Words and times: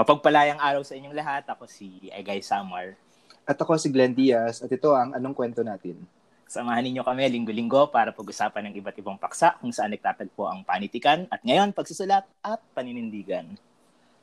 Mapagpalayang 0.00 0.56
araw 0.56 0.80
sa 0.80 0.96
inyong 0.96 1.12
lahat. 1.12 1.44
Ako 1.44 1.68
si 1.68 2.08
Egay 2.08 2.40
Samar. 2.40 2.96
At 3.44 3.60
ako 3.60 3.76
si 3.76 3.92
Glenn 3.92 4.16
Diaz 4.16 4.64
at 4.64 4.72
ito 4.72 4.96
ang 4.96 5.12
Anong 5.12 5.36
Kwento 5.36 5.60
Natin. 5.60 6.00
Samahan 6.48 6.88
ninyo 6.88 7.04
kami 7.04 7.28
linggo-linggo 7.28 7.92
para 7.92 8.08
pag-usapan 8.08 8.72
ng 8.72 8.80
iba't 8.80 8.96
ibang 8.96 9.20
paksa 9.20 9.60
kung 9.60 9.68
saan 9.68 9.92
nagtatagpo 9.92 10.48
ang 10.48 10.64
panitikan 10.64 11.28
at 11.28 11.44
ngayon 11.44 11.76
pagsusulat 11.76 12.24
at 12.40 12.64
paninindigan. 12.72 13.60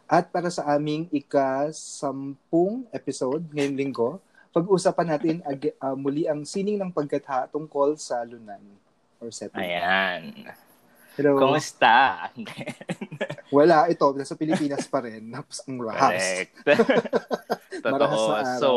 At 0.09 0.33
para 0.33 0.49
sa 0.49 0.65
aming 0.65 1.13
ika-sampung 1.13 2.89
episode 2.89 3.45
ngayong 3.53 3.77
linggo, 3.77 4.17
pag-usapan 4.57 5.07
natin 5.13 5.35
ag- 5.45 5.77
uh, 5.77 5.93
muli 5.93 6.25
ang 6.25 6.41
sining 6.41 6.81
ng 6.81 6.89
pagkatha 6.89 7.53
tungkol 7.53 7.93
sa 8.01 8.25
lunan 8.25 8.65
or 9.21 9.29
setting. 9.29 9.61
Ayan. 9.61 10.41
Hello. 11.17 11.33
Kumusta? 11.33 12.29
Wala, 13.49 13.89
ito, 13.89 14.05
nasa 14.13 14.37
Pilipinas 14.37 14.85
pa 14.85 15.01
rin. 15.01 15.33
Tapos 15.33 15.65
ang 15.65 15.81
rahas. 15.81 16.13
Correct. 16.13 16.53
Totoo. 17.81 17.97
Marahas 17.97 18.21
na 18.21 18.37
araw. 18.37 18.59
So, 18.61 18.69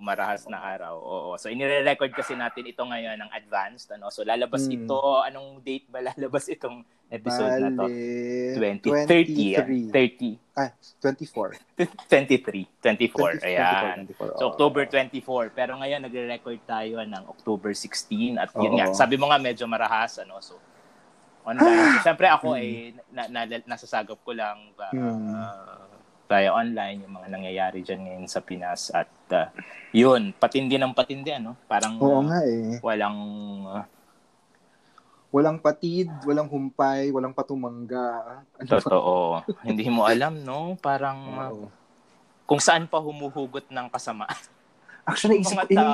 marahas 0.00 0.42
na 0.44 0.58
araw. 0.60 0.94
Oo. 1.00 1.30
So, 1.40 1.48
inire-record 1.48 2.12
kasi 2.12 2.36
natin 2.36 2.68
ito 2.68 2.84
ngayon 2.84 3.16
ng 3.16 3.30
advanced. 3.32 3.88
Ano? 3.96 4.12
So, 4.12 4.28
lalabas 4.28 4.68
Hmm. 4.68 4.76
ito. 4.76 5.00
Anong 5.24 5.64
date 5.64 5.88
ba 5.88 6.04
lalabas 6.04 6.52
itong 6.52 6.84
episode 7.08 7.48
na 7.58 7.72
to? 7.72 7.88
Bale, 7.88 8.76
20. 8.76 9.08
30. 9.08 9.56
yan. 9.56 9.64
23. 9.88 10.36
30. 10.36 10.56
Ah, 10.56 10.70
24. 11.00 11.56
23. 12.12 12.68
24. 12.76 13.40
20, 13.40 13.48
Ayan. 13.48 14.04
24, 14.04 14.36
24. 14.36 14.36
So, 14.36 14.44
October 14.52 14.82
24. 14.84 15.48
Pero 15.56 15.80
ngayon, 15.80 16.00
nagre-record 16.04 16.60
tayo 16.68 17.00
ng 17.00 17.24
October 17.24 17.72
16. 17.72 18.36
At 18.36 18.52
yun 18.52 18.72
Oo. 18.72 18.76
nga, 18.76 18.92
sabi 18.92 19.16
mo 19.16 19.32
nga, 19.32 19.40
medyo 19.40 19.64
marahas. 19.64 20.20
Ano? 20.20 20.36
So, 20.44 20.60
online. 21.50 21.98
So, 21.98 22.02
Siyempre 22.06 22.26
ako 22.26 22.46
ay 22.54 22.94
na, 23.10 23.26
na, 23.26 23.40
nasasagap 23.66 24.18
ko 24.22 24.30
lang 24.32 24.70
ba, 24.74 24.88
Hmm. 24.94 25.34
uh, 25.34 25.84
via 26.30 26.54
online 26.54 27.02
yung 27.02 27.18
mga 27.18 27.28
nangyayari 27.28 27.82
dyan 27.82 28.06
ngayon 28.06 28.26
sa 28.26 28.38
Pinas. 28.38 28.94
At 28.94 29.10
uh, 29.34 29.50
yun, 29.90 30.30
patindi 30.30 30.78
ng 30.78 30.94
patindi. 30.94 31.34
Ano? 31.34 31.58
Parang 31.66 31.98
Oo 31.98 32.22
uh, 32.22 32.26
nga 32.26 32.38
eh. 32.46 32.78
walang... 32.80 33.18
uh, 33.66 33.84
Walang 35.30 35.62
patid, 35.62 36.10
walang 36.26 36.50
humpay, 36.50 37.14
walang 37.14 37.30
patumangga. 37.30 38.42
Ano 38.58 38.66
totoo. 38.66 39.38
Hindi 39.62 39.86
mo 39.86 40.02
alam, 40.02 40.42
no? 40.42 40.74
Parang 40.82 41.18
uh, 41.38 41.50
Oo. 41.54 41.66
kung 42.50 42.58
saan 42.58 42.90
pa 42.90 42.98
humuhugot 42.98 43.70
ng 43.70 43.86
kasama. 43.94 44.26
Actually, 45.06 45.38
isip, 45.38 45.54
ini, 45.70 45.86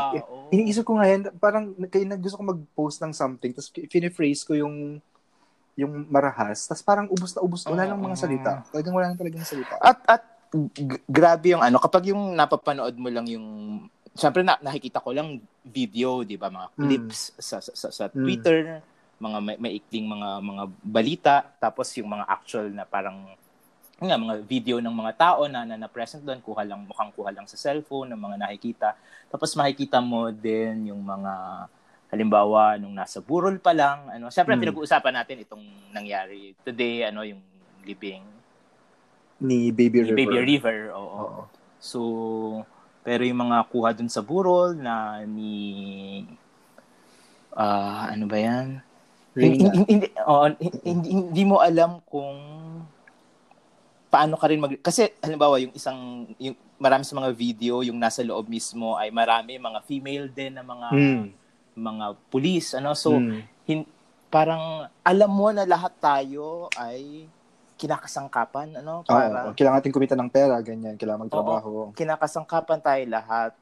iniisip 0.51 0.89
ko 0.89 0.97
nga 0.97 1.13
yan, 1.13 1.29
parang 1.37 1.69
kaya 1.85 2.09
na 2.09 2.17
gusto 2.17 2.41
ko 2.41 2.49
mag-post 2.49 2.97
ng 3.05 3.13
something, 3.13 3.53
tapos 3.53 3.69
piniphrase 3.93 4.41
ko 4.41 4.57
yung 4.57 5.05
yung 5.77 6.09
marahas, 6.09 6.65
tapos 6.65 6.81
parang 6.81 7.07
ubos 7.13 7.37
na 7.37 7.45
ubos, 7.45 7.63
wala 7.69 7.85
nang 7.85 8.01
mga 8.01 8.17
salita. 8.17 8.53
Talagang 8.73 8.95
wala 8.97 9.07
nang 9.13 9.21
talagang 9.21 9.45
salita. 9.45 9.77
At 9.77 10.01
at 10.09 10.23
g- 10.73 11.05
grabe 11.05 11.53
yung 11.53 11.61
ano 11.61 11.77
kapag 11.77 12.11
yung 12.11 12.33
napapanood 12.33 12.97
mo 12.97 13.13
lang 13.13 13.29
yung 13.29 13.47
syempre 14.17 14.41
na, 14.41 14.57
nakikita 14.65 15.05
ko 15.05 15.13
lang 15.13 15.45
video, 15.61 16.25
'di 16.25 16.41
ba, 16.41 16.49
mga 16.49 16.69
Mm. 16.73 16.81
clips 16.81 17.37
sa 17.37 17.61
sa, 17.61 17.73
sa, 17.77 17.89
sa 17.93 18.05
Mm. 18.09 18.25
Twitter, 18.25 18.57
mga 19.21 19.39
may, 19.45 19.57
maikling 19.61 20.09
mga 20.09 20.29
mga 20.41 20.65
balita, 20.81 21.35
tapos 21.61 21.93
yung 22.01 22.09
mga 22.09 22.25
actual 22.25 22.73
na 22.73 22.89
parang 22.89 23.37
nga, 23.97 24.17
mga 24.21 24.45
video 24.45 24.77
ng 24.77 24.93
mga 24.93 25.13
tao 25.17 25.49
na, 25.49 25.65
na, 25.65 25.77
na 25.81 25.89
present 25.89 26.21
doon, 26.21 26.37
kuha 26.45 26.69
lang, 26.69 26.85
mukhang 26.85 27.09
kuha 27.17 27.33
lang 27.33 27.49
sa 27.49 27.57
cellphone, 27.57 28.13
ng 28.13 28.21
mga 28.21 28.37
nakikita. 28.45 28.89
Tapos 29.33 29.57
makikita 29.57 30.05
mo 30.05 30.29
din 30.29 30.93
yung 30.93 31.01
mga, 31.01 31.65
halimbawa, 32.17 32.81
nung 32.81 32.97
nasa 32.97 33.21
burol 33.21 33.61
pa 33.61 33.77
lang, 33.77 34.09
ano, 34.09 34.33
syempre 34.33 34.57
Mm. 34.57 34.63
pinag-uusapan 34.65 35.15
natin 35.15 35.45
itong 35.45 35.61
nangyari 35.93 36.57
today, 36.65 37.05
ano, 37.05 37.21
yung 37.23 37.45
libing 37.85 38.25
Ni 39.37 39.69
Baby 39.69 40.01
ni 40.01 40.05
River. 40.09 40.17
Baby 40.17 40.39
River, 40.57 40.79
oo. 40.97 41.05
Oo. 41.21 41.41
So, 41.77 42.01
pero 43.05 43.21
yung 43.21 43.45
mga 43.45 43.69
kuha 43.69 43.93
dun 43.93 44.09
sa 44.09 44.25
burol 44.25 44.73
na 44.73 45.21
ni 45.29 46.25
ah 47.53 48.09
ano 48.11 48.25
ba 48.25 48.41
yan? 48.41 48.81
Hindi, 49.37 49.69
hindi, 49.85 50.07
oo, 50.25 50.49
hindi, 50.81 51.09
hindi 51.13 51.43
mo 51.45 51.61
alam 51.61 52.01
kung 52.09 52.41
paano 54.09 54.41
ka 54.41 54.49
rin 54.49 54.57
mag... 54.57 54.73
Kasi, 54.81 55.13
halimbawa, 55.21 55.61
yung 55.61 55.77
isang, 55.77 56.25
yung 56.41 56.57
marami 56.81 57.05
sa 57.05 57.13
mga 57.13 57.37
video, 57.37 57.85
yung 57.85 58.01
nasa 58.01 58.25
loob 58.25 58.49
mismo 58.49 58.97
ay 58.97 59.13
marami 59.13 59.61
mga 59.61 59.85
female 59.85 60.33
din 60.33 60.57
na 60.57 60.65
mga 60.65 60.89
Mm. 60.89 61.25
Mga 61.77 62.07
pulis, 62.27 62.73
ano? 62.73 62.97
So, 62.97 63.13
Mm. 63.13 63.45
hin- 63.63 63.91
parang 64.27 64.89
alam 65.03 65.31
mo 65.31 65.53
na 65.53 65.63
lahat 65.63 65.93
tayo 65.97 66.73
ay 66.75 67.29
kinakasangkapan, 67.77 68.81
ano? 68.81 69.01
Oo, 69.01 69.07
Para, 69.07 69.53
kailangan 69.53 69.79
natin 69.79 69.93
kumita 69.93 70.17
ng 70.17 70.33
pera, 70.33 70.57
ganyan, 70.59 70.97
kailangan 70.97 71.29
magtrabaho. 71.29 71.93
kinakasangkapan 71.93 72.81
tayo 72.81 73.03
lahat 73.07 73.53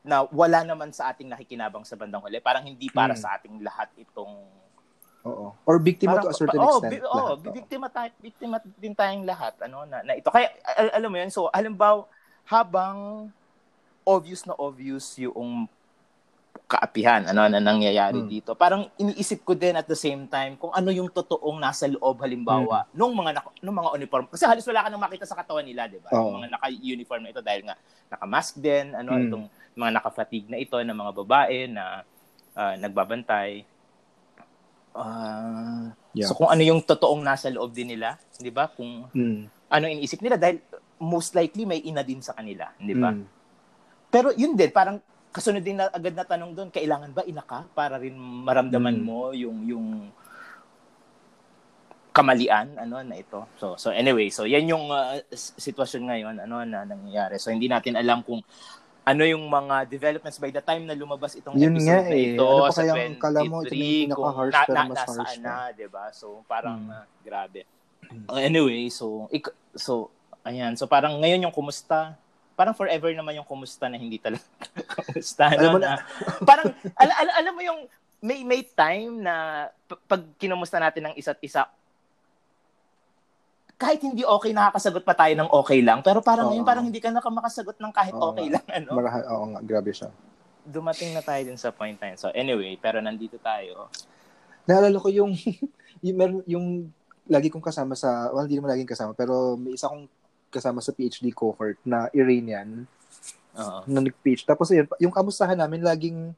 na 0.00 0.24
wala 0.24 0.64
naman 0.64 0.88
sa 0.88 1.12
ating 1.12 1.28
nakikinabang 1.28 1.84
sa 1.84 1.92
bandang 1.92 2.24
huli. 2.24 2.40
Parang 2.40 2.64
hindi 2.64 2.88
para 2.88 3.12
Mm. 3.12 3.20
sa 3.20 3.36
ating 3.36 3.60
lahat 3.60 3.92
itong... 4.00 4.32
Oo. 5.20 5.52
Or 5.68 5.76
biktima 5.76 6.16
Parang- 6.16 6.24
to 6.24 6.32
a 6.32 6.40
certain 6.40 6.56
oh, 6.58 6.80
extent. 6.80 6.92
bi- 6.96 7.04
oh, 7.04 7.12
lahat, 7.12 7.36
oo. 7.36 7.52
biktima, 7.52 7.86
tayo, 7.92 8.08
biktima 8.16 8.56
din 8.80 8.96
tayong 8.96 9.28
lahat. 9.28 9.52
Ano, 9.60 9.84
na, 9.84 10.00
na 10.00 10.16
ito. 10.16 10.32
Kaya, 10.32 10.48
al- 10.64 10.96
alam 10.96 11.12
mo 11.12 11.20
yun, 11.20 11.28
so, 11.28 11.52
halimbawa, 11.52 12.08
habang 12.48 13.28
obvious 14.02 14.48
na 14.48 14.56
obvious 14.56 15.20
yung 15.20 15.68
kaapihan, 16.70 17.26
ano, 17.26 17.50
na 17.50 17.58
nangyayari 17.58 18.22
Mm. 18.22 18.30
dito. 18.30 18.50
Parang 18.54 18.86
iniisip 18.94 19.42
ko 19.42 19.58
din 19.58 19.74
at 19.74 19.90
the 19.90 19.98
same 19.98 20.30
time 20.30 20.54
kung 20.54 20.70
ano 20.70 20.94
yung 20.94 21.10
totoong 21.10 21.58
nasa 21.58 21.90
loob 21.90 22.22
halimbawa 22.22 22.86
Mm. 22.86 22.90
nung 22.94 23.10
mga 23.12 23.30
naka, 23.34 23.50
nung 23.58 23.74
mga 23.74 23.90
uniform. 23.98 24.24
Kasi 24.30 24.46
halos 24.46 24.62
wala 24.62 24.86
ka 24.86 24.88
nang 24.88 25.02
makita 25.02 25.26
sa 25.26 25.34
katawan 25.34 25.66
nila, 25.66 25.90
'di 25.90 25.98
ba? 25.98 26.14
Yung 26.14 26.38
mga 26.38 26.54
naka-uniform 26.54 27.22
na 27.26 27.30
ito 27.34 27.42
dahil 27.42 27.66
nga 27.66 27.74
naka-mask 28.06 28.62
din, 28.62 28.94
ano, 28.94 29.10
Mm. 29.18 29.22
itong 29.26 29.44
mga 29.74 29.90
naka-fatigue 29.98 30.46
na 30.46 30.62
ito 30.62 30.78
ng 30.78 30.94
mga 30.94 31.12
babae 31.18 31.58
na 31.66 32.06
ah, 32.50 32.74
nagbabantay. 32.76 33.62
Ah, 34.90 35.94
Yeah. 36.10 36.26
So 36.26 36.34
kung 36.34 36.50
ano 36.50 36.58
yung 36.66 36.82
totoong 36.82 37.22
nasa 37.22 37.46
loob 37.46 37.70
din 37.70 37.94
nila, 37.94 38.18
'di 38.34 38.50
ba? 38.50 38.66
Kung 38.66 39.06
Mm. 39.10 39.46
ano 39.70 39.84
iniisip 39.86 40.18
nila 40.18 40.34
dahil 40.34 40.58
most 40.98 41.38
likely 41.38 41.62
may 41.62 41.78
ina 41.80 42.02
din 42.02 42.18
sa 42.18 42.34
kanila, 42.34 42.74
'di 42.76 42.94
ba? 42.98 43.14
Mm. 43.14 43.26
Pero 44.10 44.34
yun 44.34 44.58
din, 44.58 44.74
parang 44.74 44.98
kasunod 45.30 45.60
din 45.60 45.74
na 45.74 45.86
agad 45.88 46.12
na 46.12 46.24
tanong 46.24 46.52
doon, 46.52 46.68
kailangan 46.68 47.10
ba 47.10 47.22
ina 47.22 47.40
ka 47.40 47.62
para 47.70 47.96
rin 47.96 48.14
maramdaman 48.18 48.94
Mm. 48.94 49.04
mo 49.04 49.20
yung 49.32 49.58
yung 49.64 49.86
kamalian 52.10 52.74
ano 52.76 52.98
na 53.00 53.14
ito. 53.14 53.46
So 53.54 53.78
so 53.78 53.88
anyway, 53.90 54.26
so 54.28 54.42
yan 54.42 54.66
yung 54.66 54.90
uh, 54.90 55.22
sitwasyon 55.32 56.02
ngayon 56.04 56.34
ano 56.40 56.66
na 56.66 56.82
nangyayari. 56.82 57.38
So 57.38 57.48
hindi 57.48 57.70
natin 57.70 57.94
alam 57.94 58.20
kung 58.20 58.42
ano 59.00 59.22
yung 59.22 59.46
mga 59.46 59.86
developments 59.86 60.36
by 60.36 60.50
the 60.50 60.60
time 60.60 60.84
na 60.84 60.92
lumabas 60.92 61.32
itong 61.32 61.54
Yun 61.54 61.72
episode 61.72 61.86
nga 61.88 61.98
na 62.02 62.10
eh. 62.12 62.34
ito 62.34 62.44
Ano 62.44 62.60
pa 62.60 62.70
sa 62.70 62.82
kayang 62.84 63.14
kala 63.16 63.38
mo, 63.40 63.56
ito 63.62 63.72
na 63.72 63.78
yung 63.78 64.10
23, 64.10 64.10
kung 64.10 64.26
na, 64.26 64.34
na, 64.68 64.82
mas 64.84 64.98
harsh 64.98 65.08
nasaan 65.08 65.38
pa. 65.38 65.46
na, 65.46 65.54
'di 65.70 65.86
ba? 65.88 66.04
So 66.10 66.26
parang 66.44 66.78
Mm. 66.80 66.90
uh, 66.92 67.06
grabe. 67.22 67.60
Uh, 68.26 68.40
anyway, 68.40 68.90
so 68.90 69.06
ik- 69.30 69.54
so 69.72 70.10
ayan, 70.42 70.74
so 70.74 70.84
parang 70.84 71.14
ngayon 71.16 71.46
yung 71.46 71.54
kumusta 71.54 72.18
parang 72.52 72.72
forever 72.72 73.08
naman 73.10 73.34
yung 73.34 73.44
kumusta 73.44 73.86
na 73.86 73.96
hindi 73.96 74.16
talaga 74.16 74.44
kumusta 74.96 75.48
Alam 75.48 75.62
no, 75.62 75.72
mo 75.74 75.78
na, 75.78 75.96
parang 76.44 76.68
al- 76.94 77.16
al- 77.16 77.36
alam 77.40 77.52
mo 77.52 77.62
yung 77.62 77.80
may 78.20 78.44
may 78.44 78.60
time 78.62 79.16
na 79.18 79.66
p- 79.84 80.00
pag 80.04 80.20
kinumusta 80.36 80.76
natin 80.76 81.08
ng 81.08 81.14
isa't 81.16 81.40
isa 81.40 81.64
kahit 83.80 84.04
hindi 84.04 84.20
okay 84.22 84.52
nakakasagot 84.52 85.00
pa 85.00 85.16
tayo 85.16 85.32
ng 85.32 85.48
okay 85.50 85.80
lang 85.80 86.04
pero 86.04 86.20
parang 86.20 86.46
Oo. 86.46 86.50
ngayon 86.52 86.66
parang 86.68 86.84
hindi 86.84 87.00
ka 87.00 87.08
na 87.08 87.24
makasagot 87.24 87.80
ng 87.80 87.88
kahit 87.90 88.12
Oo 88.12 88.30
okay 88.30 88.52
lang 88.52 88.66
ano 88.68 88.92
Marahal, 88.92 89.24
oo 89.26 89.44
nga, 89.50 89.60
grabe 89.64 89.90
siya. 89.90 90.12
dumating 90.60 91.16
na 91.16 91.24
tayo 91.24 91.40
din 91.40 91.56
sa 91.56 91.72
point 91.72 91.96
na 91.96 92.12
yun. 92.12 92.18
So 92.20 92.28
anyway, 92.30 92.76
pero 92.76 93.00
nandito 93.00 93.40
tayo. 93.40 93.88
Naalala 94.68 95.00
ko 95.00 95.08
yung, 95.08 95.32
yung, 96.04 96.16
meron- 96.20 96.46
yung 96.46 96.66
lagi 97.24 97.48
kong 97.48 97.64
kasama 97.64 97.96
sa, 97.96 98.28
well, 98.30 98.44
hindi 98.44 98.60
naman 98.60 98.76
laging 98.76 98.86
kasama, 98.86 99.16
pero 99.16 99.56
may 99.56 99.74
isa 99.74 99.88
kong 99.88 100.04
kasama 100.50 100.82
sa 100.82 100.90
PhD 100.90 101.30
cohort 101.30 101.78
na 101.86 102.10
Iranian 102.12 102.84
Oo. 103.56 103.80
na 103.86 104.00
nag-PhD. 104.02 104.46
Tapos 104.46 104.70
yun, 104.70 104.86
yung 104.98 105.14
kamustahan 105.14 105.58
namin 105.58 105.82
laging 105.82 106.34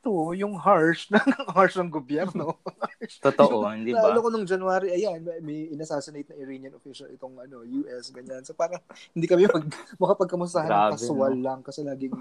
to, 0.00 0.32
yung 0.32 0.56
harsh, 0.56 1.08
na 1.12 1.20
harsh 1.52 1.76
ng 1.76 1.92
gobyerno. 1.92 2.56
Totoo, 3.24 3.68
hindi 3.68 3.92
ba? 3.92 4.08
Naalala 4.08 4.24
ko 4.24 4.28
nung 4.32 4.48
January, 4.48 4.96
ayan, 4.96 5.20
may 5.44 5.68
inassassinate 5.68 6.32
na 6.32 6.40
Iranian 6.40 6.72
official 6.76 7.08
itong 7.12 7.36
ano, 7.36 7.64
US, 7.64 8.08
ganyan. 8.12 8.40
So 8.44 8.56
parang 8.56 8.80
hindi 9.12 9.28
kami 9.28 9.44
mag, 9.48 9.68
makapagkamustahan 10.02 10.68
ng 10.68 10.92
casual 10.96 11.36
no? 11.36 11.44
lang 11.44 11.60
kasi 11.60 11.84
laging 11.84 12.16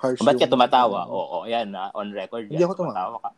harsh. 0.00 0.20
Ba't 0.24 0.40
ka 0.40 0.48
tumatawa? 0.48 1.04
Oo, 1.08 1.44
yan, 1.44 1.68
ah, 1.76 1.92
on 1.92 2.12
record 2.12 2.48
yan. 2.48 2.56
Hindi 2.56 2.64
ako 2.64 2.74
tumawa. 2.88 3.20
ka. 3.20 3.30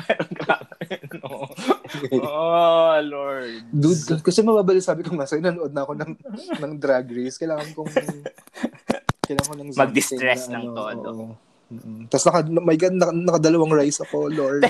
Pero 0.00 0.22
grabe, 0.30 0.86
no? 1.16 1.46
Oh, 2.12 2.98
Lord. 3.00 3.66
Dude, 3.68 4.20
kasi 4.20 4.40
mababali 4.40 4.78
sabi 4.78 5.00
ko 5.00 5.14
nga 5.14 5.24
sa'yo, 5.24 5.40
nanood 5.40 5.72
na 5.72 5.82
ako 5.82 5.92
ng, 5.96 6.12
ng 6.56 6.72
drag 6.76 7.06
race. 7.08 7.36
Kailangan 7.36 7.72
kong, 7.72 7.88
kailangan 9.22 9.48
ko 9.48 9.56
ng 9.56 9.68
Mag-distress 9.72 10.42
na 10.46 10.60
ng 10.60 10.64
ano, 10.66 10.74
todo. 10.74 11.08
oo. 11.08 11.26
Mm-mm. 11.66 12.06
Tapos 12.06 12.24
naka, 12.24 12.40
my 12.46 12.76
God, 12.76 12.94
naka, 12.94 13.12
nakadalawang 13.12 13.74
rice 13.74 13.98
ako, 13.98 14.28
Lord. 14.28 14.62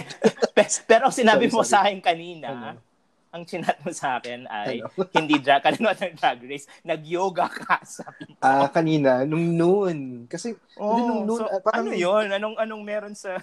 Pero 0.86 1.10
sinabi 1.10 1.44
Sorry, 1.44 1.52
mo 1.52 1.60
sorry. 1.60 1.68
sa 1.68 1.78
akin 1.82 1.98
kanina, 2.00 2.48
Ano? 2.48 2.80
ang 3.28 3.44
chinat 3.44 3.76
mo 3.78 3.92
sa 3.92 4.16
akin 4.16 4.48
ay 4.48 4.80
Ano? 4.80 4.88
hindi 5.18 5.36
drag, 5.36 5.60
kalunod 5.60 5.92
ng 5.94 6.16
drag 6.16 6.40
race, 6.40 6.64
nag-yoga 6.80 7.50
ka 7.50 7.84
sa 7.90 8.08
Ah, 8.40 8.70
kanina, 8.70 9.24
nung 9.24 9.52
noon. 9.52 10.24
Kasi, 10.24 10.56
Oh, 10.74 10.96
nung 10.96 11.22
noon, 11.26 11.40
so, 11.40 11.44
ah, 11.44 11.60
parang- 11.60 11.84
ano 11.84 11.92
yun? 11.92 12.30
Anong 12.30 12.56
anong 12.56 12.82
meron 12.82 13.12
sa 13.12 13.36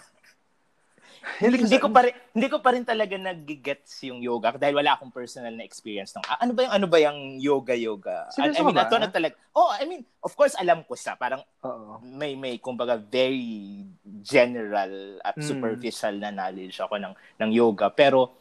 hindi, 1.39 1.65
hindi, 1.65 1.77
ko 1.77 1.87
pa 1.87 2.03
rin, 2.03 2.13
hindi 2.31 2.47
ko 2.47 2.57
pa 2.59 2.69
rin 2.71 2.83
talaga 2.83 3.15
nag-gets 3.15 4.03
yung 4.05 4.19
yoga 4.19 4.53
dahil 4.53 4.75
wala 4.75 4.93
akong 4.93 5.09
personal 5.09 5.51
na 5.51 5.63
experience 5.63 6.11
ng 6.13 6.23
ah, 6.23 6.37
ano 6.39 6.51
ba 6.51 6.61
yung 6.63 6.73
ano 6.73 6.85
ba 6.85 6.97
yung 6.99 7.19
yoga 7.37 7.73
yoga. 7.73 8.27
I, 8.29 8.31
Seryoso 8.31 8.59
I 8.59 8.63
mean, 8.63 8.75
ka 8.75 8.79
ba? 8.79 8.85
ato 8.85 8.95
na 8.99 9.09
talaga. 9.09 9.33
Oh, 9.51 9.71
I 9.71 9.83
mean, 9.83 10.03
of 10.19 10.33
course 10.33 10.53
alam 10.53 10.83
ko 10.83 10.93
siya. 10.93 11.15
Parang 11.15 11.41
Oo. 11.61 12.03
may 12.03 12.35
may 12.35 12.57
kumbaga 12.57 12.95
very 12.95 13.83
general 14.21 15.17
at 15.19 15.35
Mm. 15.35 15.45
superficial 15.45 16.13
na 16.15 16.29
knowledge 16.29 16.77
ako 16.77 16.99
ng 16.99 17.13
ng 17.39 17.49
yoga 17.51 17.89
pero 17.89 18.33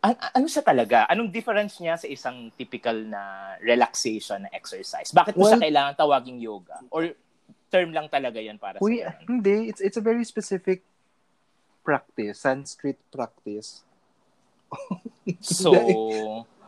an- 0.00 0.20
ano 0.34 0.46
siya 0.46 0.60
talaga? 0.60 1.08
Anong 1.08 1.32
difference 1.32 1.80
niya 1.80 1.96
sa 1.96 2.04
isang 2.04 2.52
typical 2.52 2.96
na 3.04 3.54
relaxation 3.60 4.44
na 4.44 4.50
exercise? 4.52 5.08
Bakit 5.10 5.34
mo 5.34 5.48
Well- 5.48 5.56
siya 5.56 5.64
kailangan 5.64 5.92
tawaging 5.96 6.38
yoga? 6.38 6.76
Or 6.92 7.08
term 7.72 7.90
lang 7.90 8.06
talaga 8.06 8.38
yan 8.38 8.54
para 8.54 8.78
Uy, 8.78 9.02
sa 9.02 9.10
ganun? 9.10 9.26
hindi. 9.40 9.66
It's, 9.66 9.82
it's 9.82 9.98
a 9.98 10.04
very 10.04 10.22
specific 10.22 10.84
practice, 11.84 12.40
Sanskrit 12.40 12.96
practice. 13.12 13.84
So, 15.40 15.72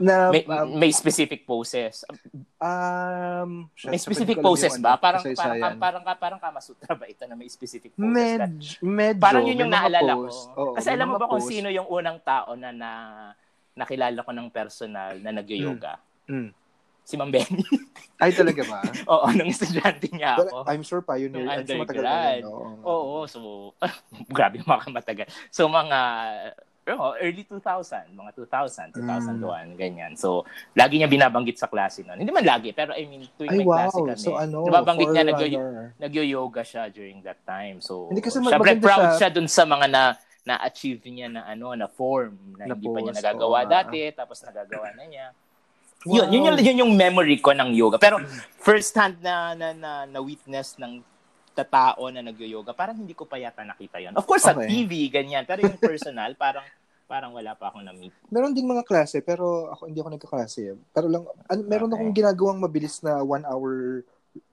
Na, 0.00 0.32
may, 0.32 0.40
um, 0.48 0.80
may 0.80 0.88
specific 0.88 1.44
poses. 1.44 2.08
um, 2.56 3.68
May 3.84 4.00
specific 4.00 4.40
poses 4.40 4.80
ba? 4.80 4.96
Parang 4.96 5.20
parang 5.20 5.76
parang 5.76 5.76
parang, 5.76 6.02
parang 6.16 6.40
Kama 6.40 6.60
Sutra 6.60 6.96
ba 6.96 7.04
ito 7.04 7.24
na 7.24 7.36
may 7.36 7.52
specific 7.52 7.92
poses? 7.92 8.08
Med, 8.08 8.40
That- 8.40 8.80
medyo. 8.80 9.20
parang 9.20 9.44
yun 9.44 9.60
yung 9.60 9.72
naalala 9.72 10.16
pose. 10.16 10.48
ko. 10.52 10.56
Oo, 10.56 10.72
Kasi 10.72 10.88
alam 10.88 11.12
mo 11.12 11.20
ba 11.20 11.28
kung 11.28 11.44
pose. 11.44 11.52
sino 11.52 11.68
yung 11.68 11.84
unang 11.84 12.16
tao 12.20 12.56
na, 12.56 12.72
na 12.72 12.90
nakilala 13.76 14.24
ko 14.24 14.32
ng 14.32 14.48
personal 14.48 15.20
na 15.20 15.30
nag-yoga? 15.32 16.00
Mm. 16.24 16.50
Si 17.06 17.14
Ma'am 17.14 17.30
Benny. 17.30 17.62
Ay, 18.22 18.34
talaga 18.34 18.66
ba? 18.66 18.82
Oo, 19.14 19.30
nung 19.30 19.46
estudyante 19.46 20.10
niya 20.10 20.42
But 20.42 20.50
ako. 20.50 20.58
I'm 20.66 20.82
sure 20.82 21.04
pioneer. 21.06 21.46
Nung 21.46 21.52
undergrad. 21.52 22.42
na 22.42 22.42
yun, 22.42 22.50
oo. 22.50 22.66
Oo, 22.82 23.16
so 23.30 23.38
grabe 24.34 24.58
mga 24.58 24.90
matagal. 24.90 25.30
So 25.54 25.70
mga 25.70 25.98
oh, 26.94 27.18
early 27.18 27.42
2000, 27.42 28.14
mga 28.14 28.30
2000, 28.46 28.94
2001, 28.94 29.74
ganyan. 29.74 30.14
So, 30.14 30.46
lagi 30.78 31.02
niya 31.02 31.10
binabanggit 31.10 31.58
sa 31.58 31.66
klase 31.66 32.06
noon. 32.06 32.22
Hindi 32.22 32.30
man 32.30 32.46
lagi, 32.46 32.70
pero 32.70 32.94
I 32.94 33.02
mean, 33.10 33.26
tuwing 33.34 33.50
Ay, 33.50 33.58
may 33.58 33.66
klase 33.66 33.98
wow. 33.98 34.06
kami, 34.06 34.22
So, 34.22 34.38
ano, 34.38 34.62
nababanggit 34.62 35.10
niya 35.10 35.24
nag 35.26 35.34
forerunner. 35.34 35.86
nag-yoga 35.98 36.62
siya 36.62 36.86
during 36.86 37.18
that 37.26 37.42
time. 37.42 37.82
So, 37.82 38.06
Hindi 38.06 38.22
kasi 38.22 38.38
syempre 38.38 38.78
proud 38.78 39.18
siya- 39.18 39.18
siya 39.18 39.28
dun 39.34 39.50
sa 39.50 39.66
mga 39.66 39.86
na 39.90 40.02
na-achieve 40.46 41.02
niya 41.10 41.26
na 41.26 41.42
ano 41.42 41.74
na 41.74 41.90
form 41.90 42.54
na, 42.54 42.70
Na 42.70 42.78
hindi 42.78 42.86
pa 42.86 43.02
niya 43.02 43.18
nagagawa 43.18 43.66
oo. 43.66 43.70
dati 43.70 43.98
tapos 44.14 44.38
nagagawa 44.46 44.94
na 44.94 45.04
niya. 45.10 45.26
Wow. 46.06 46.22
Yun, 46.24 46.46
yun, 46.46 46.54
yun 46.56 46.76
yung 46.80 46.92
memory 46.94 47.36
ko 47.36 47.50
ng 47.50 47.74
yoga. 47.74 47.98
Pero 47.98 48.22
first 48.56 48.94
hand 48.94 49.18
na 49.18 49.52
na, 49.52 49.74
na, 49.74 49.90
na 50.06 50.18
witness 50.18 50.78
ng 50.78 51.02
tatao 51.52 52.06
na 52.08 52.20
nag-yoga, 52.20 52.70
parang 52.70 52.94
hindi 52.94 53.10
ko 53.10 53.24
pa 53.24 53.36
yata 53.36 53.64
nakita 53.64 53.96
yon. 53.98 54.12
Of 54.12 54.22
course, 54.22 54.44
sa 54.44 54.52
Okay. 54.52 54.68
TV, 54.68 55.08
ganyan. 55.08 55.42
Pero 55.42 55.64
yung 55.64 55.76
personal, 55.76 56.36
parang 56.38 56.62
parang 57.06 57.30
wala 57.30 57.54
pa 57.54 57.70
akong 57.70 57.82
na-meet. 57.82 58.10
Meron 58.28 58.50
ding 58.50 58.66
mga 58.66 58.82
klase, 58.82 59.18
pero 59.20 59.70
ako 59.70 59.86
hindi 59.86 59.98
ako 59.98 60.10
nagkaklase. 60.12 60.74
Pero 60.90 61.06
lang, 61.06 61.22
an, 61.46 61.58
meron 61.64 61.88
Okay. 61.88 61.96
akong 61.96 62.14
ginagawang 62.14 62.58
mabilis 62.58 62.98
na 63.00 63.18
one 63.20 63.42
hour 63.42 64.02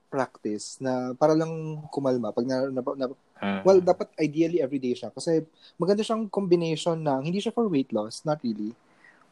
practice 0.06 0.78
na 0.78 1.10
para 1.12 1.34
lang 1.34 1.50
kumalma. 1.88 2.30
Pag 2.30 2.46
na, 2.46 2.56
na, 2.68 2.80
na- 2.80 3.18
Hmm. 3.34 3.60
well, 3.60 3.76
dapat 3.76 4.08
ideally 4.16 4.62
everyday 4.62 4.94
siya. 4.94 5.10
Kasi 5.10 5.42
maganda 5.74 6.00
siyang 6.00 6.30
combination 6.30 6.94
ng, 6.96 7.26
hindi 7.26 7.42
siya 7.42 7.50
for 7.50 7.66
weight 7.66 7.90
loss, 7.90 8.22
not 8.22 8.38
really. 8.40 8.70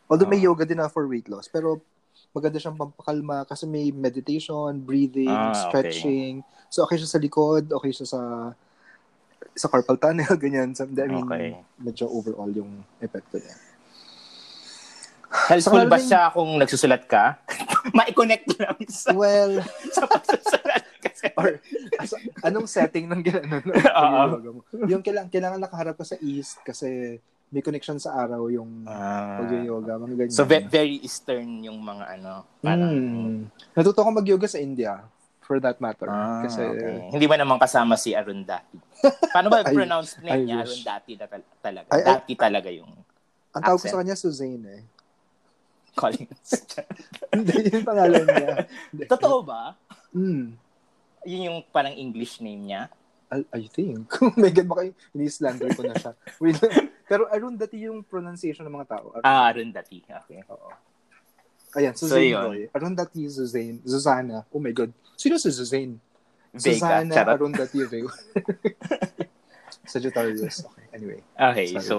Although 0.04 0.26
may 0.26 0.36
Ah. 0.36 0.50
yoga 0.50 0.66
din 0.66 0.76
na 0.76 0.90
for 0.90 1.06
weight 1.06 1.30
loss, 1.30 1.46
pero 1.46 1.78
maganda 2.32 2.56
siyang 2.56 2.80
pampakalma 2.80 3.44
kasi 3.44 3.68
may 3.68 3.92
meditation, 3.92 4.80
breathing, 4.80 5.28
Ah, 5.28 5.52
okay. 5.52 5.68
stretching. 5.68 6.32
So, 6.72 6.82
okay 6.82 6.96
siya 6.96 7.08
sa 7.08 7.20
likod, 7.20 7.68
okay 7.70 7.92
siya 7.92 8.08
sa 8.08 8.20
sa 9.52 9.68
carpal 9.68 10.00
tunnel, 10.00 10.32
ganyan. 10.42 10.72
So, 10.72 10.88
I 10.88 11.06
mean, 11.06 11.28
Okay. 11.28 11.52
medyo 11.76 12.08
overall 12.08 12.48
yung 12.48 12.80
epekto 12.98 13.36
niya. 13.36 13.52
Helpful 15.32 15.88
ba 15.88 15.96
siya 15.96 16.28
kung 16.28 16.56
nagsusulat 16.56 17.08
ka? 17.08 17.40
Ma-connect 17.96 18.48
lang 18.56 18.76
sa, 18.88 19.12
Well, 19.12 19.60
sa 19.96 20.04
pagsusulat 20.04 20.84
kasi. 21.00 21.28
or 21.36 21.60
so, 22.04 22.16
anong 22.40 22.68
setting 22.68 23.08
ng 23.08 23.20
gano'n? 23.20 23.64
Oo. 23.76 24.24
yung 24.88 25.00
kailangan, 25.00 25.28
kailangan 25.28 25.60
nakaharap 25.60 25.96
ka 25.96 26.04
sa 26.04 26.16
east 26.20 26.60
kasi 26.64 27.20
may 27.52 27.60
connection 27.60 28.00
sa 28.00 28.16
araw 28.16 28.48
yung 28.48 28.82
Ah. 28.82 29.38
pag-yoga, 29.38 30.00
mga 30.00 30.14
ganyan. 30.18 30.32
So 30.32 30.42
ve- 30.42 30.64
very 30.64 30.96
eastern 30.98 31.60
yung 31.60 31.78
mga 31.78 32.04
ano, 32.10 32.48
parang 32.58 32.90
Mm. 32.90 33.40
Natuto 33.72 34.00
ko 34.00 34.08
mag-yoga 34.10 34.48
sa 34.48 34.56
India 34.56 35.04
for 35.38 35.60
that 35.60 35.76
matter. 35.76 36.08
Ah, 36.08 36.40
kasi 36.40 36.64
okay. 36.64 37.12
Hindi 37.12 37.26
ba 37.26 37.36
naman 37.36 37.60
kasama 37.60 37.94
si 37.94 38.16
Arundhati? 38.16 38.80
Paano 39.28 39.52
ba 39.52 39.60
I- 39.68 39.68
pronounce 39.70 40.16
name 40.18 40.48
niya? 40.48 40.64
wish. 40.64 40.80
Arundhati 40.80 41.12
na 41.12 41.26
tal- 41.26 41.52
talaga. 41.60 41.88
I- 41.90 42.00
I- 42.00 42.06
Dati 42.08 42.32
talaga 42.34 42.68
yung 42.68 42.88
ang 43.52 43.60
tawag 43.62 43.78
ko 43.78 43.86
sa 43.86 44.00
kanya 44.00 44.16
Suzanne 44.16 44.64
eh. 44.64 44.82
Collins. 45.92 46.48
Hindi 47.36 47.68
yung 47.68 47.84
pangalan 47.84 48.24
niya. 48.24 48.64
Totoo 49.12 49.44
ba? 49.44 49.76
Mm. 50.10 50.56
Yun 51.22 51.42
yung 51.44 51.58
parang 51.68 51.92
English 51.92 52.40
name 52.40 52.64
niya? 52.64 52.88
I, 53.32 53.40
I 53.48 53.62
think. 53.64 54.12
Oh 54.20 54.34
my 54.36 54.52
God, 54.52 54.68
baka 54.68 54.82
ini-slander 55.16 55.72
ko 55.72 55.88
na 55.88 55.96
siya. 55.96 56.12
Wait, 56.44 56.60
pero 57.08 57.24
Arundhati 57.32 57.80
yung 57.88 58.04
pronunciation 58.04 58.68
ng 58.68 58.74
mga 58.76 58.88
tao. 58.92 59.16
Ar- 59.16 59.24
Ah, 59.24 59.48
Arundhati. 59.48 60.04
Okay. 60.04 60.44
Oo. 60.52 60.68
Ayan, 61.72 61.96
So, 61.96 62.04
Suzanne 62.12 62.28
yun. 62.28 62.44
Roy. 62.44 62.62
Arundhati 62.76 63.24
Suzanne. 63.32 63.80
Zuzana. 63.88 64.44
Oh 64.52 64.60
my 64.60 64.76
God. 64.76 64.92
Sino 65.16 65.40
si 65.40 65.48
Suzanne? 65.48 65.96
Vega. 66.52 66.76
Susana 66.76 67.12
Charot. 67.16 67.32
Arundhati 67.40 67.78
Vega. 67.88 68.12
Sagittarius. 69.88 70.68
Okay, 70.68 70.86
anyway. 70.92 71.20
Okay, 71.34 71.66
Sorry. 71.74 71.88
so 71.88 71.96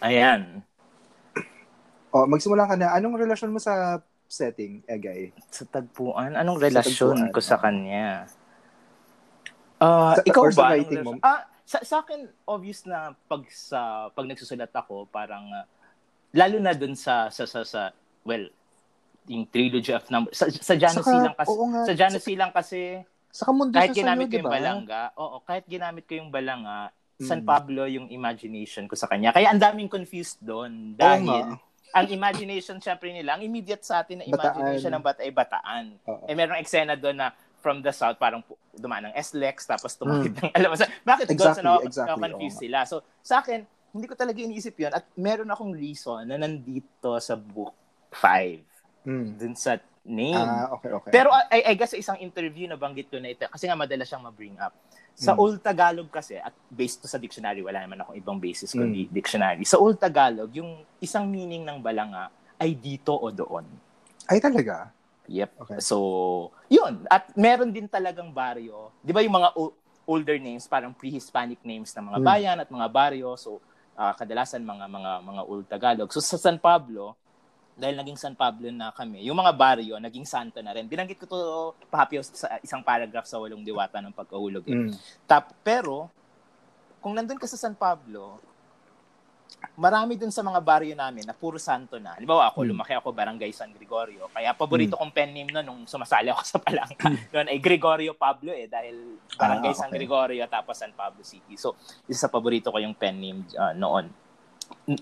ayan. 0.00 0.62
Oh, 2.14 2.30
magsimula 2.30 2.70
ka 2.70 2.78
na. 2.78 2.94
Anong 2.94 3.18
relasyon 3.18 3.50
mo 3.50 3.58
sa 3.58 3.98
setting, 4.30 4.86
Egay? 4.86 5.34
Sa 5.50 5.66
tagpuan, 5.66 6.38
anong 6.38 6.62
relasyon 6.62 7.26
tagpuan, 7.26 7.34
ko 7.34 7.40
sa 7.42 7.58
ah. 7.58 7.62
kanya? 7.66 8.06
Ah, 9.76 10.14
Sa- 10.14 10.24
ikaw 10.24 10.42
sa 10.48 10.56
ba? 10.56 10.66
Writing 10.72 11.02
mo? 11.02 11.12
Ah, 11.20 11.42
sa, 11.64 11.78
sa 11.80 11.96
akin 12.00 12.28
obvious 12.44 12.84
na 12.84 13.16
pag 13.24 13.42
sa 13.48 13.80
pag 14.10 14.24
nagsusulat 14.24 14.70
ako, 14.70 15.08
parang 15.08 15.48
ah, 15.50 15.66
lalo 16.30 16.58
na 16.58 16.72
dun 16.72 16.94
sa 16.94 17.28
sa 17.28 17.44
sa, 17.44 17.62
sa 17.62 17.90
well, 18.22 18.46
yung 19.26 19.48
trilogy 19.48 19.90
of 19.90 20.04
numbers. 20.08 20.36
Sa, 20.36 20.46
sa 20.48 20.74
Janus 20.74 21.00
Saka, 21.00 21.24
lang 21.24 21.34
kasi 21.34 21.54
nga, 21.56 21.80
sa 21.82 21.94
Janus 21.94 22.24
lang 22.28 22.52
kasi 22.52 22.80
Sa 23.28 23.44
kamundo 23.44 23.74
kahit 23.74 23.90
siya 23.90 24.06
ginamit 24.06 24.28
sa'yo, 24.28 24.30
ko 24.30 24.36
yung 24.36 24.46
diba? 24.46 24.54
balanga, 24.54 25.02
oo, 25.16 25.36
kahit 25.42 25.64
ginamit 25.66 26.04
ko 26.04 26.12
yung 26.14 26.30
balanga, 26.30 26.92
San 27.16 27.42
Mm. 27.42 27.46
Pablo 27.46 27.82
yung 27.86 28.06
imagination 28.08 28.86
ko 28.86 28.94
sa 28.94 29.06
kanya. 29.06 29.30
Kaya 29.30 29.50
ang 29.50 29.58
daming 29.58 29.88
confused 29.88 30.38
doon 30.38 30.92
Oo 30.92 30.96
dahil 30.96 31.26
nga. 31.26 31.58
ang 31.92 32.06
imagination 32.08 32.78
syempre 32.78 33.10
nila, 33.10 33.34
ang 33.34 33.42
immediate 33.42 33.82
sa 33.82 34.02
atin 34.02 34.18
na 34.18 34.26
Bataan. 34.26 34.38
imagination 34.54 34.90
ng 34.92 35.02
bata 35.02 35.20
ay 35.20 35.30
bataan. 35.30 35.84
Oo. 36.04 36.26
Eh 36.26 36.34
merong 36.34 36.58
eksena 36.58 36.94
doon 36.94 37.16
na 37.16 37.34
from 37.64 37.80
the 37.80 37.88
south 37.88 38.20
parang 38.20 38.44
dumaan 38.76 39.08
ng 39.08 39.14
SLEX 39.16 39.64
tapos 39.64 39.96
tumawid 39.96 40.36
ng 40.36 40.52
alam 40.52 40.68
mo 40.68 40.76
sa 40.76 40.84
bakit. 41.00 41.32
Exactly, 41.32 41.64
doon 41.64 41.80
sa 41.80 41.88
exactly, 41.88 42.20
confused 42.28 42.60
oo 42.60 42.62
sila. 42.68 42.78
So 42.84 43.00
sa 43.24 43.40
akin 43.40 43.64
hindi 43.96 44.04
ko 44.04 44.12
talaga 44.12 44.36
iniisip 44.36 44.76
'yon 44.76 44.92
at 44.92 45.08
meron 45.16 45.48
akong 45.48 45.72
reason 45.72 46.28
na 46.28 46.36
nandito 46.36 47.16
sa 47.24 47.32
book 47.32 47.72
5 48.12 48.60
Mm. 49.04 49.36
dun 49.36 49.52
sa 49.52 49.76
name. 50.00 50.32
Ah, 50.32 50.72
okay, 50.72 50.88
okay. 50.88 51.12
Pero 51.12 51.28
I, 51.52 51.60
I 51.68 51.74
guess 51.76 51.92
sa 51.92 52.00
isang 52.00 52.16
interview 52.24 52.64
na 52.64 52.76
banggit 52.76 53.12
ko 53.12 53.20
na 53.20 53.36
ito, 53.36 53.44
kasi 53.52 53.68
nga 53.68 53.76
madalas 53.76 54.08
siyang 54.08 54.24
ma-bring 54.24 54.56
up. 54.56 54.72
Sa 55.12 55.36
Mm. 55.36 55.40
Old 55.44 55.58
Tagalog 55.60 56.08
kasi, 56.08 56.40
at 56.40 56.56
based 56.72 57.04
to 57.04 57.08
sa 57.08 57.20
dictionary, 57.20 57.60
wala 57.60 57.84
naman 57.84 58.00
akong 58.00 58.16
ibang 58.16 58.40
basis 58.40 58.72
kundi 58.72 59.12
dictionary. 59.12 59.60
Sa 59.68 59.76
Old 59.76 60.00
Tagalog, 60.00 60.48
yung 60.56 60.88
isang 61.04 61.28
meaning 61.28 61.68
ng 61.68 61.84
balanga 61.84 62.32
ay 62.56 62.72
dito 62.72 63.12
o 63.12 63.28
doon. 63.28 63.68
Ay, 64.24 64.40
talaga? 64.40 64.88
Yep. 65.28 65.50
Okay. 65.64 65.78
So, 65.80 65.96
yun. 66.68 67.04
At 67.08 67.32
meron 67.36 67.72
din 67.72 67.88
talagang 67.88 68.28
baryo. 68.32 68.92
Di 69.00 69.12
ba 69.12 69.24
yung 69.24 69.36
mga 69.40 69.56
o- 69.56 69.72
older 70.04 70.36
names, 70.36 70.68
parang 70.68 70.92
pre-Hispanic 70.92 71.64
names 71.64 71.92
ng 71.96 72.04
mga 72.12 72.18
Mm. 72.20 72.26
bayan 72.26 72.56
at 72.60 72.68
mga 72.68 72.88
baryo. 72.92 73.32
So, 73.40 73.60
ah, 73.96 74.12
kadalasan 74.12 74.60
mga 74.60 74.84
mga 74.84 75.12
mga 75.24 75.42
Old 75.48 75.66
Tagalog. 75.68 76.10
So, 76.12 76.20
sa 76.20 76.36
San 76.36 76.60
Pablo, 76.60 77.16
dahil 77.74 77.98
naging 77.98 78.20
San 78.20 78.38
Pablo 78.38 78.70
na 78.70 78.94
kami, 78.94 79.26
yung 79.26 79.34
mga 79.34 79.50
baryo, 79.56 79.98
naging 79.98 80.22
santo 80.22 80.62
na 80.62 80.70
rin. 80.70 80.86
Binanggit 80.86 81.18
ko 81.18 81.26
to 81.26 81.38
pahapyaw 81.90 82.22
sa 82.22 82.62
isang 82.62 82.86
paragraph 82.86 83.26
sa 83.26 83.40
Walong 83.42 83.66
Diwata 83.66 83.98
ng 83.98 84.14
pagkahulog. 84.14 84.62
Eh. 84.70 84.76
Mm. 84.76 84.94
Tap, 85.26 85.50
pero, 85.66 86.06
kung 87.02 87.18
nandun 87.18 87.40
ka 87.40 87.50
sa 87.50 87.58
San 87.58 87.74
Pablo, 87.74 88.38
marami 89.74 90.14
dun 90.14 90.28
sa 90.28 90.40
mga 90.40 90.60
baryo 90.60 90.94
namin 90.94 91.24
na 91.24 91.32
puro 91.32 91.56
santo 91.56 91.96
na. 91.96 92.14
Halimbawa 92.14 92.48
ako, 92.48 92.62
Hmm. 92.62 92.70
lumaki 92.70 92.92
ako 92.92 93.10
barangay 93.10 93.50
San 93.50 93.70
Gregorio. 93.70 94.28
Kaya 94.28 94.52
paborito 94.52 94.94
kong 94.94 95.10
pen 95.10 95.30
name 95.30 95.50
noon 95.50 95.64
nung 95.64 95.82
sumasali 95.84 96.28
ako 96.28 96.42
sa 96.52 96.58
palangka. 96.58 97.08
Noon 97.30 97.48
ay 97.48 97.58
Gregorio 97.58 98.12
Pablo 98.12 98.50
eh 98.50 98.66
dahil 98.66 99.18
barangay 99.30 99.72
Ah, 99.72 99.78
San 99.78 99.88
okay. 99.88 99.98
Gregorio 99.98 100.44
tapos 100.46 100.74
San 100.74 100.92
Pablo 100.92 101.22
City. 101.22 101.54
So, 101.54 101.74
isa 102.04 102.24
sa 102.24 102.30
paborito 102.30 102.68
ko 102.68 102.78
yung 102.78 102.94
pen 102.94 103.16
name 103.16 103.40
ah, 103.54 103.72
noon. 103.72 104.06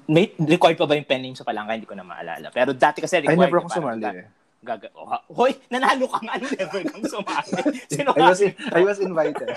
may 0.07 0.31
required 0.37 0.75
pa 0.75 0.87
ba 0.87 0.95
yung 0.95 1.07
pen 1.07 1.23
name 1.23 1.35
sa 1.35 1.43
palangka? 1.43 1.75
Hindi 1.75 1.87
ko 1.87 1.95
na 1.95 2.03
maalala. 2.03 2.51
Pero 2.51 2.71
dati 2.73 2.99
kasi 2.99 3.19
Ay, 3.19 3.27
required. 3.27 3.39
never 3.43 3.59
na 3.59 3.63
ako 3.63 3.69
parang 3.69 3.99
sumali 3.99 4.07
eh. 4.17 4.27
Gaga, 4.63 4.95
oh, 4.95 5.11
Hoy, 5.35 5.59
nanalo 5.67 6.07
ka 6.07 6.23
nga. 6.23 6.39
Never 6.55 6.87
kang 6.87 7.03
sumali. 7.03 7.51
Sino 7.91 8.15
I 8.19 8.23
was, 8.23 8.39
in, 8.39 8.55
I 8.71 8.83
was 8.87 9.03
invited. 9.03 9.51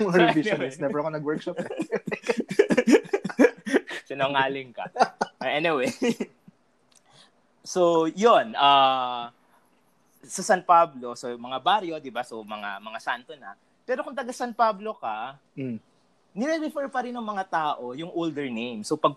Mga 0.02 0.10
So, 0.10 0.18
revisionist. 0.18 0.78
Never 0.78 0.98
ako 0.98 1.08
nag-workshop 1.12 1.56
eh. 1.58 1.68
Sinungaling 4.08 4.72
ka. 4.72 4.88
Uh, 5.38 5.46
anyway. 5.46 5.90
so, 7.62 8.06
yun. 8.10 8.54
Uh, 8.54 9.30
sa 10.20 10.42
San 10.44 10.60
Pablo, 10.60 11.16
so 11.16 11.26
mga 11.30 11.58
baryo, 11.58 11.94
di 11.96 12.12
ba? 12.12 12.20
So, 12.20 12.40
mga 12.40 12.76
mga 12.78 12.98
santo 13.00 13.32
na. 13.36 13.56
Pero 13.82 14.04
kung 14.04 14.12
taga 14.12 14.30
San 14.30 14.52
Pablo 14.52 14.94
ka, 14.94 15.34
Mm. 15.56 15.76
nire-refer 16.30 16.86
pa 16.86 17.02
rin 17.02 17.10
ng 17.10 17.24
mga 17.24 17.44
tao 17.48 17.90
yung 17.92 18.12
older 18.12 18.46
name. 18.46 18.84
So, 18.84 18.94
pag 18.94 19.16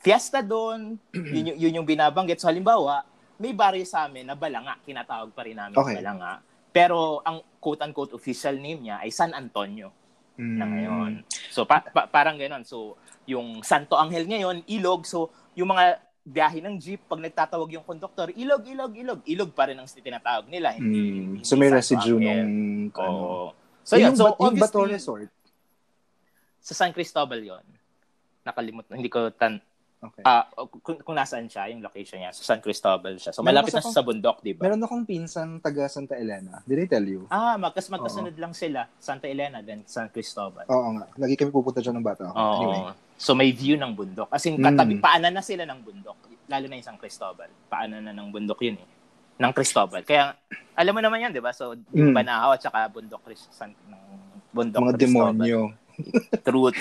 fiesta 0.00 0.40
doon, 0.40 0.96
yun, 1.12 1.52
yung- 1.52 1.58
yun 1.58 1.76
yung 1.82 1.86
binabanggit. 1.86 2.40
So, 2.40 2.48
halimbawa, 2.48 3.04
may 3.36 3.52
baryo 3.52 3.84
sa 3.84 4.04
amin 4.04 4.26
na 4.26 4.34
Balanga. 4.34 4.74
Kinatawag 4.82 5.30
pa 5.30 5.44
rin 5.44 5.54
namin 5.54 5.76
Okay. 5.76 5.94
Balanga. 5.96 6.40
Pero, 6.70 7.18
ang 7.22 7.40
quote-unquote 7.58 8.12
official 8.12 8.54
name 8.54 8.82
niya 8.82 9.00
ay 9.00 9.08
San 9.10 9.30
Antonio 9.30 9.90
Mm. 10.34 10.56
na 10.56 10.64
ngayon. 10.66 11.12
So 11.48 11.64
pa- 11.64 11.84
pa- 11.84 12.06
parang 12.06 12.36
ganoon. 12.36 12.62
So 12.62 12.94
yung 13.24 13.62
Santo 13.62 13.94
Angel 13.94 14.24
ngayon, 14.24 14.62
ilog. 14.66 15.04
So 15.04 15.28
yung 15.52 15.70
mga 15.70 15.98
biyahe 16.20 16.60
ng 16.60 16.76
jeep, 16.76 17.00
pag 17.04 17.18
nagtatawag 17.18 17.70
yung 17.70 17.82
conductor, 17.82 18.28
ilog, 18.30 18.62
ilog, 18.64 18.92
ilog. 18.92 19.20
Ilog 19.24 19.50
pa 19.50 19.66
rin 19.66 19.76
ang 19.76 19.88
tinatawag 19.88 20.46
nila. 20.46 20.72
Hindi, 20.72 21.00
Mm. 21.00 21.16
hindi 21.32 21.38
So 21.42 21.56
may 21.56 21.68
residue 21.68 22.16
nung 22.16 22.44
ano. 22.90 23.52
So, 23.82 23.96
So 23.96 23.96
yun, 23.96 24.12
yung, 24.12 24.16
so 24.16 24.36
yung 24.38 24.56
Bato 24.56 24.84
Resort. 24.84 25.28
sa 26.60 26.76
San 26.76 26.92
Cristobal 26.92 27.40
yon 27.40 27.64
Nakalimut, 28.40 28.84
hindi 28.88 29.08
ko 29.08 29.32
tan 29.32 29.58
Okay. 30.00 30.24
ah 30.24 30.48
kung, 30.80 30.96
kung 31.04 31.12
nasaan 31.12 31.44
siya, 31.44 31.68
yung 31.68 31.84
location 31.84 32.16
niya. 32.16 32.32
Sa 32.32 32.40
San 32.40 32.64
Cristobal 32.64 33.20
siya. 33.20 33.36
So 33.36 33.44
Meron 33.44 33.60
malapit 33.60 33.76
na 33.76 33.84
siya 33.84 33.92
sa 33.92 34.00
bundok, 34.00 34.40
di 34.40 34.56
ba? 34.56 34.64
Meron 34.64 34.80
akong 34.80 35.04
pinsan 35.04 35.60
taga 35.60 35.92
Santa 35.92 36.16
Elena. 36.16 36.64
Did 36.64 36.80
I 36.80 36.88
tell 36.88 37.04
you? 37.04 37.28
Ah, 37.28 37.60
magkas 37.60 37.92
magkasunod 37.92 38.32
lang 38.34 38.56
sila. 38.56 38.88
Santa 38.96 39.28
Elena, 39.28 39.60
then 39.60 39.84
San 39.84 40.08
Cristobal. 40.08 40.64
Oo 40.66 40.88
nga. 40.96 41.04
Lagi 41.20 41.36
kami 41.36 41.52
pupunta 41.52 41.84
dyan 41.84 42.00
ng 42.00 42.06
bata. 42.06 42.32
Oo. 42.32 42.54
Anyway. 42.56 42.96
So 43.20 43.36
may 43.36 43.52
view 43.52 43.76
ng 43.76 43.92
bundok. 43.92 44.32
As 44.32 44.40
in, 44.48 44.56
Mm. 44.56 44.72
katabi, 44.72 44.92
paanan 44.96 45.36
na 45.36 45.44
sila 45.44 45.68
ng 45.68 45.84
bundok. 45.84 46.16
Lalo 46.48 46.64
na 46.64 46.80
yung 46.80 46.88
San 46.88 46.96
Cristobal. 46.96 47.52
Paanan 47.68 48.00
na 48.00 48.16
ng 48.16 48.32
bundok 48.32 48.64
yun 48.64 48.80
eh. 48.80 48.88
Ng 49.36 49.52
Cristobal. 49.52 50.00
Kaya, 50.00 50.32
alam 50.72 50.92
mo 50.96 51.00
naman 51.04 51.20
yan, 51.20 51.32
di 51.32 51.44
ba? 51.44 51.52
So, 51.52 51.76
yung 51.92 52.12
Mm. 52.12 52.16
Banahaw 52.16 52.56
at 52.56 52.64
saka 52.64 52.88
bundok 52.88 53.20
San, 53.52 53.76
ng 53.76 54.00
bundok 54.48 54.80
Mga 54.80 54.92
Cristobal. 54.96 55.36
demonyo. 55.36 55.60
Truth. 56.46 56.80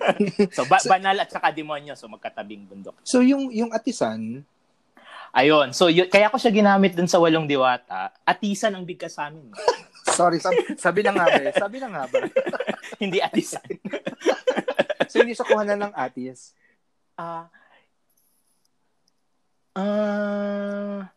so, 0.56 0.64
ba- 0.68 0.84
banal 0.86 1.16
at 1.20 1.30
saka 1.30 1.50
demonyo. 1.50 1.96
So, 1.96 2.08
magkatabing 2.08 2.68
bundok. 2.68 2.96
So 3.04 3.20
yung 3.20 3.50
yung 3.52 3.70
atisan, 3.72 4.44
Ayun. 5.34 5.74
So, 5.74 5.90
yun, 5.90 6.06
kaya 6.06 6.30
ko 6.30 6.38
siya 6.38 6.54
ginamit 6.54 6.94
dun 6.94 7.10
sa 7.10 7.18
Walong 7.18 7.50
Diwata. 7.50 8.14
Atisan 8.22 8.70
ang 8.70 8.86
bigkas 8.86 9.18
sa 9.18 9.26
amin. 9.26 9.50
sorry, 10.14 10.38
sabi, 10.38 10.62
sabi 10.78 11.00
na 11.02 11.10
nga 11.10 11.26
ba 11.26 11.40
eh. 11.42 11.54
Sabi 11.58 11.76
na 11.82 11.88
nga 11.90 12.04
ba. 12.06 12.18
Hindi 13.02 13.18
atisan. 13.18 13.66
So 15.10 15.18
hindi 15.20 15.34
siya 15.34 15.48
kuhanan 15.50 15.90
ng 15.90 15.94
atis. 15.94 16.54
Ah. 17.18 17.50
Ah. 19.74 21.10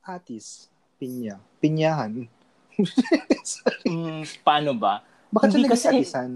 Atis. 0.00 0.72
Pinya. 0.96 1.36
Pinyahan. 1.60 2.24
mm, 3.84 4.24
paano 4.40 4.72
ba? 4.72 5.04
Bakit 5.32 5.48
Hindi 5.50 5.72
siya 5.72 5.92
atisan? 5.92 6.30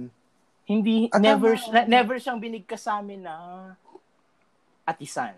Hindi, 0.67 1.07
Ah, 1.13 1.21
never, 1.21 1.55
na- 1.71 1.87
never 1.87 2.17
siyang 2.19 2.41
binigkas 2.41 2.83
sa 2.83 2.99
amin 2.99 3.23
na 3.23 3.37
atisan. 4.83 5.37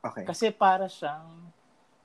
Okay. 0.00 0.24
Kasi 0.24 0.50
para 0.50 0.88
siyang, 0.88 1.28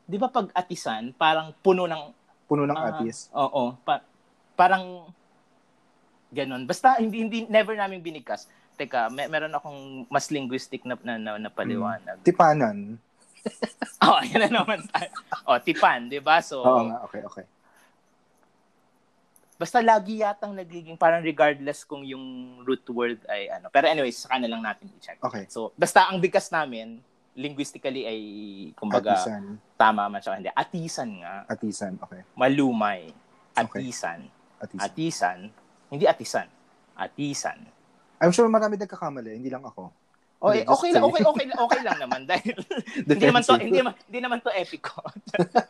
di 0.03 0.19
ba 0.19 0.27
pag 0.27 0.51
atisan, 0.51 1.15
parang 1.15 1.55
puno 1.63 1.87
ng, 1.87 2.13
Puno 2.45 2.69
ng 2.69 2.77
ah, 2.77 2.91
atis. 2.93 3.33
oo, 3.33 3.73
pa, 3.81 4.05
parang, 4.53 5.09
ganon. 6.29 6.67
Basta, 6.67 7.01
hindi, 7.01 7.25
hindi, 7.25 7.37
never 7.47 7.73
namin 7.73 8.03
binigkas. 8.03 8.45
Teka, 8.75 9.09
may, 9.09 9.25
meron 9.25 9.55
akong 9.55 10.05
mas 10.05 10.29
linguistic 10.29 10.83
na, 10.83 10.93
na, 11.01 11.15
na, 11.15 11.31
na 11.39 11.49
paliwanag. 11.49 12.21
Tipanan. 12.21 12.99
Oh, 14.01 14.17
yan 14.21 14.41
na 14.43 14.61
naman 14.61 14.81
tayo. 14.89 15.09
Oh, 15.45 15.57
tipan, 15.57 16.09
di 16.09 16.17
ba? 16.17 16.41
So, 16.41 16.61
Oo 16.61 16.89
nga, 16.89 16.97
okay, 17.05 17.21
okay. 17.21 17.45
Basta 19.55 19.79
lagi 19.79 20.19
yatang 20.19 20.51
nagiging 20.51 20.99
parang 20.99 21.23
regardless 21.23 21.87
kung 21.87 22.03
yung 22.03 22.59
root 22.67 22.83
word 22.91 23.19
ay 23.31 23.47
ano. 23.51 23.71
Pero 23.71 23.87
anyways, 23.87 24.27
saka 24.27 24.39
na 24.39 24.51
lang 24.51 24.61
natin 24.61 24.91
i-check. 24.99 25.19
Okay. 25.23 25.47
So, 25.47 25.71
basta 25.79 26.11
ang 26.11 26.19
bigkas 26.19 26.51
namin, 26.51 26.99
linguistically 27.35 28.03
ay, 28.07 28.19
kumbaga, 28.75 29.15
Atisan. 29.15 29.59
tama 29.75 30.07
man 30.07 30.19
siya. 30.23 30.39
Hindi, 30.39 30.51
atisan 30.55 31.09
nga. 31.19 31.33
Atisan, 31.51 31.93
okay. 31.99 32.21
Malumay. 32.35 33.11
Okay. 33.55 33.87
Atisan. 33.87 34.19
Atisan. 34.59 34.83
Atisan. 34.83 35.39
Hindi 35.91 36.05
atisan. 36.07 36.47
Atisan. 36.95 37.59
I'm 38.19 38.31
sure 38.31 38.47
marami 38.47 38.79
nagkakamali, 38.79 39.39
hindi 39.39 39.51
lang 39.51 39.63
ako. 39.63 39.91
O, 40.37 40.51
Hindi, 40.51 40.61
eh, 40.61 40.67
okay 40.67 40.89
lang, 40.91 41.03
okay, 41.03 41.23
okay, 41.23 41.45
okay 41.49 41.81
lang 41.81 41.97
naman 41.97 42.21
dahil 42.29 42.55
hindi 43.07 43.25
naman 43.25 43.41
to 43.41 43.55
hindi 43.55 43.79
hindi 43.79 44.19
naman 44.19 44.39
to 44.39 44.51
epico. 44.51 44.99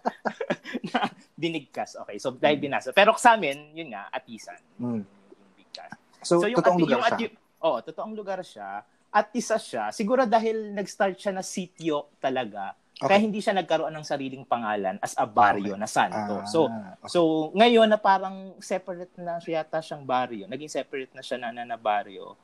na 0.89 1.00
binigkas. 1.34 1.95
Okay, 2.01 2.17
so 2.17 2.34
dahil 2.34 2.57
binasa. 2.57 2.91
Pero 2.91 3.13
sa 3.15 3.36
amin, 3.36 3.72
yun 3.72 3.93
nga, 3.93 4.10
atisan. 4.10 4.60
Mm. 4.77 5.03
Yung 5.03 5.53
bigkas. 5.55 5.91
So, 6.22 6.41
totoong 6.41 6.60
ati- 6.75 6.81
lugar 6.81 6.93
yung 6.93 7.03
siya. 7.03 7.17
ati- 7.17 7.36
Oo, 7.62 7.77
totoong 7.81 8.13
lugar 8.13 8.39
siya. 8.41 8.69
At 9.10 9.31
isa 9.31 9.55
siya, 9.55 9.89
siguro 9.89 10.27
dahil 10.27 10.75
nag-start 10.75 11.15
siya 11.15 11.31
na 11.31 11.39
sityo 11.39 12.12
talaga, 12.19 12.75
kaya 12.95 13.15
Okay. 13.15 13.22
hindi 13.22 13.39
siya 13.39 13.51
nagkaroon 13.53 13.91
ng 13.91 14.03
sariling 14.03 14.43
pangalan 14.43 14.95
as 15.00 15.15
a 15.15 15.24
baryo 15.24 15.72
Okay. 15.72 15.79
na 15.79 15.88
santo. 15.88 16.36
Ah, 16.38 16.45
so, 16.45 16.67
okay. 16.67 17.07
so 17.07 17.19
ngayon 17.51 17.88
na 17.88 17.95
parang 17.95 18.36
separate 18.60 19.12
na 19.17 19.36
siya 19.38 19.62
yata 19.62 19.79
siyang 19.79 20.03
baryo, 20.03 20.48
naging 20.48 20.67
separate 20.69 21.12
na 21.12 21.19
siya 21.19 21.38
na, 21.38 21.51
na, 21.51 21.63
na 21.65 21.77
baryo, 21.77 22.36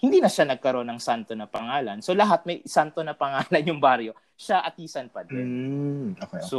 hindi 0.00 0.18
na 0.18 0.26
siya 0.26 0.44
nagkaroon 0.46 0.88
ng 0.88 0.98
santo 0.98 1.32
na 1.32 1.44
pangalan. 1.44 2.00
So 2.00 2.12
lahat 2.12 2.44
may 2.44 2.64
santo 2.64 3.00
na 3.00 3.12
pangalan 3.12 3.62
yung 3.62 3.78
baryo, 3.78 4.12
siya 4.34 4.60
atisan 4.60 5.08
pa 5.08 5.20
din. 5.22 5.44
Mm, 5.44 6.08
okay, 6.16 6.40
okay. 6.40 6.42
So, 6.42 6.58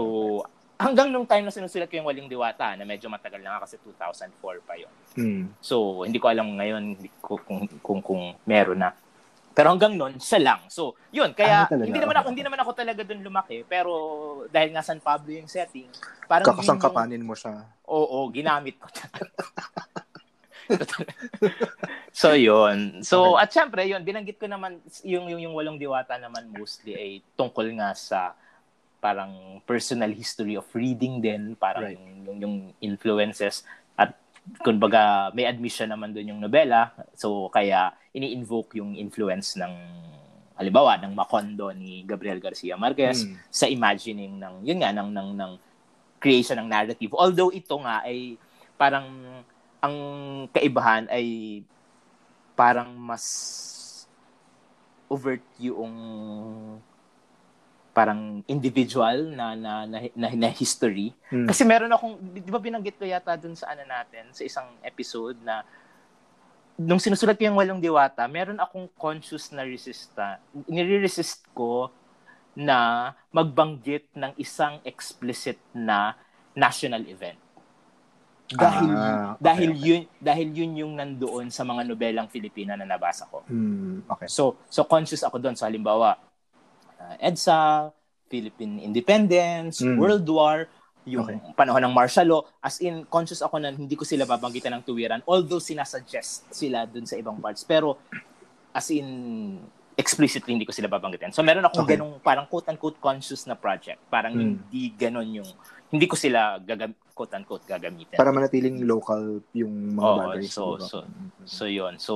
hanggang 0.77 1.09
nung 1.09 1.25
time 1.25 1.45
na 1.45 1.51
sinusulat 1.51 1.85
ko 1.85 1.97
yung 1.97 2.05
Waling 2.05 2.29
Diwata, 2.29 2.73
na 2.73 2.85
medyo 2.85 3.05
matagal 3.05 3.37
na 3.37 3.57
nga 3.57 3.65
kasi 3.65 3.77
2004 3.77 4.29
pa 4.61 4.73
yon 4.73 4.93
Mm. 5.11 5.43
So, 5.59 6.05
hindi 6.05 6.17
ko 6.17 6.29
alam 6.29 6.55
ngayon 6.55 6.83
ko- 7.19 7.41
kung, 7.41 7.65
kung, 7.81 7.99
kung 7.99 8.21
meron 8.45 8.79
na. 8.79 8.93
Pero 9.51 9.67
hanggang 9.67 9.99
noon, 9.99 10.15
siya 10.15 10.39
lang. 10.39 10.61
So, 10.71 10.95
yun. 11.11 11.35
Kaya, 11.35 11.65
Ah, 11.65 11.67
talaga? 11.67 11.83
hindi 11.83 11.99
naman 11.99 12.15
ako, 12.15 12.27
hindi 12.31 12.45
naman 12.47 12.59
ako 12.63 12.71
talaga 12.71 13.01
doon 13.03 13.19
lumaki. 13.19 13.67
Pero, 13.67 13.91
dahil 14.47 14.71
nga 14.71 14.79
San 14.79 15.03
Pablo 15.03 15.27
yung 15.27 15.51
setting, 15.51 15.91
parang 16.23 16.47
yun 16.47 16.55
yung- 16.55 16.63
Kakasangkapanin 16.63 17.19
mo 17.19 17.35
siya. 17.35 17.67
Oo, 17.83 18.31
ginamit 18.31 18.79
ko. 18.79 18.87
so, 22.11 22.33
yun. 22.33 23.01
So, 23.03 23.35
Okay. 23.35 23.43
at 23.43 23.49
syempre, 23.51 23.81
yun, 23.87 24.01
binanggit 24.01 24.37
ko 24.37 24.47
naman, 24.47 24.79
yung, 25.03 25.27
yung, 25.29 25.41
yung 25.49 25.55
walong 25.55 25.77
diwata 25.77 26.17
naman 26.17 26.47
mostly 26.49 26.93
ay 26.95 27.09
tungkol 27.35 27.67
nga 27.77 27.91
sa 27.93 28.33
parang 29.01 29.59
personal 29.65 30.13
history 30.13 30.53
of 30.53 30.67
reading 30.77 31.19
din, 31.19 31.57
parang 31.57 31.89
Right. 31.89 31.97
yung, 31.97 32.07
yung, 32.23 32.37
yung 32.39 32.55
influences 32.79 33.65
at 33.97 34.13
kumbaga 34.61 35.29
may 35.33 35.45
admission 35.45 35.89
naman 35.89 36.13
doon 36.13 36.37
yung 36.37 36.41
nobela. 36.41 36.93
So, 37.17 37.49
kaya 37.49 37.93
ini-invoke 38.13 38.77
yung 38.77 38.93
influence 38.93 39.57
ng 39.57 39.73
halimbawa 40.53 41.01
ng 41.01 41.17
Macondo 41.17 41.73
ni 41.73 42.05
Gabriel 42.05 42.37
Garcia 42.37 42.77
Marquez 42.77 43.25
Mm. 43.25 43.33
sa 43.49 43.65
imagining 43.65 44.37
ng 44.37 44.61
yun 44.61 44.77
nga 44.77 44.93
ng 44.93 45.09
ng 45.09 45.29
ng 45.33 45.51
creation 46.21 46.53
ng 46.61 46.69
narrative. 46.69 47.09
Although 47.17 47.49
ito 47.49 47.73
nga 47.81 48.05
ay 48.05 48.37
parang 48.77 49.09
ang 49.81 49.95
kaibahan 50.53 51.09
ay 51.09 51.59
parang 52.53 52.93
mas 52.93 53.25
overt 55.09 55.43
yung 55.57 55.91
parang 57.91 58.39
individual 58.47 59.27
na 59.35 59.51
na 59.57 59.83
na, 59.83 59.97
na, 60.15 60.27
na 60.31 60.49
history. 60.53 61.11
Mm. 61.27 61.47
Kasi 61.51 61.67
meron 61.67 61.91
akong 61.91 62.15
di 62.31 62.47
ba 62.47 62.61
binanggit 62.61 62.95
ko 62.95 63.03
yata 63.03 63.35
dun 63.35 63.57
sa 63.57 63.75
ano 63.75 63.83
natin 63.83 64.31
sa 64.31 64.47
isang 64.47 64.67
episode 64.85 65.35
na 65.43 65.67
nung 66.79 67.01
sinusulat 67.01 67.35
ko 67.35 67.45
yung 67.45 67.59
walong 67.59 67.83
diwata, 67.83 68.25
meron 68.25 68.57
akong 68.57 68.87
conscious 68.95 69.51
na 69.51 69.67
resista. 69.67 70.39
Nire-resist 70.65 71.45
ko 71.51 71.91
na 72.55 73.11
magbanggit 73.29 74.07
ng 74.15 74.33
isang 74.39 74.79
explicit 74.87 75.59
na 75.75 76.15
national 76.57 77.05
event. 77.07 77.37
Dahil 78.51 78.91
Ah, 78.91 79.33
okay, 79.33 79.41
dahil 79.41 79.69
okay. 79.71 79.83
yun 79.87 80.01
dahil 80.19 80.47
yun 80.51 80.71
yung 80.75 80.93
nandoon 80.99 81.47
sa 81.47 81.63
mga 81.63 81.87
nobelang 81.87 82.27
Filipina 82.27 82.75
na 82.75 82.83
nabasa 82.83 83.23
ko. 83.25 83.47
Mm, 83.47 84.03
okay. 84.05 84.27
So 84.27 84.59
so 84.67 84.83
conscious 84.83 85.23
ako 85.23 85.39
doon 85.39 85.55
sa 85.55 85.71
halimbawa 85.71 86.19
uh, 86.99 87.15
EDSA, 87.17 87.91
Philippine 88.27 88.83
Independence, 88.83 89.79
Mm. 89.79 89.95
World 89.95 90.27
War, 90.27 90.67
yung 91.03 91.23
Okay. 91.25 91.37
panahon 91.55 91.81
ng 91.81 91.95
martial 91.95 92.27
law, 92.27 92.41
as 92.59 92.77
in 92.77 93.07
conscious 93.07 93.39
ako 93.39 93.57
na 93.57 93.71
hindi 93.71 93.95
ko 93.95 94.03
sila 94.03 94.27
babanggitan 94.27 94.75
ng 94.75 94.83
tuwiran 94.83 95.23
although 95.23 95.63
sinasuggest 95.63 96.51
sila 96.51 96.83
doon 96.83 97.07
sa 97.07 97.15
ibang 97.15 97.39
parts. 97.39 97.63
Pero 97.63 97.97
as 98.71 98.91
in 98.91 99.07
explicitly 99.95 100.55
hindi 100.55 100.63
ko 100.63 100.71
sila 100.71 100.87
babanggitin. 100.87 101.31
So 101.31 101.39
meron 101.39 101.63
akong 101.63 101.83
Okay. 101.83 101.95
ganung 101.95 102.19
parang 102.19 102.47
quote-unquote 102.47 102.97
conscious 102.97 103.43
na 103.45 103.55
project. 103.55 103.99
Parang 104.07 104.33
Mm. 104.33 104.41
hindi 104.59 104.91
ganon 104.91 105.27
yung 105.39 105.51
hindi 105.91 106.05
ko 106.05 106.15
sila 106.15 106.57
gagam, 106.57 106.95
quote-unquote 107.11 107.67
gagamitin. 107.67 108.15
Para 108.15 108.31
manatiling 108.31 108.79
local 108.81 109.21
yung 109.51 109.93
mga 109.93 110.01
Oo, 110.01 110.17
bagay. 110.17 110.43
so- 110.43 110.79
siguro. 110.79 110.83
so-. 110.83 111.07
So 111.43 111.63
yun. 111.65 111.93
So 111.97 112.15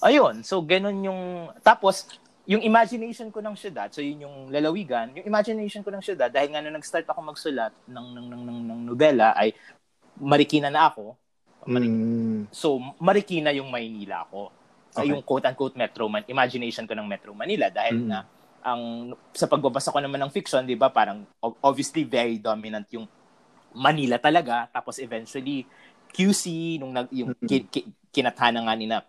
ayun, 0.00 0.42
so 0.42 0.58
ganon 0.60 0.98
yung 1.00 1.22
tapos 1.60 2.10
yung 2.42 2.58
imagination 2.60 3.30
ko 3.30 3.38
ng 3.38 3.54
syudad, 3.54 3.86
so 3.88 4.02
yun 4.02 4.26
yung 4.26 4.50
lalawigan, 4.50 5.14
yung 5.14 5.22
imagination 5.24 5.80
ko 5.80 5.88
ng 5.88 6.02
syudad 6.02 6.26
dahil 6.26 6.50
nga 6.50 6.58
nung 6.58 6.74
nag-start 6.74 7.06
ako 7.06 7.22
magsulat 7.24 7.70
ng 7.86 8.06
ng 8.12 8.26
ng 8.28 8.42
ng, 8.42 8.58
ng 8.66 8.80
nobela 8.84 9.30
ay 9.32 9.54
Marikina 10.14 10.66
na 10.66 10.90
ako. 10.90 11.14
Mari- 11.64 11.86
Mm. 11.86 12.50
So 12.50 12.82
Marikina 12.98 13.54
yung 13.54 13.70
Maynila 13.70 14.26
ko. 14.26 14.50
Okay. 14.92 15.08
yung 15.08 15.22
quote-unquote 15.22 15.72
Metro 15.72 16.04
Man, 16.04 16.20
imagination 16.26 16.84
ko 16.84 16.92
ng 16.92 17.06
Metro 17.06 17.32
Manila 17.32 17.70
dahil 17.70 17.96
Mm. 17.96 18.08
na 18.10 18.26
ang 18.62 19.12
sa 19.34 19.50
pagbabasa 19.50 19.90
ko 19.90 19.98
naman 19.98 20.22
ng 20.22 20.32
fiction, 20.32 20.62
'di 20.62 20.78
ba, 20.78 20.88
parang 20.88 21.26
ob- 21.42 21.58
obviously 21.60 22.06
very 22.06 22.38
dominant 22.38 22.86
yung 22.94 23.06
Manila 23.74 24.20
talaga 24.20 24.68
tapos 24.70 25.00
eventually 25.00 25.64
QC 26.12 26.76
nung 26.78 26.92
nag 26.92 27.08
yung 27.10 27.32
ki, 27.34 27.66
ki- 27.72 27.88
kinatana 28.12 28.60
nga 28.68 28.74
ni 28.76 28.86
na 28.86 29.00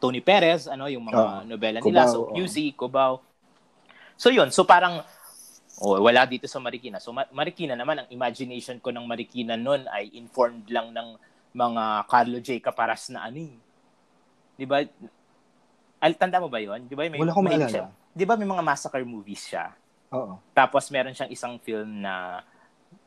Tony 0.00 0.24
Perez, 0.24 0.64
ano, 0.64 0.88
yung 0.88 1.04
mga 1.04 1.20
Oo. 1.20 1.40
nobela 1.44 1.78
nila. 1.84 2.08
Cubao, 2.08 2.12
So. 2.12 2.20
QC, 2.32 2.56
Cubao. 2.72 3.20
So 4.16 4.32
yun, 4.32 4.48
so 4.48 4.64
parang 4.64 5.04
oh, 5.84 6.00
wala 6.00 6.24
dito 6.24 6.48
sa 6.48 6.56
Marikina. 6.56 6.96
So 6.96 7.12
Ma- 7.12 7.28
Marikina 7.36 7.76
naman 7.76 8.00
ang 8.00 8.08
imagination 8.08 8.80
ko 8.80 8.88
ng 8.88 9.04
Marikina 9.04 9.60
noon 9.60 9.84
ay 9.92 10.08
informed 10.16 10.64
lang 10.72 10.96
ng 10.96 11.20
mga 11.52 12.08
Carlo 12.08 12.38
J. 12.40 12.64
Caparas 12.64 13.12
na 13.12 13.28
ano 13.28 13.44
eh. 13.44 13.54
'Di 14.56 14.64
ba? 14.64 14.80
Al 16.00 16.16
tanda 16.16 16.40
mo 16.40 16.48
ba 16.48 16.64
'yon? 16.64 16.88
'Di 16.88 16.96
ba 16.96 17.04
may 17.04 17.20
Wala 17.20 17.32
akong 17.36 17.44
maalala. 17.44 17.92
'Di 18.10 18.24
ba 18.24 18.34
may 18.34 18.44
mga 18.44 18.60
massacre 18.60 19.02
movies 19.02 19.46
siya? 19.46 19.70
Oo. 20.10 20.38
Tapos 20.50 20.90
meron 20.90 21.12
siyang 21.12 21.30
isang 21.30 21.54
film 21.56 22.00
na 22.00 22.42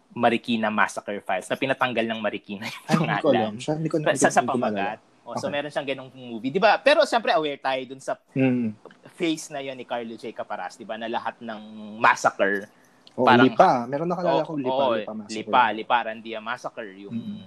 Marikina 0.09 0.69
Massacre 0.69 1.19
Files 1.19 1.49
na 1.49 1.57
pinatanggal 1.57 2.05
ng 2.05 2.19
Marikina 2.19 2.69
yung 2.69 2.85
Ay, 2.85 2.95
hindi 3.09 3.17
ko 3.17 3.27
alam. 3.27 3.41
pangalan. 3.49 3.53
Siya, 3.57 3.73
hindi 3.73 3.89
ko, 3.89 3.95
Sa, 3.97 4.03
hindi 4.05 4.19
sa, 4.19 4.29
sa 4.29 4.41
pamagat. 4.41 4.99
O, 5.23 5.33
So 5.33 5.47
Okay. 5.47 5.51
meron 5.51 5.71
siyang 5.71 5.87
ganong 5.87 6.11
movie. 6.13 6.49
'Di 6.49 6.59
ba? 6.59 6.75
Pero 6.77 7.01
siyempre 7.03 7.31
aware 7.31 7.57
tayo 7.57 7.81
dun 7.85 7.99
sa 7.99 8.19
Mm. 8.31 8.75
face 9.13 9.49
na 9.49 9.59
'yon 9.59 9.73
ni 9.73 9.83
Carlo 9.83 10.13
J. 10.13 10.31
Caparas, 10.31 10.75
'di 10.75 10.83
ba? 10.83 10.95
Na 10.95 11.07
lahat 11.07 11.39
ng 11.39 11.61
massacre 11.97 12.67
Oo, 13.13 13.23
Parang- 13.23 13.45
lipa. 13.45 13.85
Meron 13.85 14.09
nakalala 14.09 14.41
Oo, 14.41 14.47
kong 14.47 14.59
lipa. 14.59 14.73
oo, 14.73 14.93
lipa, 14.95 15.13
massacre. 15.13 15.37
Lipa, 15.37 15.63
Liparandia 15.71 16.39
Massacre, 16.41 16.89
yung 16.97 17.13
Mm. 17.13 17.45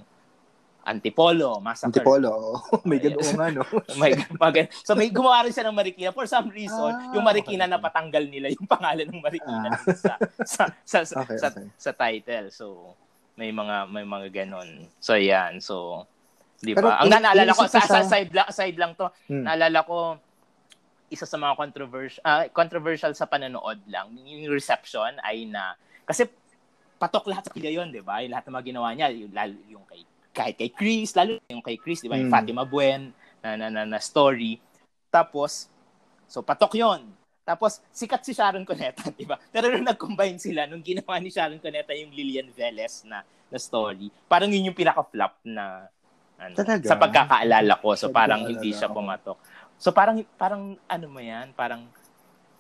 Antipolo 0.86 1.58
Massacre. 1.58 1.90
Antipolo. 1.90 2.30
oo. 2.30 2.54
may 2.88 3.02
Ayan. 3.02 3.18
ganoon 3.18 3.34
nga, 3.34 3.46
no? 3.50 3.62
may, 4.00 4.12
mag- 4.32 4.70
so 4.70 4.94
may 4.94 5.10
gumawa 5.10 5.42
rin 5.42 5.50
siya 5.50 5.66
ng 5.66 5.74
Marikina 5.74 6.14
for 6.14 6.24
some 6.24 6.46
reason, 6.48 6.78
Ah, 6.88 7.10
yung 7.10 7.26
Marikina 7.26 7.66
okay, 7.66 7.68
okay. 7.68 7.74
napatanggal 7.74 8.24
nila 8.24 8.46
yung 8.54 8.64
pangalan 8.64 9.04
ng 9.04 9.18
Marikina 9.18 9.68
Ah. 9.68 9.78
sa 9.92 10.12
sa 10.46 10.62
sa, 10.86 10.98
sa, 11.02 11.16
Okay, 11.20 11.36
sa, 11.36 11.46
okay. 11.50 11.66
sa 11.74 11.90
title. 11.90 12.46
So 12.48 12.94
may 13.34 13.50
mga 13.50 13.90
may 13.90 14.06
mga 14.06 14.26
ganon. 14.32 14.86
So 14.96 15.18
yan. 15.18 15.58
So 15.58 16.06
di 16.56 16.72
ba? 16.72 17.02
Ang 17.02 17.10
naalala 17.10 17.50
ko 17.50 17.66
sa, 17.66 17.82
sa 17.82 18.00
side 18.00 18.30
lang 18.30 18.48
side 18.48 18.78
lang 18.78 18.94
to, 18.94 19.10
Hmm. 19.26 19.42
naalala 19.42 19.82
ko 19.82 20.16
isa 21.06 21.22
sa 21.22 21.36
mga 21.36 21.54
controversial 21.54 22.22
controversial 22.50 23.12
sa 23.12 23.26
panonood 23.26 23.78
lang 23.86 24.10
yung 24.16 24.50
reception 24.50 25.14
ay 25.20 25.46
na 25.46 25.74
kasi 26.02 26.26
patok 26.96 27.28
lahat 27.28 27.44
sa 27.44 27.52
kanya 27.52 27.70
yun, 27.74 27.92
di 27.92 28.00
ba? 28.00 28.24
Yung 28.24 28.32
lahat 28.32 28.48
ng 28.48 28.54
mga 28.56 28.66
ginawa 28.66 28.88
niya, 28.90 29.12
yung, 29.12 29.28
yung 29.68 29.84
kay, 29.84 30.00
kahit 30.36 30.60
kay 30.60 30.68
Chris, 30.68 31.16
lalo 31.16 31.40
yung 31.48 31.64
kay 31.64 31.80
Chris, 31.80 32.04
di 32.04 32.12
ba? 32.12 32.20
Yung 32.20 32.28
Mm. 32.28 32.36
Fatima 32.36 32.68
Buen 32.68 33.08
na, 33.40 33.56
na, 33.56 33.66
na, 33.72 33.82
na 33.88 33.96
story. 33.96 34.60
Tapos, 35.08 35.72
so 36.28 36.44
patok 36.44 36.76
yon 36.76 37.08
Tapos, 37.40 37.78
sikat 37.94 38.20
si 38.20 38.34
Sharon 38.34 38.66
Cuneta, 38.66 39.06
di 39.16 39.24
ba? 39.24 39.40
Pero 39.48 39.70
nung 39.72 39.86
nag-combine 39.86 40.36
sila, 40.36 40.66
nung 40.68 40.82
ginawa 40.84 41.16
ni 41.16 41.32
Sharon 41.32 41.62
Cuneta 41.62 41.96
yung 41.96 42.12
Lilian 42.12 42.50
Velez 42.52 43.06
na, 43.08 43.22
na 43.48 43.56
story, 43.56 44.12
parang 44.26 44.50
yun 44.52 44.68
yung 44.68 44.76
pinaka-flop 44.76 45.40
na 45.46 45.88
ano, 46.36 46.52
Talaga? 46.52 46.84
sa 46.84 47.00
pagkakaalala 47.00 47.80
ko. 47.80 47.96
So, 47.96 48.10
Sa 48.10 48.14
parang 48.14 48.44
hindi 48.44 48.68
siya 48.68 48.92
pumatok. 48.92 49.40
So, 49.80 49.88
parang, 49.94 50.20
parang, 50.36 50.76
ano 50.84 51.06
mo 51.08 51.16
yan? 51.22 51.56
Parang, 51.56 51.86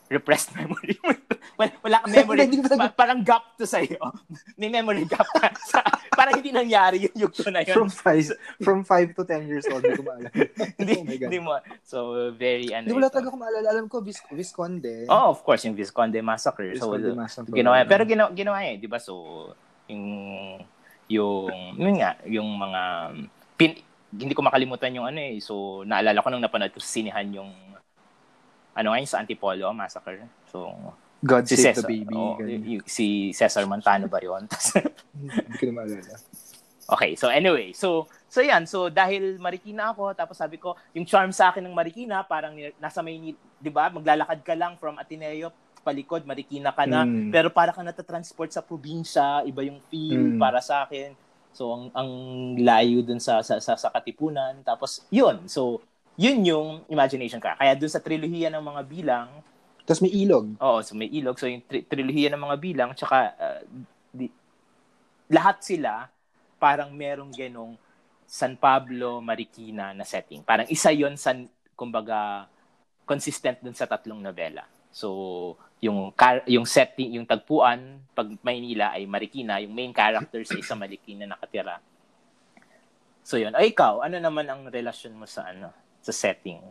repressed 0.06 0.54
memory 0.54 0.94
mo. 1.02 1.10
wala, 1.58 1.70
wala 1.82 1.96
kang 2.04 2.14
memory. 2.14 2.46
Pa- 2.62 2.94
parang 2.94 3.20
gap 3.26 3.58
to 3.58 3.66
sa'yo. 3.66 3.98
May 4.60 4.70
memory 4.70 5.02
gap. 5.06 5.26
Sa, 5.66 5.82
parang 6.14 6.38
hindi 6.38 6.54
nangyari 6.54 7.10
yung 7.10 7.26
yugto 7.26 7.50
na 7.50 7.66
yun. 7.66 7.74
From 7.74 7.90
five, 7.90 8.26
from 8.62 8.78
five 8.86 9.08
to 9.18 9.22
ten 9.26 9.46
years 9.50 9.66
old, 9.66 9.82
hindi 9.82 9.98
ko 9.98 10.06
maalala. 10.06 10.30
hindi, 10.78 10.94
oh 10.94 11.04
hindi 11.06 11.38
mo. 11.42 11.58
So, 11.82 11.98
very, 12.34 12.70
ano. 12.70 12.86
Hindi 12.86 12.94
ito. 13.02 13.10
talaga 13.10 13.28
ko 13.34 13.38
maalala. 13.38 13.66
Alam 13.66 13.86
ko, 13.90 13.98
Vis- 14.02 14.26
Visconde. 14.30 15.10
Oh, 15.10 15.34
of 15.34 15.42
course, 15.42 15.66
yung 15.66 15.74
Visconde 15.74 16.18
Massacre. 16.22 16.70
Visconde 16.70 17.10
so, 17.10 17.18
Massacre. 17.18 17.54
ginawa 17.54 17.82
Pero 17.82 18.02
ginawa, 18.06 18.30
ginawa 18.30 18.58
eh, 18.62 18.78
di 18.78 18.86
ba? 18.86 19.02
So, 19.02 19.50
yung, 19.90 20.06
yung, 21.10 21.50
yun 21.74 21.96
nga, 21.98 22.14
yung 22.26 22.46
mga, 22.46 22.82
pin, 23.58 23.74
hindi 24.14 24.32
ko 24.32 24.42
makalimutan 24.46 24.94
yung 24.94 25.06
ano 25.10 25.18
eh. 25.18 25.42
So, 25.42 25.82
naalala 25.82 26.22
ko 26.22 26.30
nung 26.30 26.44
napanood 26.44 26.70
ko 26.70 26.78
sa 26.78 26.94
sinihan 26.94 27.26
yung, 27.34 27.50
ano 28.76 28.92
nga 28.92 28.98
yung 28.98 29.08
sa 29.08 29.18
Antipolo 29.18 29.72
Massacre. 29.72 30.20
So, 30.46 30.68
God 31.18 31.48
si 31.48 31.56
Save 31.56 31.74
Cesar, 31.74 31.82
the 31.82 31.88
Baby. 31.88 32.14
oh, 32.14 32.36
y- 32.38 32.62
y- 32.76 32.84
si 32.86 33.06
Cesar 33.32 33.64
Montano 33.64 34.06
ba 34.06 34.20
yun? 34.20 34.44
Tas- 34.46 34.76
Hindi 35.16 35.56
ko 35.56 35.64
na 35.66 35.74
maalala. 35.74 36.16
Okay, 36.86 37.18
so 37.18 37.26
anyway, 37.26 37.72
so 37.72 38.06
so 38.28 38.38
yan, 38.38 38.62
so 38.62 38.86
dahil 38.86 39.40
Marikina 39.40 39.90
ako, 39.90 40.14
tapos 40.14 40.38
sabi 40.38 40.54
ko, 40.54 40.78
yung 40.92 41.02
charm 41.02 41.32
sa 41.32 41.50
akin 41.50 41.64
ng 41.64 41.74
Marikina, 41.74 42.22
parang 42.22 42.54
nasa 42.76 43.02
Maynila, 43.02 43.34
'di 43.58 43.70
ba? 43.70 43.90
Maglalakad 43.90 44.40
ka 44.40 44.54
lang 44.54 44.76
from 44.76 44.94
Ateneo 44.94 45.50
palikod, 45.82 46.22
Marikina 46.22 46.70
ka 46.70 46.82
na, 46.82 47.02
Mm. 47.02 47.30
pero 47.30 47.46
para 47.48 47.70
ka 47.70 47.78
natatransport 47.80 48.50
sa 48.50 48.58
probinsya, 48.58 49.42
iba 49.42 49.62
yung 49.62 49.78
feel 49.86 50.34
Mm. 50.34 50.38
para 50.38 50.58
sa 50.58 50.82
akin. 50.82 51.14
So 51.50 51.70
ang 51.70 51.84
ang 51.90 52.10
layo 52.56 53.00
dun 53.00 53.18
sa 53.18 53.38
sa 53.40 53.56
sa, 53.56 53.74
sa 53.74 53.88
Katipunan, 53.88 54.62
tapos 54.62 55.06
yun. 55.08 55.46
So 55.46 55.82
yun 56.16 56.40
yung 56.44 56.68
imagination 56.88 57.40
ka. 57.40 57.56
Kaya 57.60 57.76
dun 57.76 57.92
sa 57.92 58.00
trilohiya 58.00 58.48
ng 58.52 58.64
mga 58.64 58.82
bilang, 58.88 59.28
Tapos 59.86 60.02
may 60.02 60.10
ilog. 60.10 60.58
Oo, 60.58 60.82
so 60.82 60.98
may 60.98 61.06
ilog. 61.14 61.38
So 61.38 61.46
yung 61.46 61.62
tri- 61.62 61.86
trilohiya 61.86 62.34
ng 62.34 62.42
mga 62.42 62.56
bilang, 62.58 62.90
tsaka 62.90 63.38
uh, 63.38 63.62
di, 64.10 64.26
lahat 65.30 65.62
sila 65.62 66.10
parang 66.58 66.90
merong 66.90 67.30
genong 67.30 67.78
San 68.26 68.58
Pablo, 68.58 69.22
Marikina 69.22 69.94
na 69.94 70.02
setting. 70.02 70.42
Parang 70.42 70.66
isa 70.66 70.90
yon 70.90 71.14
sa, 71.14 71.30
kumbaga, 71.78 72.50
consistent 73.06 73.62
dun 73.62 73.78
sa 73.78 73.86
tatlong 73.86 74.18
novela. 74.18 74.66
So, 74.90 75.54
yung 75.78 76.10
car- 76.18 76.42
yung 76.50 76.66
setting, 76.66 77.14
yung 77.14 77.28
tagpuan, 77.28 78.02
pag 78.10 78.26
Maynila 78.42 78.96
ay 78.98 79.06
Marikina, 79.06 79.62
yung 79.62 79.70
main 79.70 79.94
character 79.94 80.42
sa 80.42 80.58
isang 80.58 80.82
Marikina 80.82 81.30
nakatira. 81.30 81.78
So, 83.22 83.38
yun. 83.38 83.54
Ay, 83.54 83.70
ikaw, 83.70 84.02
ano 84.02 84.18
naman 84.18 84.50
ang 84.50 84.66
relasyon 84.66 85.14
mo 85.14 85.30
sa 85.30 85.46
ano, 85.54 85.70
sa 86.06 86.14
setting? 86.14 86.62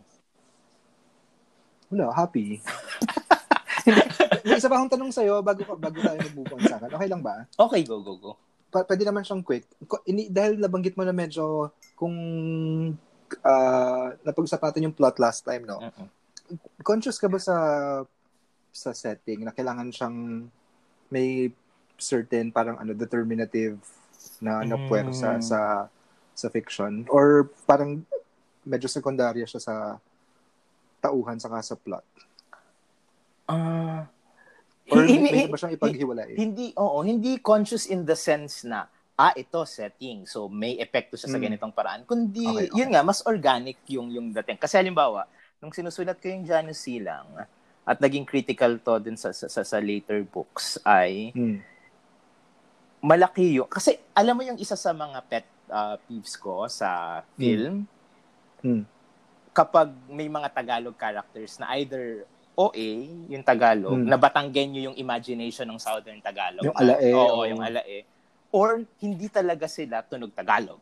Wala, 1.92 2.10
happy. 2.10 2.58
May 4.46 4.58
isa 4.58 4.66
pa 4.66 4.80
akong 4.80 4.90
tanong 4.90 5.12
sa'yo 5.12 5.44
bago, 5.44 5.62
bago 5.76 5.98
tayo 6.00 6.18
mag-move 6.18 6.56
on 6.56 6.62
sa 6.64 6.80
akin. 6.80 6.90
Okay 6.90 7.08
lang 7.12 7.22
ba? 7.22 7.44
Okay, 7.54 7.84
go, 7.84 8.00
go, 8.02 8.16
go. 8.16 8.32
Pa- 8.72 8.82
pwede 8.82 9.06
naman 9.06 9.22
siyang 9.22 9.44
quick. 9.44 9.68
Ini, 10.08 10.26
dahil 10.26 10.58
nabanggit 10.58 10.98
mo 10.98 11.06
na 11.06 11.14
medyo 11.14 11.70
kung 11.94 12.16
uh, 13.44 14.06
napag-usapan 14.24 14.88
yung 14.90 14.96
plot 14.96 15.20
last 15.22 15.46
time, 15.46 15.62
no? 15.62 15.78
Mm-mm. 15.78 16.08
Conscious 16.82 17.18
ka 17.18 17.26
ba 17.26 17.38
sa 17.38 17.56
sa 18.70 18.92
setting 18.92 19.40
na 19.42 19.50
kailangan 19.50 19.88
siyang 19.90 20.46
may 21.08 21.48
certain 21.96 22.52
parang 22.52 22.76
ano 22.76 22.92
determinative 22.92 23.80
na 24.38 24.60
na 24.62 24.76
Mm. 24.76 24.84
puwersa 24.86 25.40
sa 25.40 25.60
sa 26.36 26.46
fiction 26.52 27.08
or 27.08 27.48
parang 27.64 28.04
medyo 28.66 28.86
sekundarya 28.86 29.46
siya 29.46 29.62
sa 29.62 29.74
tauhan 30.98 31.38
saka 31.38 31.62
sa 31.62 31.74
plot 31.74 32.02
Ah, 33.46 34.10
or 34.88 35.06
Hindi- 35.06 35.30
may 35.32 35.46
ba 35.46 35.54
siyang 35.54 35.72
ipaghiwalay 35.72 36.34
hindi 36.34 36.74
oo 36.74 36.98
hindi 37.00 37.38
conscious 37.40 37.86
in 37.86 38.02
the 38.02 38.14
sense 38.14 38.62
na 38.62 38.90
ah 39.14 39.30
ito 39.32 39.62
setting 39.64 40.26
so 40.26 40.46
may 40.46 40.76
epekto 40.76 41.14
siya 41.14 41.26
sa 41.28 41.38
Mm. 41.38 41.44
ganitong 41.46 41.70
paraan 41.70 42.02
kundi 42.02 42.42
Okay, 42.44 42.66
okay. 42.66 42.74
yun 42.74 42.90
nga 42.90 43.00
mas 43.00 43.22
organic 43.22 43.78
yung 43.86 44.10
yung 44.10 44.28
dating 44.32 44.58
kasi 44.58 44.76
halimbawa 44.76 45.30
nung 45.56 45.70
sinusulat 45.70 46.18
ko 46.18 46.26
yung 46.26 46.42
Janus 46.42 46.82
Silang 46.82 47.26
at 47.80 47.96
naging 47.96 48.22
critical 48.24 48.76
to 48.76 48.98
din 48.98 49.14
sa 49.14 49.30
sa, 49.30 49.46
sa, 49.46 49.62
sa 49.62 49.78
later 49.78 50.20
books 50.22 50.76
ay 50.82 51.30
Hmm. 51.30 51.62
malaki 53.00 53.56
yung 53.56 53.68
kasi 53.68 53.94
alam 54.12 54.34
mo 54.34 54.42
yung 54.42 54.58
isa 54.58 54.74
sa 54.74 54.90
mga 54.90 55.18
pet 55.24 55.46
uh, 55.68 55.94
peeves 56.00 56.34
ko 56.34 56.66
sa 56.66 57.22
film 57.32 57.86
Hmm. 57.86 57.95
Kapag 59.50 59.88
may 60.06 60.28
mga 60.28 60.48
Tagalog 60.50 60.94
characters 60.94 61.56
na 61.56 61.72
either 61.74 62.28
OA, 62.52 62.88
yung 63.28 63.40
Tagalog, 63.42 63.94
Hmm. 63.94 64.08
na 64.08 64.16
Batanggenyo 64.16 64.92
yung 64.92 64.96
imagination 64.96 65.64
ng 65.64 65.76
Southern 65.76 66.20
Tagalog. 66.20 66.64
Yung 66.64 66.76
alae, 66.76 67.12
Oo, 67.12 67.24
oo. 67.34 67.44
yung 67.44 67.60
alae. 67.60 68.04
Or 68.48 68.80
hindi 68.96 69.28
talaga 69.28 69.64
sila 69.66 70.00
tunog 70.00 70.32
Tagalog. 70.32 70.80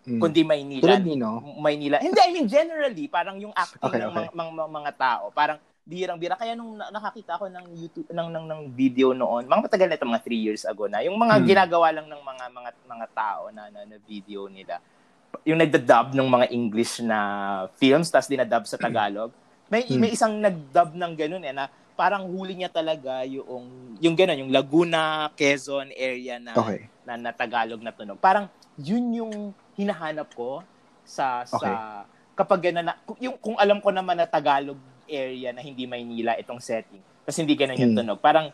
Mm. 0.00 0.16
kundi 0.16 0.40
Maynila. 0.40 0.80
Tulad 0.80 1.04
ni, 1.04 1.12
no? 1.12 1.44
Maynila. 1.60 2.00
Hindi, 2.00 2.16
I 2.16 2.32
mean, 2.32 2.48
generally, 2.48 3.04
parang 3.04 3.36
yung 3.36 3.52
acting 3.52 3.84
Okay, 3.84 4.00
ng 4.00 4.08
okay. 4.08 4.16
Mga, 4.16 4.32
mga, 4.32 4.50
mga, 4.56 4.70
mga 4.72 4.92
tao, 4.96 5.24
parang 5.30 5.58
birang-bira. 5.82 6.40
Kaya 6.40 6.56
nung 6.56 6.72
na- 6.72 6.88
nakakita 6.88 7.36
ko 7.36 7.52
ng 7.52 7.66
YouTube, 7.76 8.08
ng, 8.08 8.28
ng, 8.32 8.46
ng 8.48 8.60
video 8.72 9.12
noon, 9.12 9.44
mga 9.44 9.60
matagal 9.60 9.86
na 9.86 9.96
ito, 10.00 10.08
mga 10.08 10.24
three 10.24 10.40
years 10.40 10.64
ago 10.64 10.88
na, 10.88 11.04
yung 11.04 11.14
mga 11.14 11.36
Hmm. 11.36 11.44
ginagawa 11.44 11.92
lang 11.92 12.08
ng 12.08 12.16
mga 12.16 12.44
mga 12.48 12.70
mga 12.88 13.06
tao 13.12 13.42
na, 13.50 13.68
na, 13.68 13.80
na 13.84 13.96
video 14.00 14.48
nila, 14.48 14.80
yung 15.46 15.58
nagda-dub 15.60 16.12
ng 16.14 16.28
mga 16.28 16.46
English 16.50 17.00
na 17.00 17.18
films, 17.78 18.10
tapos 18.10 18.28
dinadub 18.28 18.64
sa 18.66 18.76
Tagalog, 18.76 19.30
may, 19.70 19.86
Hmm. 19.86 20.00
may 20.02 20.10
isang 20.10 20.34
nag-dub 20.38 20.94
ng 20.94 21.12
ganun 21.14 21.44
eh, 21.46 21.54
na 21.54 21.70
parang 21.94 22.26
huli 22.26 22.56
niya 22.56 22.72
talaga 22.72 23.22
yung, 23.28 23.94
yung 24.00 24.16
ganun, 24.16 24.46
yung 24.46 24.52
Laguna, 24.52 25.30
Quezon 25.36 25.92
area 25.94 26.40
na, 26.42 26.56
Okay. 26.56 26.90
na, 27.06 27.14
na 27.14 27.30
Tagalog 27.30 27.78
na 27.80 27.92
tunog. 27.94 28.18
Parang 28.18 28.48
yun 28.74 29.04
yung 29.14 29.34
hinahanap 29.76 30.32
ko 30.32 30.64
sa 31.04 31.44
sa 31.44 31.58
Okay. 31.58 31.76
kapag 32.34 32.72
ganun 32.72 32.88
na 32.88 32.94
yung 33.20 33.36
kung 33.36 33.56
alam 33.60 33.78
ko 33.84 33.92
naman 33.92 34.16
na 34.16 34.24
Tagalog 34.24 34.80
area 35.04 35.52
na 35.52 35.60
hindi 35.60 35.84
Maynila 35.84 36.38
itong 36.40 36.62
setting. 36.62 37.02
Kasi 37.26 37.44
hindi 37.44 37.52
ganun 37.58 37.76
yung 37.78 37.92
Hmm. 37.92 38.00
tunog. 38.00 38.18
Parang 38.22 38.48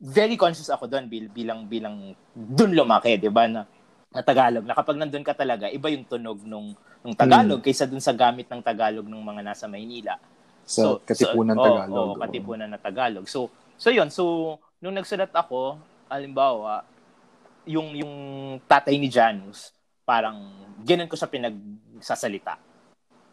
very 0.00 0.36
conscious 0.36 0.68
ako 0.72 0.88
doon 0.88 1.04
bil, 1.08 1.28
bilang 1.28 1.68
bilang 1.68 2.16
doon 2.32 2.72
lumaki, 2.72 3.16
'di 3.20 3.28
ba 3.28 3.44
na, 3.48 3.68
na 4.12 4.22
Tagalog. 4.22 4.64
Na 4.64 4.74
kapag 4.76 4.96
nandun 4.98 5.26
ka 5.26 5.34
talaga, 5.34 5.70
iba 5.70 5.88
yung 5.90 6.06
tunog 6.06 6.40
nung 6.46 6.74
nung 7.06 7.14
Tagalog 7.14 7.62
kaysa 7.62 7.86
dun 7.86 8.02
sa 8.02 8.14
gamit 8.14 8.50
ng 8.50 8.62
Tagalog 8.62 9.06
ng 9.06 9.22
mga 9.22 9.42
nasa 9.46 9.70
Maynila. 9.70 10.18
Sa 10.66 10.98
Katipunan 10.98 11.54
oo, 11.54 11.62
Tagalog. 11.62 11.94
Oo, 11.94 12.18
Katipunan 12.18 12.68
na 12.70 12.80
Tagalog. 12.80 13.26
So, 13.30 13.50
so 13.78 13.94
yun. 13.94 14.10
So, 14.10 14.56
nung 14.82 14.98
nagsulat 14.98 15.30
ako, 15.30 15.78
alimbawa, 16.10 16.82
yung 17.66 17.94
yung 17.94 18.14
tatay 18.66 18.98
ni 18.98 19.06
Janus, 19.10 19.70
parang 20.06 20.54
ganun 20.82 21.10
ko 21.10 21.14
siya 21.18 21.30
pinagsasalita 21.30 22.58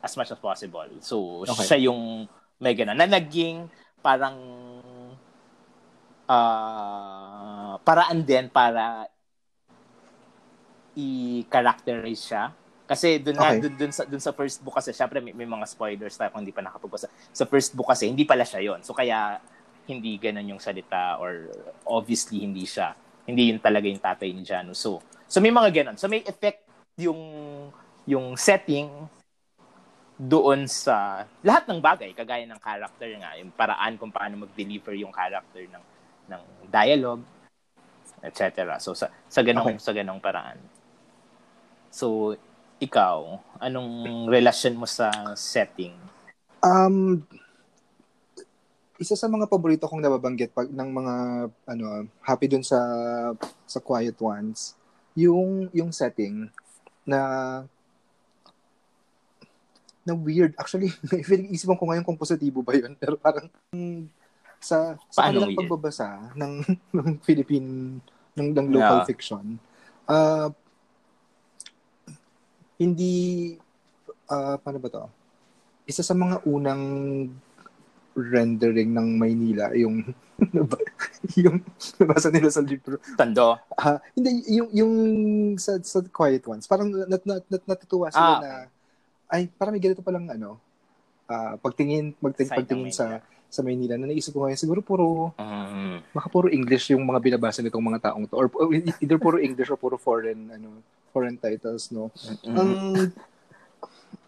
as 0.04 0.14
much 0.20 0.30
as 0.34 0.42
possible. 0.42 0.90
So, 1.00 1.46
Okay. 1.48 1.66
siya 1.70 1.80
yung 1.90 2.26
may 2.62 2.78
ganun. 2.78 2.98
Na 2.98 3.10
naging 3.10 3.70
parang 4.04 4.38
ah 6.28 7.76
paraan 7.84 8.24
din 8.24 8.48
para 8.48 9.08
i-characterize 10.96 12.22
siya. 12.24 12.44
Kasi 12.84 13.18
dun, 13.24 13.40
na, 13.40 13.56
Okay. 13.56 13.64
dun, 13.64 13.74
dun, 13.80 13.92
sa, 13.96 14.04
dun 14.04 14.20
sa 14.20 14.36
first 14.36 14.60
book 14.62 14.76
kasi, 14.76 14.92
syempre 14.92 15.24
may, 15.24 15.32
may 15.34 15.48
mga 15.48 15.66
spoilers 15.66 16.20
tayo 16.20 16.30
kung 16.36 16.44
hindi 16.44 16.54
pa 16.54 16.62
nakapagbasa. 16.62 17.08
Sa 17.32 17.48
first 17.48 17.74
book 17.74 17.90
kasi, 17.90 18.12
hindi 18.12 18.28
pala 18.28 18.44
siya 18.44 18.62
yon 18.62 18.84
So 18.84 18.94
kaya 18.94 19.40
hindi 19.88 20.16
ganun 20.16 20.56
yung 20.56 20.62
salita 20.64 21.20
or 21.20 21.52
obviously 21.84 22.40
hindi 22.44 22.64
siya. 22.64 22.96
Hindi 23.28 23.52
yun 23.52 23.60
talaga 23.60 23.88
yung 23.88 24.04
tatay 24.04 24.32
ni 24.32 24.44
Janus. 24.44 24.80
So, 24.80 25.00
so 25.28 25.40
may 25.40 25.52
mga 25.52 25.84
ganun. 25.84 25.96
So 26.00 26.08
may 26.08 26.24
effect 26.24 26.64
yung 27.00 27.20
yung 28.04 28.36
setting 28.36 28.92
doon 30.20 30.68
sa 30.70 31.26
lahat 31.42 31.68
ng 31.68 31.80
bagay 31.82 32.12
kagaya 32.14 32.46
ng 32.46 32.62
character 32.62 33.10
nga 33.18 33.34
yung 33.40 33.50
paraan 33.50 33.98
kung 33.98 34.12
paano 34.14 34.46
mag-deliver 34.46 34.94
yung 34.94 35.12
character 35.12 35.66
ng 35.68 35.84
ng 36.30 36.42
dialogue 36.70 37.24
etc. 38.24 38.78
So 38.80 38.94
sa 38.96 39.12
sa 39.28 39.42
ganong 39.44 39.76
Okay. 39.76 39.84
sa 39.84 39.92
ganong 39.92 40.22
paraan. 40.22 40.60
So 41.94 42.34
ikaw, 42.82 43.38
anong 43.62 44.26
relasyon 44.26 44.82
mo 44.82 44.90
sa 44.90 45.14
setting? 45.38 45.94
Um, 46.66 47.22
isa 48.98 49.14
sa 49.14 49.30
mga 49.30 49.46
paborito 49.46 49.86
kong 49.86 50.02
nababanggit 50.02 50.50
pag 50.58 50.74
ng 50.74 50.90
mga 50.90 51.16
ano 51.70 51.86
happy 52.26 52.50
dun 52.50 52.66
sa 52.66 52.82
sa 53.70 53.78
quiet 53.78 54.18
ones 54.18 54.74
yung 55.14 55.70
yung 55.76 55.94
setting 55.94 56.50
na 57.06 57.20
na 60.08 60.14
weird 60.16 60.56
actually 60.56 60.88
feeling 61.28 61.52
isipan 61.52 61.76
ko 61.76 61.84
ngayon 61.90 62.06
kung 62.06 62.20
positibo 62.20 62.64
ba 62.64 62.74
yun 62.80 62.96
pero 62.96 63.20
parang 63.20 63.52
sa 64.64 64.96
sa 65.12 65.20
Paano 65.20 65.44
kanilang 65.46 65.58
pagbabasa 65.58 66.32
ng 66.38 66.54
ng 66.96 67.10
Philippine 67.28 68.00
ng, 68.40 68.50
ng 68.56 68.68
local 68.72 69.04
Yeah. 69.04 69.10
fiction 69.10 69.60
uh, 70.08 70.48
hindi 72.76 73.54
ah 74.26 74.56
paano 74.56 74.78
ba 74.78 74.90
to 74.90 75.06
isa 75.84 76.00
sa 76.00 76.14
mga 76.14 76.42
unang 76.44 76.84
rendering 78.14 78.94
ng 78.94 79.08
Maynila 79.16 79.74
yung 79.74 80.06
yung 81.36 81.58
nabasa 82.00 82.30
nila 82.30 82.50
sa 82.50 82.62
libro 82.62 82.98
Tando. 83.16 83.58
Ah, 83.74 83.98
hindi 84.14 84.32
yung 84.50 84.70
yung 84.72 84.94
sa 85.56 85.78
sa 85.80 86.02
quiet 86.04 86.44
ones. 86.44 86.66
Parang 86.66 86.90
nat, 86.90 87.22
nat, 87.24 87.44
nat, 87.44 87.64
natutuwa 87.66 88.10
sila 88.10 88.30
Ah. 88.30 88.40
na 88.40 88.52
ay 89.30 89.50
parang 89.50 89.74
may 89.74 89.82
ganito 89.82 90.02
palang 90.02 90.30
ano. 90.30 90.62
ah 91.24 91.56
pagtingin 91.56 92.14
magting, 92.20 92.52
pagtingin 92.52 92.92
sa 92.92 93.18
sa 93.48 93.62
Maynila 93.62 93.96
na 93.96 94.06
naisip 94.06 94.30
ko 94.30 94.44
ngayon 94.44 94.60
siguro 94.60 94.82
puro 94.82 95.32
Mm. 95.40 96.04
baka 96.12 96.28
puro 96.28 96.48
English 96.48 96.92
yung 96.92 97.02
mga 97.02 97.18
binabasa 97.20 97.62
nitong 97.62 97.80
mga 97.82 98.12
taong 98.12 98.26
to 98.26 98.36
or, 98.36 98.52
or 98.52 98.68
either 98.76 99.16
puro 99.16 99.38
English 99.38 99.68
or 99.68 99.78
puro 99.78 99.96
foreign 99.96 100.52
ano 100.52 100.84
foreign 101.14 101.38
titles 101.38 101.94
no. 101.94 102.10
Mm. 102.44 102.58
Ang 102.58 102.72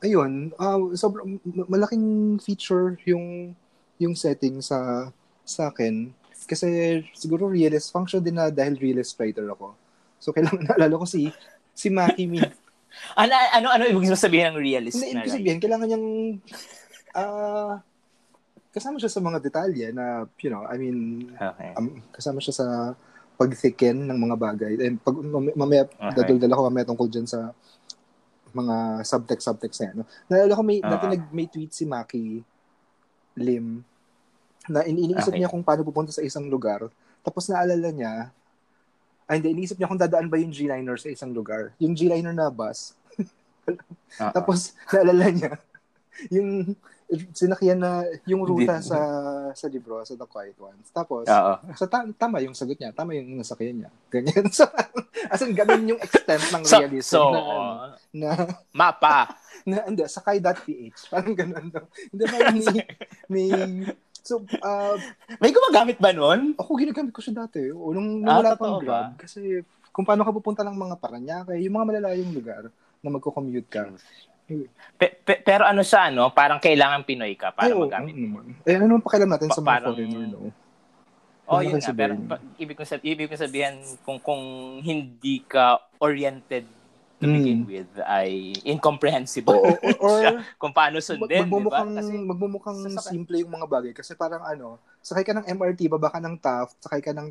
ayun, 0.05 0.31
ah 0.61 0.77
sobrang 0.93 1.41
ma- 1.41 1.67
malaking 1.67 2.37
feature 2.37 2.95
yung 3.09 3.57
yung 3.97 4.13
setting 4.13 4.61
sa 4.61 5.09
sa 5.41 5.73
akin 5.73 6.13
kasi 6.45 7.01
siguro 7.17 7.49
realist 7.49 7.89
function 7.89 8.21
din 8.21 8.37
na 8.37 8.53
dahil 8.53 8.77
realist 8.77 9.17
writer 9.17 9.49
ako. 9.49 9.73
So 10.21 10.29
kailangan 10.29 10.61
naalala 10.69 11.01
ko 11.01 11.09
si 11.09 11.33
si 11.73 11.89
Maki 11.89 12.29
Mi. 12.29 12.39
ano 13.19 13.33
ano 13.33 13.67
ano 13.73 13.83
ibig 13.91 14.07
sabihin 14.15 14.55
ng 14.55 14.61
realist 14.61 15.01
Hindi 15.01 15.17
na 15.17 15.25
ibig 15.25 15.33
sabihin 15.35 15.59
kailangan 15.59 15.87
niyang 15.89 16.07
ah 17.17 17.81
kasama 18.71 18.99
siya 18.99 19.11
sa 19.11 19.23
mga 19.23 19.39
detalye 19.39 19.87
na 19.95 20.27
you 20.43 20.51
know, 20.51 20.67
I 20.67 20.75
mean 20.75 21.31
Okay. 21.35 21.71
um, 21.79 22.03
kasama 22.11 22.43
siya 22.43 22.55
sa 22.55 22.67
pag-thicken 23.35 23.95
ng 24.01 24.17
mga 24.17 24.35
bagay. 24.35 24.73
And 24.79 24.95
pag 24.97 25.15
mam- 25.15 25.53
mamaya 25.53 25.83
Okay. 25.85 26.15
dadaldal 26.17 26.51
ako 26.51 26.61
mamaya 26.65 26.85
tungkol 26.85 27.07
dyan 27.07 27.25
sa 27.25 27.51
mga 28.49 28.75
subtext 29.01 29.43
subtext 29.43 29.77
na 29.77 29.85
yan. 29.85 29.95
No? 29.97 30.05
Naalala 30.25 30.53
ko 30.53 30.63
may 30.63 30.79
Ah. 30.79 30.89
dati 30.89 31.05
nag 31.09 31.23
may 31.29 31.45
tweet 31.45 31.71
si 31.71 31.83
Maki 31.83 32.39
Lim 33.35 33.83
na 34.65 34.81
in- 34.81 34.97
iniisip 35.01 35.29
Okay. 35.29 35.39
niya 35.39 35.51
kung 35.51 35.61
paano 35.61 35.83
pupunta 35.83 36.09
sa 36.09 36.23
isang 36.23 36.47
lugar. 36.47 36.87
Tapos 37.21 37.45
naalala 37.45 37.91
niya 37.91 38.31
ay 39.25 39.37
hindi, 39.37 39.51
iniisip 39.53 39.75
niya 39.75 39.85
kung 39.85 39.99
dadaan 39.99 40.25
ba 40.25 40.37
yung 40.37 40.49
G-liner 40.49 40.95
sa 40.95 41.09
isang 41.09 41.29
lugar. 41.29 41.75
Yung 41.77 41.91
G-liner 41.91 42.31
na 42.31 42.47
bus. 42.47 42.95
Oo. 43.17 44.31
Tapos 44.37 44.71
naalala 44.87 45.27
niya 45.27 45.51
yung 46.35 46.73
sinakyan 47.31 47.79
na 47.79 48.01
yung 48.25 48.41
ruta 48.41 48.81
Hindi. 48.81 48.89
sa 48.89 48.99
sa 49.53 49.65
libro 49.69 50.01
sa 50.01 50.17
The 50.17 50.25
Quiet 50.25 50.57
Ones. 50.57 50.89
Tapos 50.89 51.29
Oo. 51.29 51.53
So, 51.77 51.85
ta- 51.85 52.09
tama 52.17 52.41
yung 52.41 52.57
sagot 52.57 52.81
niya. 52.81 52.91
Tama 52.91 53.13
yung 53.13 53.37
nasakyan 53.37 53.85
niya. 53.85 53.89
Ganyan. 54.13 54.49
So, 54.49 54.65
as 55.29 55.41
in, 55.45 55.53
ganun 55.53 55.85
yung 55.85 56.01
extent 56.01 56.41
ng 56.49 56.63
So, 56.69 56.81
realism 56.81 57.05
so 57.05 57.21
na, 57.29 57.39
ano, 57.39 57.61
na, 58.09 58.29
mapa. 58.73 59.37
na, 59.69 59.85
hindi, 59.85 60.01
sakay.ph. 60.05 61.13
Parang 61.13 61.35
ganun. 61.37 61.65
No? 61.69 61.85
Hindi, 62.09 62.23
parang 62.25 62.55
may, 62.57 62.67
may, 63.29 63.47
so, 64.25 64.41
uh, 64.65 64.97
May 65.37 65.53
gumagamit 65.53 66.01
ba 66.01 66.09
nun? 66.09 66.57
ako 66.57 66.69
ginagamit 66.73 67.13
ko 67.13 67.21
siya 67.21 67.45
dati. 67.45 67.69
O, 67.69 67.93
nung, 67.93 68.25
nung 68.25 68.33
Ah, 68.33 68.41
wala 68.41 68.57
pang 68.57 68.81
Grab. 68.81 69.13
Kasi, 69.21 69.61
kung 69.93 70.03
paano 70.03 70.25
ka 70.25 70.33
pupunta 70.33 70.65
ng 70.65 70.75
mga 70.75 70.95
Paranaque, 70.97 71.55
yung 71.61 71.77
mga 71.77 71.87
malalayong 71.87 72.33
lugar 72.33 72.63
na 72.99 73.09
magko-commute 73.13 73.69
ka. 73.69 73.93
Pe- 74.95 75.15
pe- 75.17 75.41
pero 75.41 75.65
ano 75.65 75.81
siya, 75.81 76.07
no? 76.07 76.29
Parang 76.29 76.57
kailangan 76.57 77.01
Pinoy 77.01 77.33
ka 77.33 77.49
para 77.49 77.67
Ay, 77.67 77.75
magamit 77.75 78.13
mo. 78.13 78.39
naman. 78.39 78.43
Eh, 78.61 78.73
ano 78.73 78.85
naman 78.87 79.01
pakialam 79.01 79.29
natin 79.29 79.49
sa 79.49 79.55
Pa- 79.55 79.59
mga 79.59 79.69
parang- 79.71 79.87
foreigner, 79.91 80.25
no? 80.27 80.41
Oh, 81.45 81.57
Ano 81.57 81.65
yun 81.67 81.77
nga. 81.77 81.93
Pero 81.93 82.13
pa, 82.23 82.35
ibig, 82.55 82.73
ko 82.73 82.83
sabihin, 82.83 83.11
ibig 83.11 83.27
ko 83.27 83.35
sabihin, 83.35 83.75
kung, 84.01 84.17
kung 84.17 84.41
hindi 84.79 85.41
ka 85.41 85.77
oriented 85.99 86.65
to 87.15 87.25
Mm. 87.25 87.33
begin 87.33 87.59
with, 87.63 87.91
ay 88.01 88.29
incomprehensible 88.63 89.53
Oo, 89.55 89.71
or, 90.03 90.19
or 90.19 90.21
kung 90.57 90.73
paano 90.73 90.97
Mag- 90.97 91.05
sundin, 91.07 91.29
di 91.29 91.35
ba? 91.35 91.45
magmumukhang, 91.45 91.91
Kasi, 91.95 92.13
magmumukhang 92.19 92.79
sasakay- 92.87 93.13
simple 93.13 93.35
yung 93.39 93.53
mga 93.53 93.67
bagay 93.67 93.93
kasi 93.93 94.13
parang 94.13 94.41
ano, 94.41 94.77
sakay 94.99 95.21
ka 95.21 95.33
ng 95.33 95.45
MRT, 95.47 95.85
baba 95.87 96.09
ka 96.09 96.17
ng 96.17 96.35
Taft, 96.35 96.75
sakay 96.79 96.99
ka 96.99 97.11
ng 97.11 97.29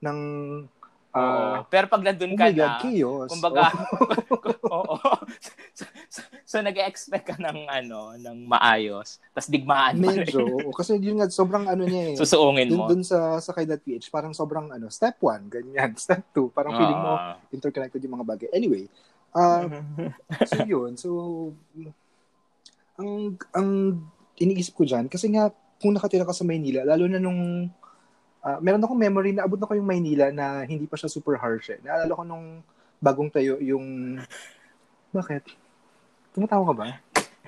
ng 0.00 0.18
oo. 1.12 1.44
ah, 1.52 1.66
pero 1.66 1.86
pag 1.86 2.00
nandun 2.00 2.32
oh 2.32 2.38
ka 2.38 2.46
God, 2.48 2.56
na, 2.56 2.78
chaos. 2.78 3.28
kumbaga, 3.28 3.62
oo. 4.70 4.96
so, 5.74 5.84
so, 6.06 6.20
so, 6.44 6.56
nag-expect 6.60 7.24
ka 7.24 7.36
ng, 7.36 7.66
ano, 7.66 8.14
ng 8.14 8.46
maayos, 8.46 9.18
tapos 9.30 9.48
Oh, 9.48 9.52
digmaan 9.52 9.96
rin. 9.96 10.22
medyo, 10.22 10.40
oo, 10.42 10.70
kasi 10.70 10.96
yun 10.96 11.18
nga, 11.18 11.26
sobrang 11.26 11.66
ano 11.66 11.82
niya 11.84 12.14
eh. 12.14 12.16
Susuungin 12.16 12.68
dun, 12.68 12.78
mo. 12.78 12.86
dun 12.86 13.02
sa 13.02 13.38
sakay.ph, 13.38 14.06
parang 14.08 14.30
sobrang 14.30 14.70
ano, 14.70 14.86
step 14.88 15.18
1, 15.18 15.46
ganyan. 15.46 15.90
Step 15.98 16.22
2, 16.32 16.50
parang 16.50 16.74
feeling 16.74 16.98
mo 16.98 17.14
Ah. 17.14 17.34
interconnected 17.50 17.98
yung 18.00 18.14
mga 18.14 18.26
bagay. 18.26 18.48
Anyway, 18.50 18.86
ah 19.30 19.66
so 20.50 20.62
yun, 20.62 20.94
so 20.94 21.08
ang 22.94 23.10
ang 23.50 23.68
iniisip 24.36 24.74
ko 24.74 24.84
diyan 24.84 25.06
kasi 25.06 25.30
nga 25.30 25.48
kung 25.80 25.96
nakatira 25.96 26.28
ka 26.28 26.36
sa 26.36 26.44
Maynila, 26.44 26.84
lalo 26.84 27.08
na 27.08 27.16
nung 27.16 27.68
ah, 28.44 28.58
meron 28.60 28.80
akong 28.80 28.98
memory 28.98 29.30
na 29.36 29.44
abot 29.44 29.60
na 29.60 29.68
ko 29.68 29.76
yung 29.76 29.88
Maynila 29.88 30.32
na 30.32 30.64
hindi 30.64 30.88
pa 30.88 30.96
siya 30.96 31.12
super 31.12 31.36
harsh. 31.36 31.72
Eh. 31.72 31.80
Naalala 31.84 32.12
ko 32.12 32.22
nung 32.24 32.64
bagong 33.00 33.30
tayo 33.32 33.56
yung 33.60 34.16
Bakit? 35.16 35.42
Tumatawa 36.30 36.62
ka 36.70 36.74
ba? 36.74 36.86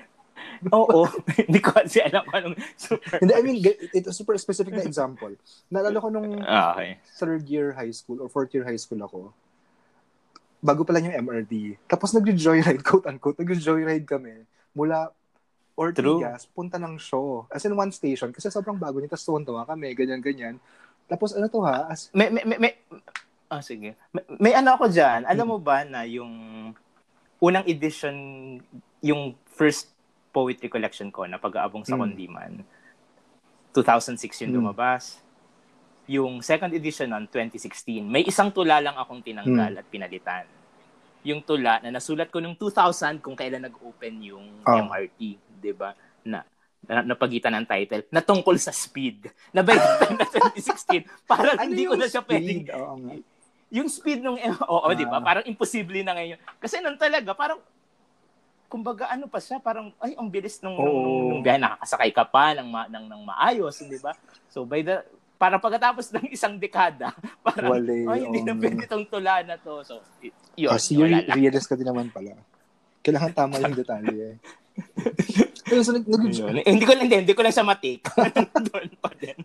Oo. 0.78 1.06
Hindi 1.46 1.58
ko 1.62 1.74
kasi 1.74 2.02
alam 2.02 2.26
kung 2.26 2.38
anong 2.38 2.56
super. 2.74 3.18
Hindi, 3.22 3.32
I 3.34 3.42
mean, 3.42 3.58
ito 3.94 4.10
super 4.10 4.34
specific 4.38 4.74
na 4.74 4.82
example. 4.82 5.34
Naalala 5.70 5.98
ko 6.02 6.08
nung 6.10 6.42
Ah, 6.42 6.74
okay. 6.74 6.98
third 7.18 7.46
year 7.46 7.74
high 7.74 7.94
school 7.94 8.18
or 8.18 8.26
fourth 8.26 8.50
year 8.54 8.66
high 8.66 8.78
school 8.78 8.98
ako, 9.02 9.30
bago 10.62 10.82
pa 10.86 10.94
lang 10.94 11.10
yung 11.10 11.18
MRT. 11.26 11.78
Tapos 11.90 12.14
nag-joyride, 12.14 12.82
quote-unquote, 12.86 13.38
nag-joyride 13.42 14.06
kami 14.06 14.46
mula 14.74 15.10
Ortigas, 15.72 16.44
punta 16.52 16.76
ng 16.76 17.00
show. 17.00 17.48
As 17.48 17.64
in 17.64 17.72
one 17.72 17.88
station. 17.90 18.28
Kasi 18.28 18.52
sobrang 18.52 18.76
bago 18.76 19.00
niya. 19.00 19.16
Tapos 19.16 19.24
tuwan-tuwa 19.24 19.64
kami, 19.64 19.96
ganyan-ganyan. 19.96 20.60
Tapos 21.06 21.32
ano 21.32 21.46
to 21.46 21.60
ha? 21.60 21.88
As, 21.88 22.08
May, 22.10 22.28
may, 22.28 22.44
may, 22.44 22.58
may, 22.58 22.72
ah, 23.46 23.60
sige. 23.60 23.94
May, 24.10 24.22
may 24.40 24.52
ano 24.54 24.74
ako 24.74 24.88
dyan. 24.88 25.24
Alam 25.24 25.46
mo 25.46 25.58
ba 25.58 25.82
na 25.82 26.02
yung 26.02 26.32
unang 27.38 27.66
edition, 27.66 28.14
yung 29.00 29.34
first 29.46 29.90
poetry 30.30 30.70
collection 30.70 31.10
ko 31.10 31.26
na 31.26 31.36
pag-aabong 31.36 31.84
sa 31.84 31.92
Mm. 31.94 32.00
Kondiman, 32.00 32.52
2006 33.72 34.40
yung 34.42 34.52
Mm. 34.52 34.58
lumabas. 34.62 35.20
Yung 36.06 36.40
second 36.40 36.72
edition 36.72 37.06
nun, 37.06 37.26
2016. 37.26 38.02
May 38.02 38.24
isang 38.24 38.50
tula 38.50 38.80
lang 38.80 38.96
akong 38.96 39.22
tinanggal 39.22 39.72
Mm. 39.74 39.80
at 39.80 39.86
pinalitan. 39.86 40.44
Yung 41.22 41.38
tula 41.40 41.78
na 41.78 41.94
nasulat 41.94 42.28
ko 42.28 42.42
nung 42.42 42.58
2000 42.58 43.22
kung 43.22 43.38
kailan 43.38 43.62
nag-open 43.62 44.14
yung 44.24 44.46
Oh. 44.66 44.74
MRT, 44.74 45.38
'di 45.38 45.72
ba? 45.72 45.94
Na 46.22 46.42
na 46.82 47.02
napagitan 47.04 47.54
ng 47.54 47.64
title 47.64 48.02
na 48.08 48.18
tungkol 48.18 48.56
sa 48.56 48.70
speed. 48.70 49.30
Na 49.50 49.60
by 49.60 49.72
the 49.72 49.90
time 50.00 50.16
na 50.16 50.26
2016, 50.26 51.06
parang 51.30 51.56
ano 51.56 51.64
hindi 51.64 51.84
ko 51.84 51.94
na 51.94 52.06
siya 52.06 52.20
speed? 52.20 52.28
pwedeng 52.28 52.60
Oo 52.74 52.94
nga. 52.98 53.12
yung 53.72 53.88
speed 53.88 54.20
nung 54.20 54.36
oo, 54.36 54.78
Ah. 54.82 54.92
'di 54.92 55.04
ba? 55.04 55.18
Parang 55.18 55.44
imposible 55.44 56.02
na 56.02 56.12
ngayon. 56.12 56.36
Kasi 56.58 56.78
nung 56.78 56.96
talaga 56.96 57.32
parang 57.32 57.62
kumbaga 58.66 59.04
ano 59.06 59.24
pa 59.26 59.36
siya, 59.36 59.56
parang 59.58 59.92
ay 59.98 60.12
ang 60.12 60.26
bilis 60.26 60.58
nung 60.58 60.74
nung, 60.74 60.88
Oo. 60.88 61.28
nung 61.28 61.40
biyahe 61.40 61.56
nakakasakay 61.56 62.10
ka 62.10 62.24
pa 62.24 62.52
ng, 62.52 62.66
ma, 62.66 62.84
ng, 62.86 63.04
ng 63.06 63.22
maayos, 63.22 63.78
'di 63.78 63.98
ba? 63.98 64.12
So 64.48 64.64
by 64.64 64.80
the 64.80 65.04
para 65.36 65.58
pagkatapos 65.58 66.10
ng 66.10 66.30
isang 66.30 66.54
dekada, 66.54 67.10
parang 67.46 67.72
Wale, 67.72 68.06
ay 68.06 68.20
hindi 68.22 68.40
na 68.40 68.52
oo. 68.52 68.58
pwede 68.58 68.84
tong 68.86 69.06
tula 69.06 69.42
na 69.42 69.54
to. 69.56 69.82
So 69.82 70.00
y- 70.18 70.30
yun, 70.58 70.70
Kasi 70.70 70.94
yung 70.94 71.06
wala 71.06 71.20
lang. 71.22 71.36
realist 71.36 71.66
ka 71.66 71.74
din 71.74 71.84
naman 71.84 72.08
pala. 72.08 72.34
Kailangan 73.00 73.32
tama 73.32 73.58
yung 73.58 73.74
detalye. 73.80 74.38
Pero 75.68 75.80
so, 75.84 75.92
nag, 75.96 76.04
nag- 76.04 76.68
hindi 76.68 76.84
ko 76.84 76.94
lang 76.96 77.08
din, 77.08 77.20
hindi 77.24 77.36
ko 77.36 77.42
lang 77.44 77.54
sa 77.54 77.64
matik. 77.64 78.04
Doon 78.68 78.90
pa 79.00 79.10
din. 79.16 79.36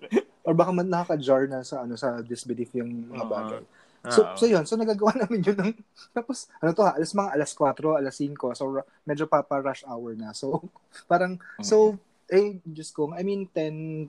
or 0.47 0.55
baka 0.55 0.71
man 0.71 0.87
nakaka-jar 0.87 1.51
na 1.51 1.59
sa 1.59 1.83
ano 1.83 1.99
sa 1.99 2.23
disbelief 2.23 2.71
yung 2.71 3.11
mga 3.11 3.25
bagay. 3.27 3.63
So, 4.07 4.23
Oo. 4.23 4.35
so 4.39 4.45
yun, 4.47 4.63
so 4.63 4.79
nagagawa 4.79 5.11
namin 5.25 5.43
yun 5.43 5.57
ng, 5.57 5.73
tapos, 6.15 6.47
ano 6.63 6.71
to 6.71 6.85
ha, 6.85 6.95
alas 6.95 7.11
mga 7.11 7.31
alas 7.35 7.51
4, 7.51 7.99
alas 7.99 8.15
5, 8.15 8.55
so 8.55 8.63
medyo 9.03 9.27
pa, 9.27 9.43
pa 9.43 9.59
rush 9.59 9.83
hour 9.83 10.15
na. 10.15 10.31
So, 10.31 10.63
parang, 11.11 11.41
so, 11.59 11.99
eh, 12.31 12.63
Diyos 12.63 12.95
ko, 12.95 13.11
I 13.11 13.23
mean, 13.27 13.51
10, 13.51 14.07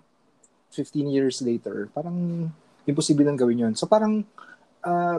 15 0.71 1.11
years 1.11 1.43
later, 1.43 1.91
parang, 1.91 2.51
imposible 2.87 3.27
nang 3.27 3.37
gawin 3.41 3.69
yun. 3.69 3.75
So, 3.75 3.91
parang, 3.91 4.23
ah, 4.87 5.19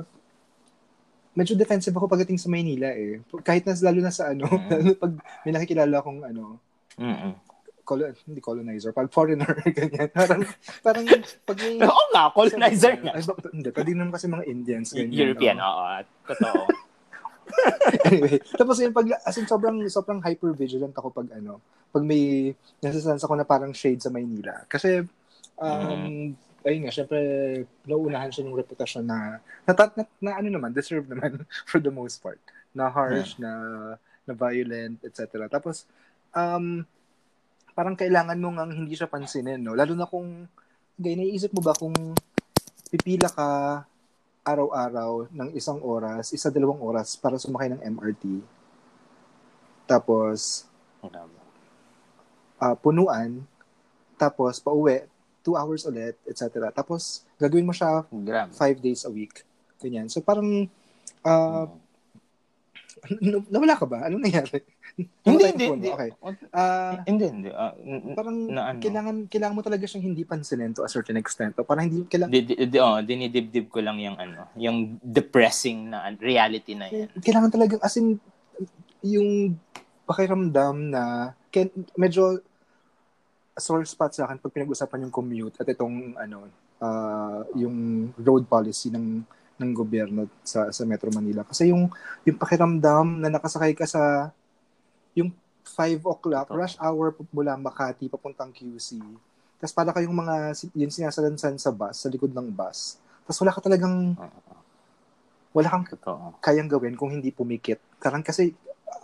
medyo 1.32 1.54
defensive 1.54 1.94
ako 1.94 2.08
pagdating 2.08 2.38
sa 2.38 2.48
Maynila 2.48 2.90
eh. 2.90 3.22
Kahit 3.42 3.64
na, 3.64 3.78
lalo 3.80 4.00
na 4.00 4.12
sa 4.12 4.30
ano, 4.30 4.46
Mm. 4.46 4.70
lalo 4.72 4.90
pag 4.96 5.14
may 5.44 5.54
nakikilala 5.54 5.96
akong 5.98 6.22
ano, 6.22 6.58
Mm-mm. 6.96 7.32
colo- 7.82 8.14
hindi 8.24 8.38
colonizer, 8.40 8.92
pag 8.92 9.10
foreigner, 9.10 9.50
ganyan. 9.78 10.10
Parang, 10.10 10.42
parang, 10.82 11.06
pag 11.44 11.58
may, 11.58 11.74
Oo 11.90 12.04
nga, 12.12 12.24
colonizer 12.30 12.94
nga. 13.00 13.14
Ay, 13.14 13.24
bak- 13.24 13.50
hindi, 13.50 13.70
pwede 13.70 13.90
naman 13.92 14.12
kasi 14.12 14.26
mga 14.26 14.46
Indians. 14.46 14.88
Ganyan, 14.92 15.16
European, 15.16 15.58
oo. 15.58 15.70
oo. 15.70 15.98
Totoo. 16.28 16.64
anyway, 18.06 18.38
tapos 18.54 18.78
yung 18.78 18.94
pag, 18.94 19.10
as 19.20 19.36
in, 19.36 19.50
sobrang, 19.50 19.82
sobrang 19.90 20.22
hyper 20.22 20.54
vigilant 20.54 20.94
ako 20.94 21.10
pag 21.10 21.34
ano, 21.34 21.58
pag 21.90 22.06
may, 22.06 22.54
nasasansa 22.78 23.26
ko 23.26 23.34
na 23.34 23.42
parang 23.42 23.74
shade 23.74 23.98
sa 23.98 24.14
Maynila. 24.14 24.70
Kasi, 24.70 25.02
um, 25.58 26.34
ayun 26.64 26.88
nga, 26.88 26.94
syempre, 26.94 27.20
nauunahan 27.88 28.32
siya 28.32 28.46
ng 28.48 28.60
reputasyon 28.60 29.06
na, 29.06 29.40
na, 29.64 29.72
na, 29.74 30.04
na, 30.20 30.32
ano 30.40 30.50
naman, 30.52 30.76
deserve 30.76 31.08
naman 31.08 31.44
for 31.70 31.80
the 31.80 31.92
most 31.92 32.20
part. 32.20 32.40
Na 32.76 32.92
harsh, 32.92 33.40
na, 33.40 33.52
na 34.28 34.34
violent, 34.36 35.00
etc. 35.02 35.48
Tapos, 35.50 35.88
um, 36.36 36.84
parang 37.74 37.96
kailangan 37.96 38.38
mo 38.38 38.52
ngang 38.54 38.76
hindi 38.76 38.94
siya 38.94 39.10
pansinin, 39.10 39.64
no? 39.64 39.74
Lalo 39.74 39.96
na 39.96 40.08
kung, 40.08 40.46
gaya, 41.00 41.16
naiisip 41.16 41.56
mo 41.56 41.64
ba 41.64 41.74
kung 41.74 41.96
pipila 42.90 43.30
ka 43.32 43.48
araw-araw 44.44 45.30
ng 45.30 45.50
isang 45.54 45.80
oras, 45.84 46.34
isa 46.34 46.50
dalawang 46.50 46.82
oras 46.82 47.14
para 47.16 47.38
sumakay 47.38 47.70
ng 47.76 47.82
MRT. 47.86 48.24
Tapos, 49.86 50.66
ah, 52.58 52.76
punuan, 52.76 53.46
tapos 54.20 54.60
pauwi, 54.60 55.06
two 55.50 55.58
hours 55.58 55.82
ulit, 55.90 56.14
etc. 56.30 56.70
Tapos, 56.70 57.26
gagawin 57.42 57.66
mo 57.66 57.74
siya 57.74 58.06
Grabe. 58.06 58.54
five 58.54 58.78
days 58.78 59.02
a 59.02 59.10
week. 59.10 59.42
Ganyan. 59.82 60.06
So, 60.06 60.22
parang, 60.22 60.70
ah, 61.26 61.66
n- 63.18 63.50
nawala 63.50 63.74
ka 63.74 63.90
ba? 63.90 64.06
Anong 64.06 64.30
nangyari? 64.30 64.62
Hindi, 65.24 65.56
hindi, 65.56 65.66
hindi. 65.72 65.88
Okay. 65.88 66.12
Ah, 66.52 67.00
Hindi, 67.08 67.32
hindi. 67.32 67.50
Ah, 67.56 67.72
n- 67.72 68.12
parang 68.20 68.36
na 68.52 68.76
ano? 68.76 68.84
kailangan 68.84 69.16
kailangan 69.32 69.56
mo 69.56 69.64
talaga 69.64 69.88
siyang 69.88 70.12
hindi 70.12 70.28
pansinin 70.28 70.76
to 70.76 70.84
a 70.84 70.92
certain 70.92 71.16
extent. 71.16 71.56
O 71.56 71.64
parang 71.64 71.88
hindi 71.88 72.04
kailangan 72.04 72.34
di, 72.36 72.42
di, 72.44 72.54
di, 72.68 72.78
oh, 72.84 73.00
dinidibdib 73.00 73.72
ko 73.72 73.80
lang 73.80 73.96
yung 74.04 74.20
ano, 74.20 74.52
yung 74.60 75.00
depressing 75.00 75.88
na 75.96 76.12
reality 76.20 76.76
na 76.76 76.92
yan. 76.92 77.08
kailangan 77.16 77.48
talaga 77.48 77.80
as 77.80 77.96
in 77.96 78.20
yung 79.00 79.56
pakiramdam 80.04 80.92
na 80.92 81.32
medyo 81.96 82.44
sore 83.60 83.86
spot 83.86 84.12
sa 84.16 84.26
akin 84.28 84.40
pag 84.42 84.54
pinag-usapan 84.54 85.08
yung 85.08 85.14
commute 85.14 85.56
at 85.62 85.68
itong 85.70 86.16
ano 86.16 86.50
ah, 86.82 87.44
yung 87.56 88.10
road 88.20 88.48
policy 88.48 88.92
ng 88.92 89.22
ng 89.60 89.72
gobyerno 89.76 90.32
sa 90.40 90.72
sa 90.72 90.88
Metro 90.88 91.12
Manila. 91.12 91.44
Kasi 91.44 91.72
yung 91.72 91.92
yung 92.24 92.38
pakiramdam 92.40 93.20
na 93.20 93.28
nakasakay 93.28 93.76
ka 93.76 93.84
sa 93.84 94.32
yung 95.14 95.36
5 95.64 96.02
o'clock 96.08 96.48
rush 96.56 96.80
hour 96.82 97.14
mula 97.30 97.54
Makati 97.60 98.10
papuntang 98.10 98.50
QC 98.50 98.98
tapos 99.60 99.76
para 99.76 99.92
kayong 99.92 100.16
mga 100.16 100.56
yun 100.72 100.90
sinasalansan 100.90 101.60
sa 101.60 101.70
bus 101.70 102.00
sa 102.00 102.08
likod 102.08 102.32
ng 102.32 102.48
bus 102.48 102.96
tapos 103.28 103.38
wala 103.44 103.52
ka 103.54 103.62
talagang 103.62 104.16
wala 105.54 105.68
kang 105.70 105.86
kayang 106.42 106.70
gawin 106.70 106.94
kung 106.94 107.10
hindi 107.10 107.34
pumikit. 107.34 107.82
Karang 107.98 108.22
kasi 108.22 108.54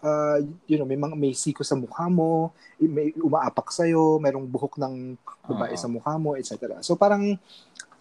uh, 0.05 0.39
you 0.69 0.77
know, 0.77 0.87
may 0.87 0.97
mga 0.97 1.15
may 1.17 1.33
siko 1.33 1.61
sa 1.65 1.77
mukha 1.77 2.09
mo, 2.09 2.53
may 2.81 3.13
umaapak 3.17 3.69
sa 3.73 3.85
iyo, 3.85 4.21
merong 4.21 4.45
buhok 4.45 4.77
ng 4.81 5.17
babae 5.45 5.73
Oo. 5.73 5.81
sa 5.81 5.87
mukha 5.89 6.13
mo, 6.17 6.37
etc. 6.37 6.81
So 6.81 6.97
parang 6.97 7.37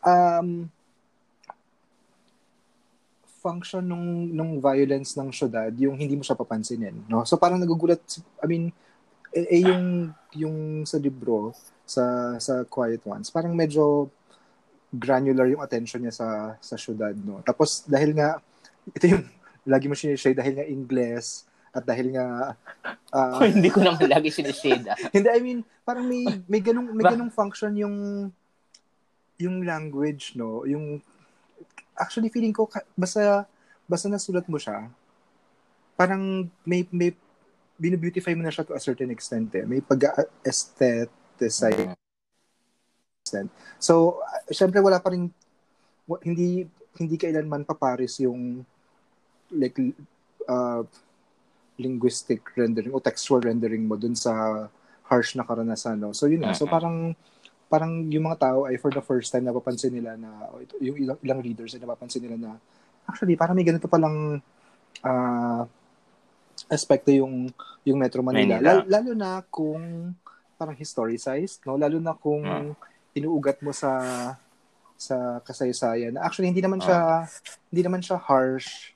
um 0.04 0.68
function 3.44 3.84
nung 3.84 4.32
nung 4.32 4.52
violence 4.56 5.20
ng 5.20 5.28
syudad 5.28 5.68
yung 5.76 6.00
hindi 6.00 6.16
mo 6.16 6.24
siya 6.24 6.36
papansinin, 6.36 7.04
no? 7.08 7.28
So 7.28 7.36
parang 7.36 7.60
nagugulat 7.60 8.00
I 8.40 8.46
mean 8.48 8.72
eh, 9.34 9.46
eh, 9.50 9.62
yung 9.66 10.14
yung 10.32 10.56
sa 10.88 10.96
libro 10.96 11.52
sa 11.84 12.36
sa 12.40 12.64
Quiet 12.64 13.04
Ones, 13.04 13.28
parang 13.28 13.52
medyo 13.52 14.08
granular 14.94 15.50
yung 15.50 15.60
attention 15.60 16.00
niya 16.00 16.14
sa 16.14 16.28
sa 16.62 16.80
syudad, 16.80 17.12
no? 17.12 17.44
Tapos 17.44 17.84
dahil 17.84 18.16
nga 18.16 18.40
ito 18.88 19.04
yung 19.12 19.24
lagi 19.72 19.88
mo 19.88 19.96
sinishare 19.96 20.36
dahil 20.36 20.56
nga 20.56 20.64
Ingles 20.64 21.44
at 21.74 21.82
dahil 21.82 22.14
nga 22.14 22.54
ah, 23.16 23.42
Oh, 23.42 23.44
hindi 23.44 23.68
ko 23.68 23.82
naman 23.82 24.06
lagi 24.06 24.30
sinishade. 24.30 24.86
ah. 24.88 24.96
hindi 25.14 25.28
I 25.28 25.40
mean 25.42 25.60
parang 25.82 26.06
may 26.06 26.22
may 26.46 26.62
ganung 26.62 26.94
may 26.94 27.04
ganung 27.04 27.34
function 27.34 27.74
yung 27.76 28.30
yung 29.36 29.66
language 29.66 30.38
no 30.38 30.62
yung 30.64 31.02
actually 31.98 32.30
feeling 32.30 32.54
ko 32.54 32.70
basta 32.94 33.44
basta 33.84 34.06
nasulat 34.08 34.46
mo 34.46 34.56
siya 34.56 34.86
parang 35.98 36.46
may 36.62 36.86
may 36.94 37.10
binubeautify 37.74 38.38
mo 38.38 38.46
na 38.46 38.54
siya 38.54 38.66
to 38.66 38.74
a 38.74 38.82
certain 38.82 39.10
extent 39.10 39.50
eh. 39.58 39.66
may 39.66 39.82
pag-aestheticize 39.82 41.98
So, 43.82 44.22
uh, 44.22 44.46
syempre 44.52 44.78
wala 44.78 45.02
pa 45.02 45.10
rin 45.10 45.26
hindi 46.22 46.62
hindi 46.94 47.16
kailanman 47.18 47.66
paparis 47.66 48.22
yung 48.22 48.62
like 49.50 49.74
uh, 50.46 50.86
linguistic 51.76 52.44
rendering 52.54 52.94
o 52.94 53.02
textual 53.02 53.42
rendering 53.42 53.82
mo 53.82 53.98
dun 53.98 54.14
sa 54.14 54.66
harsh 55.04 55.34
na 55.34 55.44
karanasan, 55.44 55.98
no? 55.98 56.14
So, 56.14 56.30
yun 56.30 56.46
nga. 56.46 56.54
So, 56.54 56.64
parang 56.64 57.12
parang 57.66 58.06
yung 58.06 58.30
mga 58.30 58.38
tao 58.38 58.58
ay 58.70 58.78
for 58.78 58.94
the 58.94 59.02
first 59.02 59.34
time 59.34 59.42
napapansin 59.42 59.90
nila 59.90 60.14
na 60.14 60.46
o 60.54 60.62
ito, 60.62 60.78
yung 60.78 60.94
ilang, 60.94 61.18
ilang 61.26 61.40
readers 61.42 61.74
ay 61.74 61.82
napapansin 61.82 62.22
nila 62.22 62.36
na 62.38 62.50
actually 63.02 63.34
parang 63.34 63.56
may 63.58 63.66
ganito 63.66 63.90
palang 63.90 64.38
ah 65.02 65.66
aspekto 66.70 67.10
yung 67.10 67.50
yung 67.82 67.98
Metro 67.98 68.22
Manila. 68.22 68.56
Manila. 68.56 68.62
Lalo, 68.62 68.80
lalo 68.86 69.10
na 69.12 69.30
kung 69.50 70.14
parang 70.54 70.78
historicized, 70.78 71.66
no? 71.66 71.74
Lalo 71.74 71.98
na 71.98 72.14
kung 72.14 72.40
Mm. 72.46 72.72
inuugat 73.18 73.58
mo 73.58 73.74
sa 73.74 73.90
sa 74.94 75.42
kasaysayan. 75.42 76.14
Actually 76.22 76.54
hindi 76.54 76.62
naman 76.62 76.78
siya 76.78 77.26
hindi 77.74 77.82
naman 77.82 78.00
siya 78.00 78.22
harsh 78.22 78.93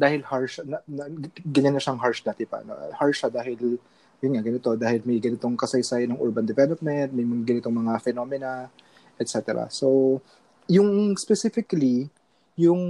dahil 0.00 0.24
harsh, 0.24 0.64
na, 0.64 0.80
na, 0.88 1.04
ganyan 1.44 1.76
na 1.76 1.82
siyang 1.82 2.00
harsh 2.00 2.24
dati 2.24 2.48
pa. 2.48 2.64
No? 2.64 2.72
Harsh 2.96 3.20
siya 3.20 3.28
dahil, 3.28 3.76
yun 4.24 4.32
nga, 4.32 4.40
ganito, 4.40 4.68
dahil 4.80 5.04
may 5.04 5.20
ganitong 5.20 5.60
kasaysay 5.60 6.08
ng 6.08 6.16
urban 6.16 6.48
development, 6.48 7.12
may 7.12 7.28
mga 7.28 7.44
ganitong 7.44 7.76
mga 7.76 8.00
phenomena, 8.00 8.72
etc. 9.20 9.68
So, 9.68 10.18
yung 10.64 11.12
specifically, 11.20 12.08
yung 12.56 12.80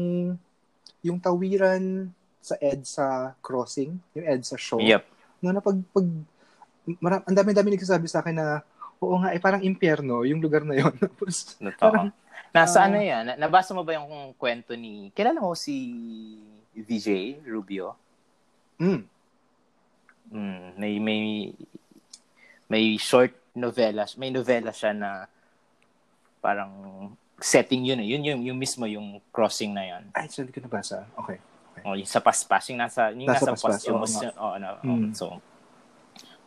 yung 1.03 1.19
tawiran 1.19 2.13
sa 2.39 2.55
EDSA 2.61 3.35
crossing, 3.43 3.99
yung 4.15 4.27
EDSA 4.31 4.57
show, 4.61 4.79
Yep. 4.79 5.03
no, 5.43 5.51
na 5.51 5.65
pag, 5.65 5.77
pag 5.91 6.07
maram, 7.01 7.21
ang 7.25 7.37
dami-dami 7.37 7.75
nagsasabi 7.75 8.07
sa 8.07 8.23
akin 8.23 8.37
na, 8.37 8.61
oo 9.01 9.17
nga, 9.19 9.33
eh, 9.33 9.41
parang 9.41 9.65
impyerno, 9.65 10.23
yung 10.29 10.41
lugar 10.45 10.63
na 10.63 10.77
yun. 10.77 10.93
Tapos, 11.03 11.57
Totoo. 11.57 12.13
Nasa 12.51 12.83
ah, 12.83 12.87
ano 12.91 12.99
yan? 12.99 13.23
Na- 13.31 13.39
Nabasa 13.47 13.71
mo 13.73 13.87
ba 13.87 13.95
yung 13.95 14.35
kwento 14.35 14.75
ni... 14.75 15.15
Kilala 15.15 15.39
mo 15.39 15.55
si 15.55 15.77
VJ 16.81 17.09
Rubio? 17.45 17.97
mm, 18.79 19.03
Mm, 20.31 20.79
may 20.79 20.95
may 21.03 21.23
may 22.71 22.95
short 22.95 23.35
novela, 23.51 24.07
may 24.15 24.31
novela 24.31 24.71
siya 24.71 24.95
na 24.95 25.27
parang 26.39 26.71
setting 27.43 27.83
yun 27.83 27.99
eh. 27.99 28.07
Yun 28.15 28.23
yung, 28.23 28.41
yung 28.47 28.59
mismo 28.59 28.87
yung 28.87 29.19
crossing 29.35 29.75
na 29.75 29.83
yun. 29.83 30.05
ay, 30.15 30.31
sorry 30.31 30.55
ko 30.55 30.63
nabasa. 30.63 31.03
Okay. 31.19 31.43
Oh, 31.83 31.99
yung 31.99 32.07
sa 32.07 32.23
paspas, 32.23 32.71
yung 32.71 32.79
nasa 32.79 33.11
yung 33.11 33.27
Nasa 33.27 33.49
nasa, 33.49 33.59
Paspas, 33.59 33.81
pas, 33.81 33.89
yung, 33.91 33.99
oh, 34.39 34.55
na, 34.61 34.69
Mm. 34.87 35.11
so 35.11 35.41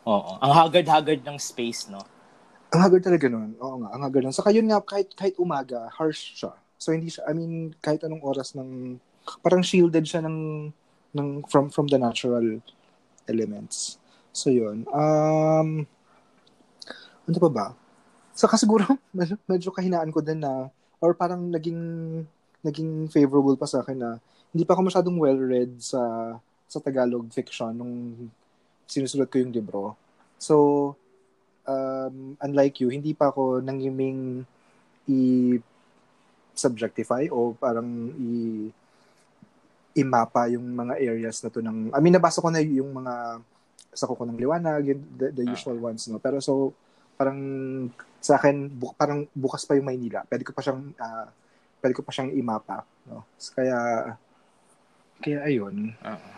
Oo. 0.04 0.36
Ang 0.40 0.52
haggard-haggard 0.52 1.24
ng 1.24 1.40
space, 1.40 1.88
no? 1.88 2.04
Ang 2.76 2.82
haggard 2.84 3.04
talaga 3.08 3.32
nun. 3.32 3.56
Oo 3.56 3.84
nga, 3.84 3.90
ang 3.96 4.02
haggard 4.04 4.28
nun. 4.28 4.36
Saka 4.36 4.52
yun 4.52 4.68
nga, 4.68 4.84
kahit, 4.84 5.16
kahit 5.16 5.36
umaga, 5.40 5.88
harsh 5.96 6.36
siya. 6.36 6.52
So, 6.76 6.92
hindi 6.92 7.08
siya, 7.08 7.24
I 7.24 7.32
mean, 7.32 7.72
kahit 7.80 8.04
anong 8.04 8.20
oras 8.20 8.52
ng, 8.52 9.00
parang 9.42 9.64
shielded 9.64 10.04
siya 10.04 10.22
ng, 10.24 10.72
ng 11.16 11.28
from, 11.48 11.70
from 11.70 11.88
the 11.88 12.00
natural 12.00 12.60
elements. 13.28 13.98
So, 14.34 14.50
yun. 14.50 14.88
Um, 14.90 15.86
ano 17.30 17.38
pa 17.40 17.50
ba? 17.50 17.68
Saka 18.34 18.58
siguro, 18.58 18.84
medyo, 19.18 19.38
medyo 19.46 19.70
kahinaan 19.72 20.12
ko 20.12 20.20
din 20.20 20.42
na, 20.42 20.68
or 21.00 21.14
parang 21.14 21.52
naging, 21.52 22.24
naging 22.66 23.08
favorable 23.12 23.56
pa 23.56 23.70
sa 23.70 23.86
akin 23.86 23.98
na, 24.00 24.12
hindi 24.54 24.66
pa 24.66 24.74
ako 24.78 24.90
masyadong 24.90 25.18
well-read 25.18 25.82
sa, 25.82 26.36
sa 26.70 26.80
Tagalog 26.82 27.30
fiction 27.34 27.74
nung 27.74 28.30
sinusulat 28.90 29.30
ko 29.30 29.42
yung 29.42 29.54
libro. 29.54 29.98
So, 30.38 30.96
um, 31.66 32.38
unlike 32.42 32.82
you, 32.84 32.90
hindi 32.90 33.14
pa 33.14 33.30
ako 33.32 33.62
nangiming 33.64 34.46
i-subjectify 35.08 35.64
o 37.32 37.54
parang 37.58 38.12
i 38.16 38.70
imapa 39.94 40.50
yung 40.50 40.66
mga 40.74 40.98
areas 40.98 41.42
na 41.46 41.50
to 41.54 41.62
ng 41.62 41.94
I 41.94 42.00
mean 42.02 42.14
nabasa 42.18 42.42
ko 42.42 42.50
na 42.50 42.62
yung 42.62 42.90
mga 42.94 43.42
sa 43.94 44.10
kuko 44.10 44.26
ng 44.26 44.42
liwanag 44.42 44.90
yung, 44.90 45.02
the, 45.14 45.30
the 45.30 45.46
usual 45.46 45.78
ones 45.78 46.10
no? 46.10 46.18
Pero 46.18 46.42
so 46.42 46.74
parang 47.14 47.38
sa 48.18 48.42
akin 48.42 48.74
bu- 48.74 48.98
parang 48.98 49.30
bukas 49.38 49.70
pa 49.70 49.78
yung 49.78 49.86
Maynila. 49.86 50.26
Pwede 50.26 50.42
ko 50.42 50.52
pa 50.52 50.66
siyang 50.66 50.82
ah, 50.98 51.30
pwede 51.78 51.94
ko 51.94 52.02
pa 52.02 52.10
siyang 52.10 52.34
imapa 52.34 52.82
no? 53.06 53.22
So, 53.38 53.54
kaya 53.54 53.78
kaya 55.22 55.40
ayun. 55.46 55.94
Oo. 55.94 56.30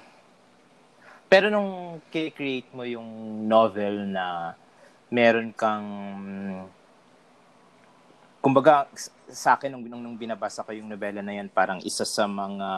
Pero 1.26 1.50
nung 1.50 2.04
create 2.12 2.70
mo 2.76 2.86
yung 2.86 3.44
novel 3.48 4.12
na 4.12 4.54
meron 5.10 5.56
kang 5.56 5.88
kumbaga 8.44 8.86
sa 9.32 9.58
akin 9.58 9.74
nung, 9.74 9.84
nung, 9.90 10.04
nung 10.06 10.18
binabasa 10.20 10.62
ko 10.62 10.70
yung 10.70 10.86
nobela 10.86 11.26
na 11.26 11.34
yan 11.34 11.50
parang 11.50 11.82
isa 11.82 12.06
sa 12.06 12.30
mga 12.30 12.70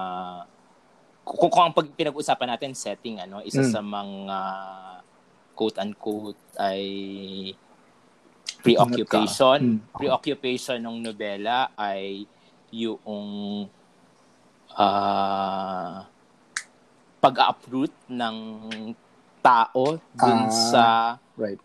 kung, 1.28 1.52
kung 1.52 1.64
ang 1.66 1.76
pag 1.76 1.88
pinag-usapan 1.92 2.56
natin 2.56 2.72
setting 2.72 3.20
ano 3.20 3.44
isa 3.44 3.60
Mm. 3.60 3.70
sa 3.70 3.82
mga 3.84 4.40
quote 5.52 5.78
unquote 5.78 6.40
ay 6.56 6.84
preoccupation 8.64 9.60
Mm. 9.60 9.80
preoccupation 9.92 10.80
ng 10.80 11.04
nobela 11.04 11.76
ay 11.76 12.24
yung 12.72 13.68
ah 14.72 16.06
pag-uproot 17.18 17.92
ng 18.08 18.38
tao 19.42 19.84
dun 20.14 20.40
Ah. 20.44 20.52
sa 20.52 20.86
right 21.36 21.60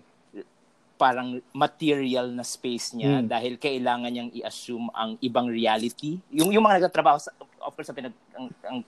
parang 0.97 1.43
material 1.51 2.31
na 2.31 2.47
space 2.47 2.95
niya 2.95 3.19
Mm. 3.19 3.27
dahil 3.27 3.53
kailangan 3.59 4.07
niyang 4.07 4.31
i-assume 4.33 4.87
ang 4.95 5.19
ibang 5.19 5.51
reality. 5.51 6.23
Yung 6.31 6.55
yung 6.55 6.63
mga 6.63 6.79
nagtatrabaho 6.79 7.19
sa 7.19 7.35
of 7.59 7.75
course 7.75 7.91
sa 7.91 7.97
pinag 7.97 8.15
ang, 8.33 8.47
ang, 8.63 8.79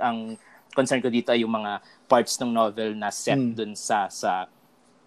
ang 0.00 0.34
concern 0.70 0.98
ko 0.98 1.08
dito 1.08 1.30
ay 1.30 1.42
yung 1.42 1.52
mga 1.52 1.78
parts 2.06 2.38
ng 2.38 2.48
novel 2.48 2.94
na 2.94 3.10
set 3.10 3.36
Mm. 3.36 3.52
dun 3.52 3.72
sa 3.74 4.08
sa 4.08 4.48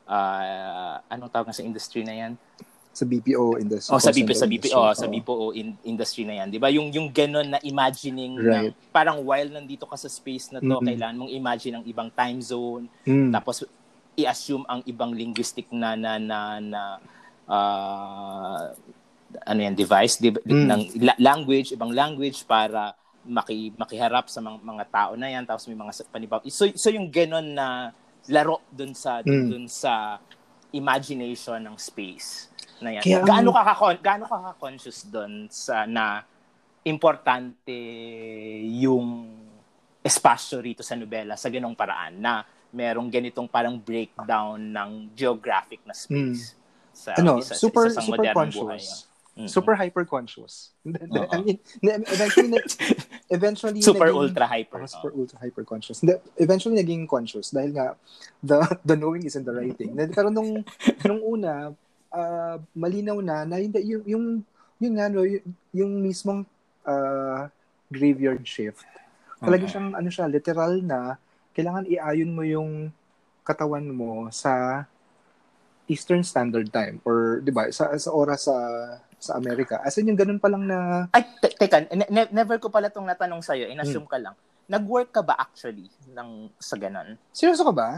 ah, 0.03 0.99
anong 1.07 1.31
tawag 1.31 1.49
sa 1.49 1.61
industry 1.61 2.03
na 2.03 2.13
yan? 2.13 2.33
sa 2.93 3.09
BPO 3.09 3.57
industry 3.57 3.89
Oh, 3.89 3.97
sa 3.97 4.13
BPO, 4.13 4.37
sa 4.37 4.45
BPO, 4.45 4.77
oh, 4.77 4.93
sa. 4.93 5.09
BPO 5.09 5.49
in- 5.51 5.81
industry 5.83 6.23
na 6.23 6.37
'yan, 6.37 6.47
'di 6.47 6.61
ba? 6.61 6.69
Yung 6.69 6.93
yung 6.93 7.09
ganun 7.09 7.49
na 7.49 7.57
imagining 7.59 8.37
na 8.37 8.69
Right. 8.69 8.75
parang 8.91 9.17
while 9.19 9.49
nandito 9.49 9.89
ka 9.89 9.97
sa 9.97 10.05
space 10.05 10.53
na 10.53 10.61
to, 10.61 10.69
Mm-mm. 10.69 10.85
kailangan 10.85 11.17
mong 11.17 11.33
imagine 11.33 11.73
ang 11.73 11.85
ibang 11.85 12.13
time 12.13 12.37
zone, 12.37 12.85
Mm. 13.01 13.33
tapos 13.33 13.65
i-assume 14.13 14.61
ang 14.67 14.85
ibang 14.85 15.09
linguistic 15.09 15.65
na 15.73 15.97
na 15.97 16.21
na, 16.21 16.39
na 16.61 16.81
ah, 17.49 18.69
ano 19.43 19.59
yan 19.59 19.73
device 19.73 20.21
di, 20.21 20.29
Mm. 20.29 20.65
ng 20.67 20.81
la- 21.01 21.19
language 21.19 21.73
ibang 21.73 21.89
language 21.89 22.45
para 22.45 22.93
maki, 23.23 23.71
makiharap 23.75 24.27
sa 24.27 24.39
mga, 24.39 24.57
mga 24.59 24.85
tao 24.87 25.11
na 25.15 25.27
yan 25.27 25.43
tapos 25.43 25.65
may 25.65 25.75
mga 25.75 25.91
panibaw 26.07 26.39
so 26.47 26.67
so 26.75 26.87
yung 26.87 27.07
ganon 27.07 27.55
na 27.55 27.91
laro 28.27 28.59
dun 28.69 28.91
sa 28.91 29.19
Mm. 29.19 29.47
dun 29.47 29.65
sa 29.67 30.19
imagination 30.71 31.59
ng 31.59 31.75
space 31.75 32.49
na 32.79 32.97
yan 32.97 33.03
Kaya 33.03 33.19
gaano 33.21 33.49
ka 33.51 33.61
ka 33.63 33.73
gaano 33.95 34.23
ka 34.25 34.37
ka-conscious 34.51 35.07
dun 35.07 35.47
sa 35.47 35.85
na 35.85 36.23
importante 36.83 37.79
yung 38.75 39.31
espasyo 40.03 40.59
rito 40.59 40.83
sa 40.83 40.99
nobela 40.99 41.39
sa 41.39 41.47
ganong 41.47 41.75
paraan 41.75 42.19
na 42.19 42.43
merong 42.73 43.07
ganitong 43.07 43.47
parang 43.47 43.79
breakdown 43.79 44.59
ng 44.59 44.91
geographic 45.15 45.79
na 45.85 45.93
space. 45.93 46.57
Sa, 46.91 47.13
ano, 47.15 47.39
isa- 47.39 47.55
super 47.55 47.87
isa 47.87 47.97
sa 47.97 48.01
super 48.03 48.19
modernong 48.19 48.51
buhay. 48.51 48.81
Mm-mm. 49.33 49.49
Super 49.49 49.73
hyper 49.73 50.05
conscious. 50.05 50.77
Oo. 50.85 51.25
I 51.33 51.41
mean, 51.41 51.57
eventually 51.81 52.53
eventually 53.33 53.81
super 53.85 54.13
naging- 54.13 54.21
ultra 54.29 54.45
hyper. 54.45 54.85
Oh, 54.85 54.85
super 54.85 55.09
ultra 55.09 55.41
hyper 55.41 55.65
conscious. 55.65 56.05
Eventually 56.37 56.77
naging 56.77 57.09
conscious 57.09 57.49
dahil 57.49 57.73
nga 57.73 57.97
the 58.45 58.61
the 58.89 58.93
knowing 58.93 59.25
is 59.25 59.33
in 59.33 59.41
the 59.41 59.49
writing. 59.49 59.97
Pero 60.13 60.29
nung 60.29 60.61
nung 61.01 61.21
una 61.25 61.73
ah, 62.13 62.61
malinaw 62.77 63.17
na 63.25 63.41
na 63.41 63.57
yung 63.57 64.05
yung 64.05 64.25
yung 64.77 64.93
nga 65.01 65.09
no, 65.09 65.25
yung, 65.25 65.45
yung 65.73 65.91
mismong 65.97 66.45
ah, 66.85 67.49
graveyard 67.89 68.45
shift. 68.45 68.85
Talaga 69.41 69.65
Oo. 69.65 69.71
siyang 69.73 69.89
ano 69.97 70.09
siya 70.13 70.29
literal 70.29 70.77
na 70.85 71.17
kailangan 71.57 71.89
iayon 71.89 72.31
mo 72.37 72.45
yung 72.45 72.93
katawan 73.41 73.89
mo 73.89 74.29
sa 74.29 74.85
Eastern 75.89 76.21
Standard 76.21 76.69
Time 76.69 77.01
or 77.03 77.41
'di 77.41 77.49
ba 77.49 77.67
sa 77.73 77.91
sa 77.97 78.09
oras 78.13 78.45
sa 78.45 78.57
sa 79.23 79.35
Amerika. 79.35 79.79
As 79.79 79.95
in 79.95 80.05
yung 80.05 80.19
ganun 80.19 80.35
pa 80.37 80.51
lang 80.51 80.67
na 80.67 81.07
Ay, 81.09 81.23
te- 81.39 81.55
teka, 81.55 81.87
ne- 81.87 82.11
ne- 82.11 82.31
never 82.31 82.59
ko 82.59 82.67
pala 82.67 82.87
itong 82.87 83.07
natanong 83.07 83.39
sa'yo. 83.39 83.65
Hmm. 83.65 83.73
Inassume 83.73 84.03
ka 84.03 84.19
lang. 84.19 84.35
Nag-work 84.65 85.09
ka 85.09 85.21
ba 85.21 85.35
actually 85.37 85.87
ng, 86.09 86.51
sa 86.57 86.75
ganon? 86.75 87.15
seryoso 87.31 87.63
ka 87.63 87.71
ba? 87.71 87.89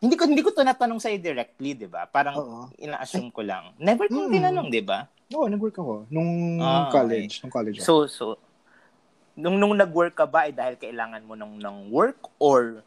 Hindi 0.00 0.16
ko 0.16 0.24
hindi 0.24 0.40
ko 0.40 0.48
to 0.48 0.64
natanong 0.64 0.96
sa'yo 0.96 1.20
directly, 1.20 1.76
'di 1.76 1.84
ba? 1.84 2.08
Parang 2.08 2.32
Oo. 2.34 2.60
ina-assume 2.74 3.28
ko 3.28 3.44
lang. 3.44 3.76
Never 3.76 4.08
kong 4.08 4.28
Mm. 4.28 4.34
tinanong, 4.34 4.68
'di 4.72 4.80
ba? 4.80 5.04
Oo, 5.30 5.44
nag-work 5.44 5.76
ako 5.76 6.08
nung 6.08 6.56
Ah, 6.56 6.88
college, 6.88 7.44
nung 7.44 7.52
college. 7.52 7.76
ako. 7.76 7.84
So 7.84 7.94
so 8.08 8.24
nung 9.34 9.60
nung 9.60 9.76
nag-work 9.76 10.12
ka 10.14 10.24
ba 10.24 10.48
ay 10.48 10.52
dahil 10.52 10.74
kailangan 10.74 11.20
mo 11.20 11.36
ng 11.36 11.60
ng 11.60 11.76
work 11.88 12.16
or 12.36 12.80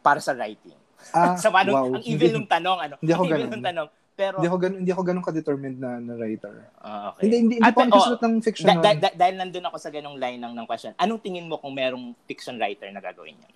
para 0.00 0.16
sa 0.16 0.32
writing? 0.32 0.72
ah, 1.12 1.36
sa 1.44 1.52
paano, 1.52 1.70
wow. 1.70 1.92
ang 1.92 2.04
evil 2.04 2.32
ng 2.34 2.48
tanong 2.48 2.78
ano? 2.80 2.94
Hindi 2.98 3.12
ako 3.12 3.20
ang 3.20 3.28
evil 3.30 3.40
ganun. 3.42 3.52
ng 3.52 3.64
tanong. 3.66 3.88
Pero 4.16 4.40
hindi 4.40 4.48
ako 4.48 4.58
ganun, 4.58 4.78
hindi 4.80 4.92
ako 4.96 5.02
ganun 5.04 5.24
ka-determined 5.28 5.76
na, 5.76 6.00
na 6.00 6.16
writer. 6.16 6.72
Ah, 6.80 7.12
okay. 7.12 7.28
Hindi 7.28 7.36
hindi, 7.36 7.54
hindi 7.60 7.68
At- 7.68 7.76
pa 7.76 7.84
oh, 7.84 8.16
ng 8.16 8.40
fiction. 8.40 8.64
Da- 8.64 8.80
da- 8.80 8.96
da- 8.96 9.16
dahil 9.16 9.34
nandun 9.36 9.68
ako 9.68 9.76
sa 9.76 9.92
ganong 9.92 10.16
line 10.16 10.40
ng, 10.40 10.56
ng 10.56 10.66
question, 10.66 10.96
anong 10.96 11.20
tingin 11.20 11.44
mo 11.44 11.60
kung 11.60 11.76
merong 11.76 12.16
fiction 12.24 12.56
writer 12.56 12.88
na 12.88 13.04
gagawin 13.04 13.36
yan? 13.36 13.52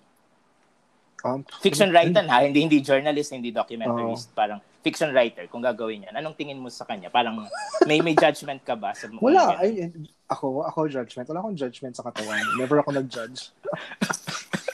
Um, 1.20 1.44
Fiction 1.60 1.92
writer 1.92 2.24
ha, 2.32 2.40
hindi 2.40 2.64
hindi 2.64 2.80
journalist, 2.80 3.36
hindi 3.36 3.52
documentarist, 3.52 4.32
Oh. 4.32 4.36
parang 4.36 4.60
fiction 4.80 5.12
writer 5.12 5.44
kung 5.52 5.60
gagawin 5.60 6.08
yan. 6.08 6.16
Anong 6.16 6.32
tingin 6.32 6.56
mo 6.56 6.72
sa 6.72 6.88
kanya? 6.88 7.12
Parang 7.12 7.44
may 7.84 8.00
may 8.00 8.16
judgment 8.16 8.64
ka 8.64 8.72
ba 8.72 8.96
sa 8.96 9.04
mga 9.04 9.20
Wala. 9.20 9.60
Ay, 9.60 9.84
eh, 9.84 9.88
ako, 10.32 10.64
ako 10.64 10.88
judgment. 10.88 11.28
Wala 11.28 11.44
akong 11.44 11.58
judgment 11.60 11.92
sa 11.92 12.08
katawan. 12.08 12.40
Never 12.56 12.80
ako 12.80 12.96
nag-judge. 12.96 13.52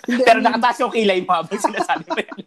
Pero 0.26 0.38
nakataas 0.38 0.78
yung 0.86 0.94
kilay 0.94 1.18
mo 1.26 1.34
habang 1.34 1.58
sinasabi 1.58 2.06
mo 2.06 2.20
yan. 2.22 2.38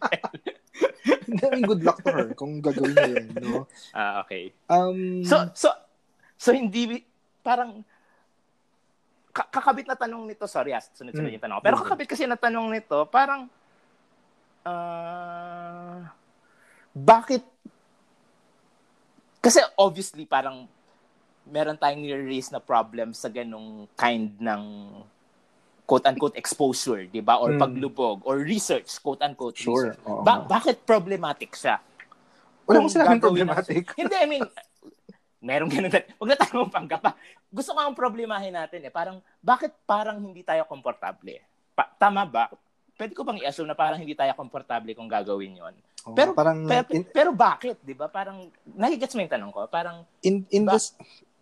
I 1.38 1.46
mean, 1.54 1.64
good 1.66 1.82
luck 1.86 2.02
to 2.02 2.10
her 2.10 2.28
kung 2.34 2.58
gagawin 2.58 2.94
niya 2.96 3.10
yun. 3.14 3.26
No? 3.38 3.64
ah, 3.94 4.24
okay. 4.26 4.50
Um, 4.66 5.22
So, 5.22 5.50
so, 5.54 5.68
so 6.34 6.50
hindi, 6.50 7.04
parang, 7.44 7.86
kakabit 9.30 9.86
na 9.86 9.94
tanong 9.94 10.26
nito, 10.26 10.44
sorry, 10.50 10.74
ah, 10.74 10.82
sunod-sunod 10.82 11.30
mm. 11.30 11.36
yung 11.38 11.44
tanong. 11.44 11.62
Pero 11.62 11.74
mm. 11.78 11.80
kakabit 11.86 12.08
kasi 12.10 12.24
na 12.26 12.38
tanong 12.38 12.66
nito, 12.68 12.98
parang, 13.08 13.46
uh, 14.66 16.02
bakit, 16.90 17.46
kasi 19.40 19.62
obviously 19.78 20.28
parang 20.28 20.68
meron 21.48 21.78
tayong 21.78 22.02
nire-raise 22.04 22.52
na 22.52 22.60
problem 22.60 23.16
sa 23.16 23.32
ganong 23.32 23.88
kind 23.96 24.36
ng 24.38 24.62
quote-unquote 25.90 26.38
exposure, 26.38 27.10
di 27.10 27.18
ba? 27.18 27.42
Or 27.42 27.50
mm. 27.50 27.58
paglubog, 27.58 28.22
or 28.22 28.38
research, 28.46 28.86
quote-unquote 29.02 29.58
sure. 29.58 29.90
research. 29.90 30.22
Ba- 30.22 30.46
bakit 30.46 30.86
problematic 30.86 31.50
siya? 31.58 31.82
Wala 32.70 32.78
mo 32.78 32.86
sinabing 32.86 33.18
problematic. 33.18 33.90
Hindi, 33.98 34.14
I 34.14 34.26
mean, 34.30 34.46
meron 35.42 35.66
ganun. 35.66 35.90
Huwag 35.90 36.28
na 36.30 36.38
tayo 36.38 36.62
mapangga 36.62 37.02
pa. 37.02 37.18
Gusto 37.50 37.74
ko 37.74 37.82
ang 37.82 37.98
problemahin 37.98 38.54
natin 38.54 38.86
eh. 38.86 38.92
Parang, 38.94 39.18
bakit 39.42 39.74
parang 39.82 40.22
hindi 40.22 40.46
tayo 40.46 40.62
komportable? 40.70 41.42
Pa- 41.74 41.90
tama 41.98 42.22
ba? 42.22 42.46
Pwede 42.94 43.16
ko 43.16 43.26
bang 43.26 43.42
i-assume 43.42 43.66
na 43.66 43.74
parang 43.74 43.98
hindi 43.98 44.14
tayo 44.14 44.30
komportable 44.38 44.94
kung 44.94 45.10
gagawin 45.10 45.58
yon 45.58 45.74
oh, 46.06 46.14
pero, 46.14 46.30
parang, 46.36 46.68
pero, 46.68 46.86
in, 46.94 47.02
pero 47.08 47.30
bakit? 47.34 47.82
Di 47.82 47.96
ba? 47.96 48.06
Parang, 48.06 48.46
nagigets 48.76 49.16
mo 49.18 49.24
yung 49.24 49.34
tanong 49.34 49.50
ko? 49.50 49.66
Parang, 49.66 50.06
in, 50.22 50.46
in, 50.54 50.62
ba, 50.62 50.78
this, 50.78 50.94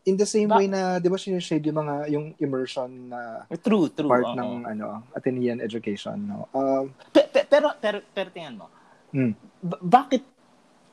in 0.07 0.15
the 0.17 0.29
same 0.29 0.49
ba, 0.49 0.61
way 0.61 0.69
na, 0.71 1.03
di 1.03 1.09
ba, 1.11 1.19
sinishade 1.19 1.67
yung 1.69 1.79
mga, 1.83 1.95
yung 2.13 2.27
immersion 2.39 3.11
na 3.11 3.45
true, 3.63 3.91
true, 3.91 4.09
part 4.09 4.25
oh, 4.25 4.39
ng, 4.39 4.69
ano, 4.69 5.03
Athenian 5.17 5.59
education, 5.59 6.17
no? 6.29 6.47
Um, 6.55 6.95
pe, 7.11 7.27
pe, 7.27 7.45
pero, 7.49 7.75
pero, 7.83 7.99
pero, 8.15 8.29
tingnan 8.31 8.57
mo, 8.61 8.67
hmm. 9.11 9.33
ba- 9.65 9.83
bakit 9.83 10.23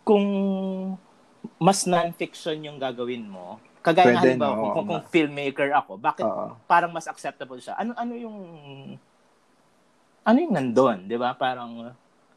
kung 0.05 0.25
mas 1.61 1.85
non-fiction 1.85 2.57
yung 2.65 2.77
gagawin 2.81 3.25
mo, 3.25 3.61
kagaya 3.85 4.17
Pwede, 4.17 4.33
halimbawa, 4.33 4.53
no, 4.57 4.73
kung, 4.73 4.85
kung, 4.89 5.03
filmmaker 5.13 5.69
ako, 5.77 6.01
bakit 6.01 6.25
uh, 6.25 6.57
parang 6.65 6.89
mas 6.89 7.05
acceptable 7.05 7.61
siya? 7.61 7.77
Ano 7.77 7.93
ano 7.93 8.17
yung 8.17 8.37
ano 10.25 10.37
yung 10.41 10.53
nandun, 10.57 11.05
'di 11.05 11.17
ba? 11.21 11.37
Parang 11.37 11.93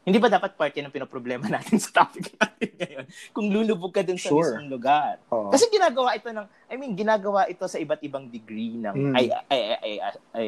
hindi 0.07 0.17
ba 0.17 0.31
dapat 0.31 0.55
parte 0.55 0.79
ng 0.79 0.91
pinoproblema 0.91 1.51
natin 1.55 1.77
sa 1.77 2.03
topic 2.03 2.33
natin 2.39 2.69
ngayon? 2.79 3.05
Kung 3.35 3.51
lulubog 3.51 3.91
ka 3.91 4.01
dun 4.01 4.17
sa 4.17 4.31
sure. 4.31 4.55
mismong 4.55 4.71
lugar. 4.71 5.19
Uh, 5.27 5.51
Kasi 5.51 5.67
ginagawa 5.69 6.15
ito 6.15 6.31
ng 6.31 6.47
I 6.71 6.75
mean, 6.79 6.95
ginagawa 6.95 7.45
ito 7.51 7.67
sa 7.67 7.77
iba't 7.77 8.01
ibang 8.01 8.31
degree 8.31 8.79
ng 8.79 8.95
mm. 8.95 9.15
I, 9.15 9.23
I, 9.29 9.59
I, 9.59 9.77
I, 9.79 9.91
I 10.33 10.47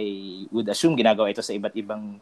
would 0.50 0.72
assume 0.72 0.96
ginagawa 0.96 1.30
ito 1.30 1.44
sa 1.44 1.52
iba't 1.52 1.76
ibang 1.76 2.18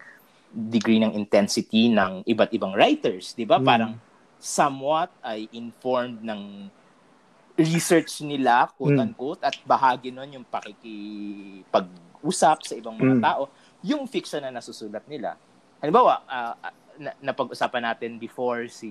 degree 0.49 0.97
ng 0.97 1.13
intensity 1.13 1.93
ng 1.93 2.25
iba't 2.25 2.49
ibang 2.57 2.73
writers, 2.73 3.37
'di 3.37 3.45
ba? 3.45 3.61
Mm. 3.61 3.65
Parang 3.65 3.93
somewhat 4.41 5.13
ay 5.21 5.45
informed 5.53 6.25
ng 6.25 6.73
research 7.59 8.23
nila, 8.23 8.71
quote-unquote, 8.79 9.43
mm. 9.43 9.51
at 9.51 9.59
bahagi 9.67 10.15
nun 10.15 10.31
yung 10.31 10.47
pakikipag-usap 10.47 12.63
sa 12.63 12.73
ibang 12.79 12.95
mga 12.95 13.19
mm. 13.19 13.23
tao, 13.23 13.51
yung 13.83 14.07
fiction 14.07 14.39
na 14.39 14.47
nasusulat 14.47 15.03
nila. 15.11 15.35
Halimbawa, 15.83 16.23
uh, 16.23 16.55
na, 16.99 17.15
napag-usapan 17.23 17.95
natin 17.95 18.19
before 18.19 18.67
si 18.67 18.87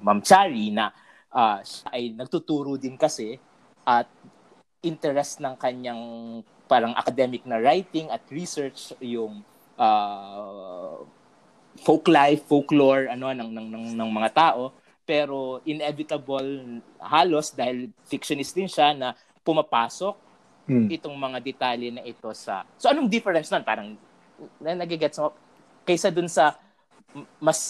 Ma'am 0.00 0.22
Chari 0.22 0.70
na 0.70 0.94
uh, 1.34 1.58
siya 1.60 1.90
ay 1.90 2.14
nagtuturo 2.14 2.78
din 2.78 2.94
kasi 2.94 3.36
at 3.82 4.06
interest 4.80 5.42
ng 5.42 5.58
kanyang 5.58 6.02
parang 6.70 6.94
academic 6.94 7.42
na 7.42 7.58
writing 7.58 8.06
at 8.14 8.22
research 8.30 8.94
yung 9.02 9.42
uh, 9.74 11.02
folk 11.82 12.06
life, 12.06 12.46
folklore 12.46 13.10
ano 13.10 13.34
ng 13.34 13.50
ng 13.50 13.66
ng, 13.74 13.84
ng 13.98 14.10
mga 14.10 14.30
tao 14.34 14.70
pero 15.08 15.64
inevitable 15.64 16.78
halos 17.00 17.56
dahil 17.56 17.88
fictionist 18.04 18.52
din 18.52 18.68
siya 18.68 18.92
na 18.92 19.16
pumapasok 19.40 20.14
hmm. 20.68 20.86
itong 21.00 21.16
mga 21.16 21.38
detalye 21.40 21.88
na 21.88 22.04
ito 22.04 22.28
sa 22.36 22.68
So 22.76 22.92
anong 22.92 23.08
difference 23.08 23.48
nun? 23.48 23.64
Parang 23.64 23.96
na 24.60 24.76
nagigets 24.76 25.16
mo 25.16 25.32
kaysa 25.88 26.12
dun 26.12 26.28
sa 26.28 26.60
mas 27.40 27.60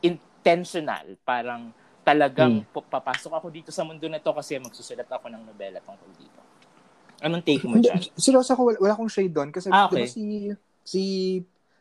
intentional, 0.00 1.14
parang 1.22 1.70
talagang 2.00 2.64
hmm. 2.64 2.88
papasok 2.88 3.32
ako 3.36 3.46
dito 3.52 3.70
sa 3.70 3.84
mundo 3.84 4.08
na 4.08 4.18
to 4.18 4.32
kasi 4.32 4.56
magsusulat 4.56 5.06
ako 5.06 5.28
ng 5.28 5.42
nobela 5.46 5.78
tungkol 5.84 6.10
dito. 6.16 6.40
Anong 7.20 7.44
take 7.44 7.68
mo 7.68 7.76
dyan? 7.76 8.00
Seryoso 8.16 8.56
ako, 8.56 8.72
wala, 8.72 8.78
wala 8.80 8.92
akong 8.96 9.12
shade 9.12 9.32
doon 9.32 9.52
kasi 9.52 9.68
ah, 9.68 9.86
okay. 9.86 10.08
diba 10.08 10.08
si 10.08 10.24
si 10.80 11.02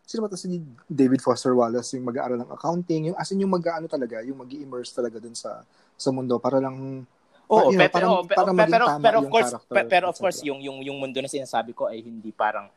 sino 0.03 0.25
ba 0.25 0.29
to 0.33 0.35
si 0.35 0.59
David 0.89 1.23
Foster 1.23 1.55
Wallace 1.55 1.95
yung 1.95 2.09
mag-aaral 2.09 2.41
ng 2.41 2.51
accounting, 2.51 3.13
yung 3.13 3.17
as 3.17 3.31
in 3.31 3.45
yung 3.45 3.53
mag-aano 3.53 3.87
talaga, 3.87 4.19
yung 4.25 4.43
magi-immerse 4.43 4.91
talaga 4.91 5.21
dun 5.21 5.37
sa 5.37 5.63
sa 5.95 6.09
mundo 6.11 6.35
para 6.41 6.59
lang 6.59 7.07
Oo, 7.49 7.73
pa, 7.73 7.89
pero, 7.89 8.05
know, 8.05 8.21
parang, 8.29 8.53
pero, 8.53 8.69
pero, 8.69 8.85
pero, 9.01 9.17
of 9.25 9.29
course, 9.33 9.51
character, 9.57 9.89
pero 9.89 10.05
of 10.13 10.17
course 10.21 10.45
yung 10.45 10.61
yung 10.61 10.85
yung 10.85 11.01
mundo 11.01 11.17
na 11.17 11.25
sinasabi 11.25 11.73
ko 11.73 11.89
ay 11.89 12.05
hindi 12.05 12.29
parang 12.29 12.69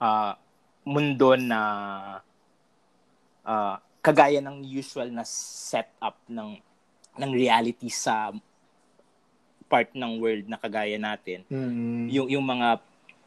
uh, 0.00 0.32
mundo 0.88 1.36
na 1.36 1.60
uh, 3.46 3.76
kagaya 4.02 4.42
ng 4.42 4.66
usual 4.66 5.08
na 5.14 5.22
setup 5.26 6.18
ng 6.26 6.58
ng 7.18 7.30
reality 7.30 7.86
sa 7.92 8.34
part 9.70 9.88
ng 9.96 10.20
world 10.20 10.44
na 10.50 10.60
kagaya 10.60 10.98
natin. 11.00 11.46
Mm. 11.48 12.10
Yung 12.12 12.28
yung 12.28 12.44
mga 12.44 12.82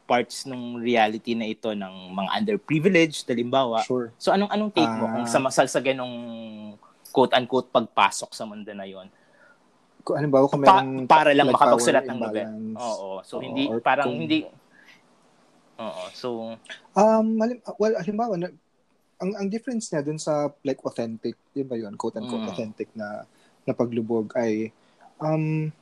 parts 0.06 0.46
ng 0.46 0.78
reality 0.78 1.34
na 1.34 1.50
ito 1.50 1.74
ng 1.74 2.14
mga 2.14 2.30
underprivileged, 2.38 3.26
halimbawa. 3.26 3.82
Sure. 3.82 4.14
So 4.16 4.30
anong 4.30 4.54
anong 4.54 4.70
take 4.70 4.94
mo 4.94 5.10
kung 5.10 5.26
ah. 5.26 5.30
sa 5.30 5.42
masal 5.42 5.66
sa 5.66 5.82
ganong 5.82 6.14
quote 7.10 7.34
unquote 7.34 7.68
pagpasok 7.74 8.30
sa 8.30 8.46
mundo 8.46 8.70
na 8.70 8.86
yon? 8.86 9.10
Kung 10.06 10.14
halimbawa 10.22 10.46
kung 10.46 10.62
merong 10.62 11.10
pa, 11.10 11.18
para 11.18 11.34
lang 11.34 11.50
like 11.50 11.58
makapagsulat 11.58 12.06
ng 12.06 12.18
nobel. 12.22 12.46
Oo, 12.78 13.26
so 13.26 13.42
hindi 13.42 13.66
Oo, 13.66 13.82
parang 13.82 14.14
kung, 14.14 14.22
hindi 14.22 14.46
Oo, 15.76 16.02
so 16.14 16.28
um 16.94 17.26
halim, 17.42 17.58
well 17.76 17.98
halimbawa 17.98 18.38
ang 19.16 19.32
ang 19.36 19.46
difference 19.48 19.88
niya 19.88 20.04
dun 20.04 20.20
sa 20.20 20.52
like 20.64 20.80
authentic, 20.84 21.36
'di 21.52 21.64
ba 21.64 21.76
'yun, 21.76 21.96
quote 21.96 22.20
unquote 22.20 22.44
mm. 22.44 22.50
authentic 22.52 22.88
na 22.92 23.24
na 23.66 23.72
paglubog 23.72 24.30
ay 24.36 24.70
um 25.18 25.72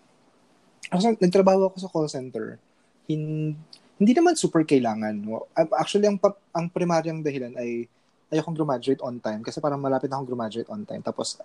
kasi 0.90 1.16
nagtrabaho 1.16 1.70
ako 1.70 1.76
sa 1.80 1.90
call 1.92 2.08
center. 2.10 2.60
Hin, 3.08 3.54
hindi 3.96 4.12
naman 4.12 4.36
super 4.36 4.66
kailangan. 4.66 5.14
No? 5.16 5.48
Actually, 5.56 6.10
ang, 6.10 6.18
ang 6.52 6.66
primaryang 6.68 7.24
dahilan 7.24 7.56
ay 7.56 7.88
ayokong 8.32 8.58
graduate 8.58 9.02
on 9.04 9.22
time 9.22 9.40
kasi 9.40 9.62
parang 9.62 9.80
malapit 9.80 10.10
na 10.10 10.18
akong 10.18 10.34
graduate 10.34 10.68
on 10.68 10.82
time. 10.84 11.00
Tapos, 11.00 11.38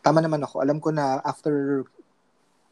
tama 0.00 0.24
naman 0.24 0.42
ako. 0.42 0.64
Alam 0.64 0.78
ko 0.80 0.90
na 0.90 1.20
after 1.22 1.84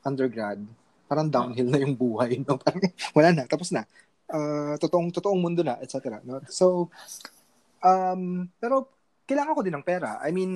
undergrad, 0.03 0.61
parang 1.05 1.29
downhill 1.29 1.69
na 1.69 1.81
yung 1.83 1.95
buhay. 1.95 2.41
No? 2.43 2.57
Parang, 2.65 2.81
wala 3.13 3.29
na, 3.33 3.45
tapos 3.45 3.73
na. 3.73 3.85
Uh, 4.25 4.77
totoong, 4.81 5.13
totoong 5.13 5.41
mundo 5.41 5.61
na, 5.61 5.77
etc. 5.81 6.21
No? 6.25 6.41
So, 6.49 6.89
um, 7.85 8.49
pero 8.59 8.89
kailangan 9.29 9.55
ko 9.57 9.63
din 9.65 9.77
ng 9.77 9.87
pera. 9.87 10.21
I 10.25 10.33
mean, 10.33 10.53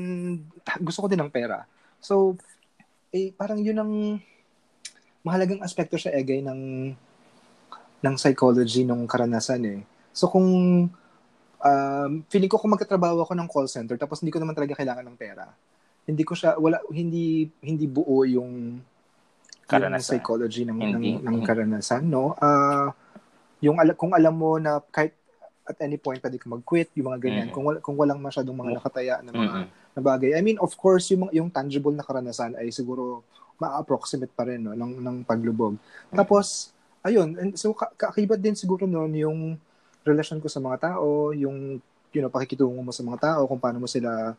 gusto 0.80 1.04
ko 1.04 1.08
din 1.08 1.20
ng 1.20 1.32
pera. 1.32 1.64
So, 2.00 2.36
eh, 3.12 3.32
parang 3.32 3.60
yun 3.60 3.78
ang 3.80 3.92
mahalagang 5.24 5.60
aspekto 5.64 6.00
sa 6.00 6.12
egay 6.12 6.40
ng 6.44 6.92
ng 7.98 8.14
psychology 8.14 8.86
ng 8.86 9.04
karanasan 9.04 9.62
eh. 9.66 9.80
So 10.14 10.30
kung 10.30 10.46
um, 11.58 12.10
feeling 12.30 12.50
ko 12.50 12.58
kung 12.58 12.72
magkatrabaho 12.72 13.26
ako 13.26 13.34
ng 13.34 13.50
call 13.50 13.66
center 13.66 13.98
tapos 13.98 14.22
hindi 14.22 14.30
ko 14.30 14.38
naman 14.38 14.54
talaga 14.54 14.78
kailangan 14.78 15.04
ng 15.04 15.18
pera. 15.18 15.46
Hindi 16.06 16.22
ko 16.22 16.32
siya 16.38 16.54
wala 16.56 16.78
hindi 16.94 17.50
hindi 17.60 17.86
buo 17.90 18.22
yung 18.22 18.80
karanasan. 19.66 19.98
yung 19.98 20.06
psychology 20.06 20.62
ng 20.64 20.78
hindi. 20.78 21.18
ng, 21.18 21.26
ng 21.26 21.38
karanasan, 21.42 22.02
no? 22.06 22.38
Uh, 22.38 22.94
yung 23.58 23.76
kung 23.98 24.14
alam 24.14 24.34
mo 24.38 24.56
na 24.62 24.78
kahit 24.94 25.18
at 25.68 25.76
any 25.84 26.00
point 26.00 26.18
pwede 26.24 26.40
ka 26.40 26.48
mag-quit, 26.48 26.88
yung 26.96 27.12
mga 27.12 27.20
ganyan. 27.20 27.48
Mm. 27.48 27.54
Kung 27.54 27.64
wala, 27.68 27.78
kung 27.84 27.96
walang 28.00 28.20
masyadong 28.24 28.56
mga 28.56 28.80
nakataya 28.80 29.14
na 29.20 29.30
mga 29.36 29.52
mm-hmm. 29.52 29.66
na 29.94 30.00
bagay. 30.00 30.30
I 30.32 30.40
mean, 30.40 30.56
of 30.58 30.72
course, 30.80 31.12
yung 31.12 31.28
yung 31.30 31.52
tangible 31.52 31.92
na 31.92 32.02
karanasan 32.02 32.56
ay 32.56 32.72
siguro 32.72 33.22
ma-approximate 33.60 34.32
pa 34.32 34.48
rin 34.48 34.64
no 34.64 34.72
ng 34.72 35.04
ng 35.04 35.16
paglubog. 35.28 35.76
Mm-hmm. 35.76 36.16
Tapos 36.16 36.72
ayun, 37.04 37.36
and 37.36 37.52
so 37.60 37.76
kaakibat 37.76 38.40
din 38.40 38.56
siguro 38.56 38.88
noon 38.88 39.12
yung 39.14 39.38
relasyon 40.08 40.40
ko 40.40 40.48
sa 40.48 40.64
mga 40.64 40.96
tao, 40.96 41.36
yung 41.36 41.78
you 42.12 42.20
know, 42.24 42.32
pakikitungo 42.32 42.80
mo 42.80 42.88
sa 42.88 43.04
mga 43.04 43.20
tao, 43.20 43.40
kung 43.44 43.60
paano 43.60 43.84
mo 43.84 43.88
sila 43.88 44.32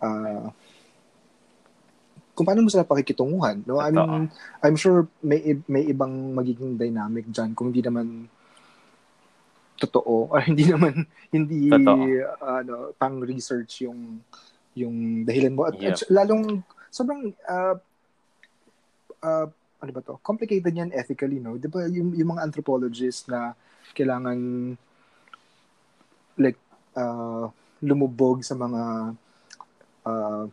uh, 0.00 0.46
kung 2.34 2.42
paano 2.42 2.66
mo 2.66 2.70
sila 2.72 2.82
pakikitunguhan, 2.82 3.62
no? 3.62 3.78
I 3.78 3.94
mean, 3.94 4.26
I'm 4.58 4.74
sure 4.74 5.06
may 5.22 5.54
may 5.70 5.86
ibang 5.86 6.34
magiging 6.34 6.74
dynamic 6.74 7.30
diyan 7.30 7.54
kung 7.54 7.70
hindi 7.70 7.84
naman 7.84 8.26
totoo 9.78 10.30
or 10.30 10.40
hindi 10.42 10.68
naman 10.72 11.06
hindi 11.34 11.70
totoo. 11.70 12.04
ano 12.42 12.74
pang 12.94 13.18
research 13.22 13.86
yung 13.86 14.22
yung 14.74 15.22
dahilan 15.22 15.54
mo 15.54 15.70
at, 15.70 15.78
yep. 15.78 15.94
at 15.94 15.98
lalong 16.10 16.62
sobrang 16.90 17.30
uh, 17.46 17.78
uh, 19.22 19.46
ano 19.84 19.90
ba 19.92 20.00
to? 20.00 20.16
Complicated 20.24 20.72
yan 20.72 20.90
ethically, 20.94 21.38
no? 21.38 21.60
'Di 21.60 21.68
ba 21.68 21.86
yung, 21.86 22.16
yung 22.16 22.34
mga 22.34 22.44
anthropologists 22.46 23.28
na 23.28 23.52
kailangan 23.92 24.38
like 26.40 26.58
uh, 26.98 27.46
lumubog 27.84 28.42
sa 28.42 28.56
mga 28.58 29.14
uh, 30.08 30.44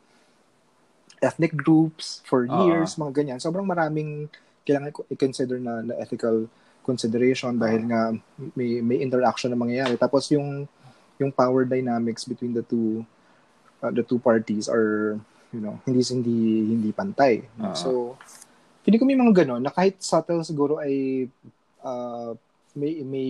ethnic 1.22 1.54
groups 1.54 2.26
for 2.26 2.46
years, 2.46 2.98
uh-huh. 2.98 3.08
mga 3.08 3.14
ganyan. 3.22 3.40
Sobrang 3.40 3.66
maraming 3.66 4.28
kailangan 4.66 4.94
i-consider 5.10 5.58
na, 5.62 5.82
na 5.86 5.94
ethical 6.02 6.50
consideration 6.92 7.56
dahil 7.56 7.88
nga 7.88 8.12
may 8.54 8.84
may 8.84 9.00
interaction 9.00 9.48
na 9.48 9.60
mangyayari. 9.60 9.96
Tapos 9.96 10.28
yung 10.36 10.68
yung 11.16 11.32
power 11.32 11.64
dynamics 11.64 12.28
between 12.28 12.52
the 12.52 12.66
two 12.68 13.08
uh, 13.80 13.92
the 13.96 14.04
two 14.04 14.20
parties 14.20 14.68
are 14.68 15.16
you 15.56 15.62
know 15.64 15.80
hindi 15.88 16.04
hindi 16.04 16.40
hindi 16.76 16.90
pantay. 16.92 17.48
Oo. 17.64 17.76
so 17.78 17.90
hindi 18.82 18.98
ko 18.98 19.06
may 19.06 19.16
mga 19.16 19.46
ganon 19.46 19.62
na 19.62 19.72
kahit 19.72 20.02
subtle 20.02 20.42
siguro 20.44 20.82
ay 20.82 21.26
uh, 21.86 22.34
may 22.74 23.06
may 23.06 23.30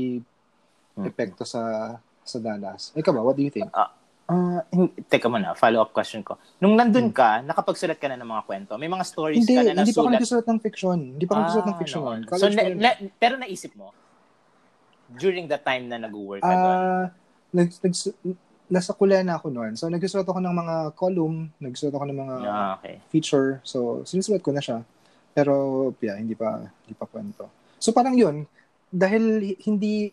epekto 1.02 1.44
sa 1.44 1.96
sa 2.22 2.38
danas 2.38 2.94
ikaw 2.94 3.12
ba 3.12 3.24
what 3.24 3.36
do 3.36 3.44
you 3.44 3.52
think? 3.52 3.68
Ah, 3.76 3.92
hin- 4.68 4.94
teka 5.06 5.28
muna, 5.28 5.54
follow-up 5.54 5.92
question 5.92 6.22
ko. 6.22 6.36
Nung 6.58 6.74
nandun 6.74 7.10
ka, 7.10 7.42
nakapagsulat 7.42 7.98
ka 7.98 8.06
na 8.06 8.16
ng 8.16 8.28
mga 8.28 8.44
kwento? 8.44 8.72
May 8.76 8.88
mga 8.88 9.04
stories 9.04 9.40
hindi 9.40 9.54
ka 9.54 9.62
na 9.64 9.82
hindi 9.82 9.92
pa 9.92 10.00
ako 10.00 10.08
nasulat? 10.08 10.14
nagsusulat 10.16 10.48
ng 10.48 10.60
fiction 10.60 10.98
hindi 11.16 11.26
pa 11.26 11.32
ako 11.32 11.40
nagsusulat 11.42 11.66
ng 11.66 11.74
Ah, 11.74 11.80
fiction 11.80 12.02
noon. 12.02 12.20
So, 12.30 12.46
na, 12.48 12.62
na- 12.72 13.00
pero 13.16 13.34
naisip 13.36 13.72
mo, 13.74 13.92
during 15.12 15.46
the 15.46 15.58
time 15.58 15.86
na 15.86 15.98
nag-work 15.98 16.40
ka 16.40 16.50
doon? 16.50 16.78
Ah, 16.78 17.06
nag, 17.52 17.68
nag, 17.78 17.94
nasa 18.68 18.92
kulay 18.94 19.20
na 19.20 19.36
ako 19.36 19.52
noon. 19.52 19.76
So, 19.76 19.92
nagsusulat 19.92 20.24
ako 20.24 20.40
ng 20.40 20.56
mga 20.56 20.76
column, 20.96 21.52
nagsusulat 21.60 21.92
ako 21.92 22.06
ng 22.08 22.20
mga 22.20 22.36
Ah, 22.42 22.80
okay. 22.80 22.96
feature. 23.10 23.60
So, 23.62 24.06
sinusulat 24.06 24.40
ko 24.40 24.56
na 24.56 24.64
siya. 24.64 24.88
Pero, 25.32 25.54
yeah, 26.00 26.16
hindi 26.16 26.32
pa, 26.32 26.56
hindi 26.60 26.96
pa 26.96 27.04
kwento. 27.04 27.52
So, 27.76 27.92
parang 27.92 28.16
yun, 28.16 28.48
dahil 28.88 29.56
hindi, 29.64 30.12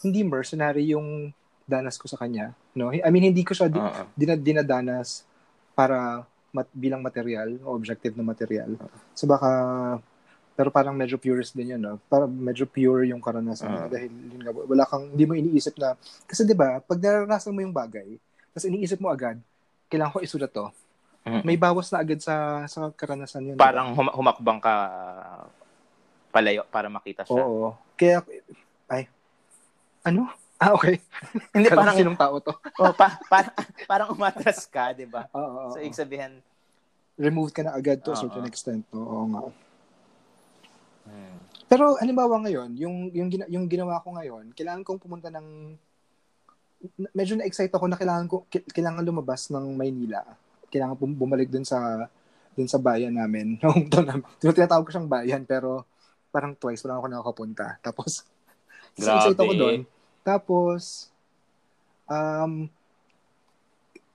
hindi 0.00 0.20
mercenary 0.22 0.88
yung 0.88 1.32
danas 1.64 1.96
ko 1.96 2.08
sa 2.08 2.16
kanya. 2.16 2.56
No? 2.76 2.94
I 2.94 3.08
mean, 3.10 3.30
hindi 3.30 3.42
ko 3.42 3.52
siya 3.52 3.66
di, 3.66 3.78
Oo. 3.78 4.02
dinad, 4.14 4.40
dinadanas 4.40 5.26
para 5.74 6.22
mat, 6.54 6.66
bilang 6.74 7.02
material 7.02 7.58
o 7.66 7.74
objective 7.74 8.14
na 8.14 8.26
material. 8.26 8.74
So, 9.14 9.26
baka, 9.26 9.50
pero 10.54 10.68
parang 10.68 10.92
medyo 10.92 11.16
purist 11.16 11.56
din 11.56 11.74
yun, 11.74 11.82
no? 11.82 11.96
Parang 12.10 12.30
medyo 12.30 12.68
pure 12.68 13.08
yung 13.08 13.22
karanasan. 13.22 13.70
Ah. 13.70 13.88
Dahil, 13.88 14.10
yun 14.10 14.40
nga, 14.44 14.52
wala 14.52 14.84
kang, 14.86 15.10
hindi 15.14 15.24
mo 15.24 15.32
iniisip 15.34 15.78
na, 15.80 15.96
kasi 16.26 16.44
di 16.44 16.54
ba 16.54 16.78
pag 16.84 16.98
naranasan 17.00 17.54
mo 17.54 17.64
yung 17.64 17.74
bagay, 17.74 18.18
tapos 18.50 18.66
iniisip 18.66 18.98
mo 18.98 19.08
agad, 19.08 19.38
kailangan 19.90 20.14
ko 20.14 20.20
isulat 20.22 20.50
to. 20.50 20.66
Mm-mm. 21.26 21.42
May 21.44 21.56
bawas 21.60 21.92
na 21.92 22.00
agad 22.00 22.16
sa 22.24 22.64
sa 22.64 22.88
karanasan 22.96 23.52
yun. 23.52 23.56
Parang 23.60 23.92
hum- 23.92 24.14
humakbang 24.14 24.56
ka 24.56 24.74
palayo 26.32 26.64
para 26.72 26.88
makita 26.88 27.28
siya. 27.28 27.42
Oo. 27.44 27.76
Kaya, 27.98 28.24
ay, 28.88 29.10
ano? 30.06 30.32
Ah, 30.60 30.76
okay. 30.76 31.00
Hindi, 31.56 31.72
Parang 31.72 31.88
parang, 31.88 31.96
sinong 31.96 32.18
tao 32.20 32.36
to? 32.44 32.52
oh, 32.84 32.92
pa, 32.92 33.16
pa- 33.32 33.56
parang 33.88 34.12
umatras 34.12 34.68
ka, 34.68 34.92
di 34.92 35.08
ba? 35.08 35.24
Oo. 35.32 35.40
oo, 35.40 35.70
So, 35.72 35.80
ibig 35.80 35.96
sabihin, 35.96 36.44
Removed 37.20 37.52
ka 37.52 37.60
na 37.60 37.76
agad 37.76 38.00
to 38.00 38.12
a 38.12 38.16
Oo. 38.16 38.22
certain 38.28 38.44
extent. 38.48 38.84
Oo 38.96 39.28
nga. 39.28 39.40
hmm, 41.08 41.36
Pero 41.68 41.96
halimbawa 42.00 42.40
ngayon, 42.44 42.72
yung 42.80 43.12
yung 43.12 43.28
gina, 43.28 43.44
yung 43.48 43.68
ginawa 43.68 44.00
ko 44.00 44.16
ngayon, 44.16 44.56
kailangan 44.56 44.84
kong 44.84 45.00
pumunta 45.04 45.28
ng 45.28 45.76
medyo 47.12 47.36
na-excite 47.36 47.72
ako 47.76 47.92
na 47.92 48.00
kailangan 48.00 48.24
ko 48.24 48.48
kailangan 48.48 49.04
lumabas 49.04 49.52
ng 49.52 49.76
Maynila. 49.76 50.24
Kailangan 50.72 50.96
bumalik 50.96 51.52
dun 51.52 51.64
sa 51.64 52.08
dun 52.56 52.68
sa 52.68 52.80
bayan 52.80 53.12
namin. 53.12 53.56
Hometown 53.64 54.06
namin. 54.08 54.24
Tinatawag 54.40 54.88
ko 54.88 54.90
siyang 54.92 55.10
bayan 55.10 55.42
pero 55.44 55.84
parang 56.32 56.56
twice 56.56 56.80
wala 56.88 57.00
ako 57.00 57.06
nakakapunta. 57.12 57.76
Tapos 57.84 58.24
so, 58.96 59.04
Grabe. 59.04 59.28
excite 59.28 59.40
ako 59.40 59.52
doon. 59.56 59.78
Tapos 60.22 61.08
um 62.10 62.68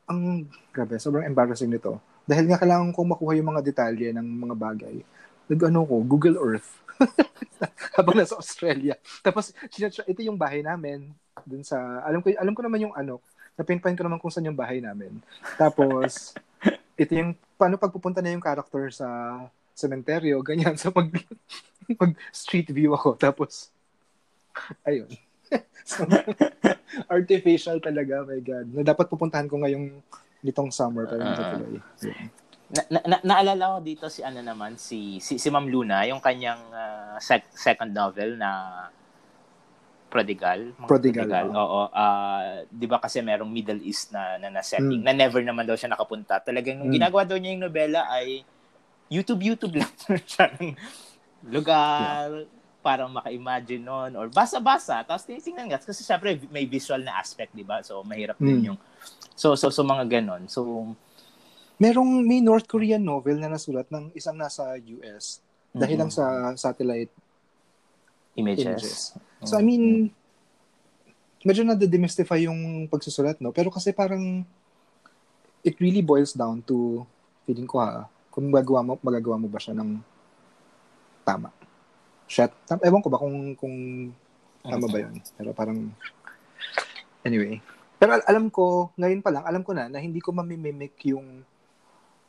ang 0.06 0.46
grabe, 0.70 1.02
sobrang 1.02 1.26
embarrassing 1.26 1.70
nito. 1.70 1.98
Dahil 2.26 2.50
nga 2.50 2.62
kailangan 2.62 2.94
kong 2.94 3.18
makuha 3.18 3.38
yung 3.38 3.50
mga 3.54 3.62
detalye 3.66 4.10
ng 4.14 4.26
mga 4.26 4.56
bagay. 4.58 4.96
Nag-ano 5.46 5.86
ko, 5.86 5.96
Google 6.02 6.38
Earth. 6.42 6.82
Habang 7.98 8.18
nasa 8.18 8.38
Australia. 8.38 8.98
Tapos, 9.22 9.54
ito 9.62 10.22
yung 10.26 10.38
bahay 10.38 10.66
namin. 10.66 11.14
Dun 11.46 11.62
sa, 11.62 11.78
alam 12.02 12.22
ko, 12.22 12.34
alam 12.34 12.54
ko 12.58 12.62
naman 12.66 12.82
yung 12.82 12.96
ano, 12.98 13.22
napinpoint 13.54 13.94
ko 13.94 14.06
naman 14.06 14.18
kung 14.18 14.34
saan 14.34 14.50
yung 14.50 14.58
bahay 14.58 14.82
namin. 14.82 15.22
Tapos, 15.58 16.34
ito 17.02 17.12
yung, 17.14 17.38
paano 17.58 17.78
pagpupunta 17.78 18.26
na 18.26 18.34
yung 18.34 18.42
character 18.42 18.90
sa 18.90 19.06
cementerio, 19.78 20.42
ganyan. 20.42 20.74
So, 20.82 20.90
mag, 20.90 21.14
mag 21.94 22.14
street 22.34 22.74
view 22.74 22.98
ako. 22.98 23.22
Tapos, 23.22 23.70
ayun. 24.82 25.10
artificial 27.12 27.78
talaga, 27.80 28.24
my 28.24 28.40
God. 28.40 28.66
Na 28.72 28.82
dapat 28.84 29.06
pupuntahan 29.06 29.46
ko 29.46 29.60
ngayong 29.60 30.02
nitong 30.42 30.70
summer, 30.70 31.06
pero 31.06 31.22
hindi 31.22 31.40
Ah. 31.40 31.52
tuloy. 31.52 31.78
Yun. 32.04 32.28
na, 32.66 32.82
na, 32.90 33.00
na, 33.06 33.18
naalala 33.24 33.78
ko 33.78 33.80
dito 33.80 34.06
si 34.08 34.22
ano 34.22 34.42
naman, 34.42 34.74
si, 34.76 35.18
si, 35.20 35.38
si 35.38 35.48
Ma'am 35.48 35.66
Luna, 35.66 36.02
yung 36.04 36.18
kanyang 36.18 36.58
ah, 36.72 37.16
sec- 37.20 37.54
second 37.54 37.90
novel 37.90 38.36
na 38.36 38.50
Prodigal. 40.08 40.72
Mga 40.74 40.88
Prodigal, 40.88 41.28
oo. 41.46 41.54
Oo. 41.54 41.82
Ah, 41.92 42.64
'di 42.66 42.88
ba 42.88 42.98
kasi 42.98 43.20
merong 43.20 43.52
Middle 43.52 43.84
East 43.84 44.10
na 44.10 44.40
na, 44.40 44.48
na 44.50 44.62
setting 44.64 44.98
Mm. 44.98 45.06
na 45.06 45.14
never 45.14 45.44
naman 45.44 45.62
daw 45.62 45.76
siya 45.76 45.92
nakapunta. 45.92 46.40
Talagang 46.40 46.80
nung 46.80 46.88
Mm. 46.88 46.96
ginagawa 46.96 47.22
daw 47.22 47.36
niya 47.36 47.52
yung 47.52 47.64
nobela 47.64 48.08
ay 48.08 48.42
YouTube 49.08 49.44
YouTube 49.44 49.76
lang 49.76 49.92
siya 50.26 50.50
ng 50.56 50.72
lugar 51.46 52.48
parang 52.86 53.10
maka-imagine 53.10 53.82
nun 53.82 54.14
or 54.14 54.30
basa-basa 54.30 55.02
tapos 55.02 55.26
tinitingnan 55.26 55.74
nga 55.74 55.82
kasi 55.82 56.06
syempre 56.06 56.38
may 56.54 56.70
visual 56.70 57.02
na 57.02 57.18
aspect 57.18 57.50
'di 57.58 57.66
ba 57.66 57.82
so 57.82 58.06
mahirap 58.06 58.38
din 58.38 58.62
Mm. 58.62 58.66
yung 58.70 58.80
so 59.34 59.58
so 59.58 59.74
so 59.74 59.82
mga 59.82 60.06
ganon 60.22 60.46
so 60.46 60.62
Merong 61.76 62.24
may 62.24 62.40
North 62.40 62.72
Korean 62.72 63.04
novel 63.04 63.36
na 63.36 63.52
nasulat 63.52 63.92
ng 63.92 64.16
isang 64.16 64.40
nasa 64.40 64.64
US 64.96 65.44
dahil 65.76 66.00
Mhm. 66.00 66.02
lang 66.08 66.12
sa 66.14 66.24
satellite 66.56 67.12
images, 68.40 68.64
images. 68.64 69.00
So 69.44 69.60
I 69.60 69.64
mean, 69.64 70.16
medyo 71.44 71.68
na-demystify 71.68 72.48
yung 72.48 72.88
pagsusulat, 72.88 73.44
no? 73.44 73.52
Pero 73.52 73.68
kasi 73.68 73.92
parang 73.92 74.48
it 75.68 75.76
really 75.84 76.00
boils 76.00 76.32
down 76.32 76.64
to 76.64 77.04
feeling 77.44 77.68
ko 77.68 77.84
ha, 77.84 78.08
kung 78.32 78.48
magagawa 78.48 78.80
mo, 78.88 78.94
magagawa 79.04 79.36
mo 79.36 79.52
ba 79.52 79.60
siya 79.60 79.76
ng 79.76 80.00
tama. 81.28 81.52
Tam- 82.66 82.82
Ewan 82.82 83.02
ko 83.02 83.10
ba 83.10 83.18
kung 83.18 83.54
kung 83.54 83.76
tama 84.62 84.88
ba 84.88 84.98
yun. 85.00 85.14
Pero 85.36 85.50
parang 85.52 85.78
anyway. 87.22 87.62
Pero 87.96 88.12
al- 88.12 88.28
alam 88.28 88.50
ko, 88.50 88.92
ngayon 88.96 89.22
pa 89.22 89.32
lang, 89.32 89.44
alam 89.44 89.62
ko 89.62 89.72
na 89.72 89.88
na 89.88 89.98
hindi 89.98 90.20
ko 90.20 90.30
mamimimic 90.32 90.98
yung 91.06 91.46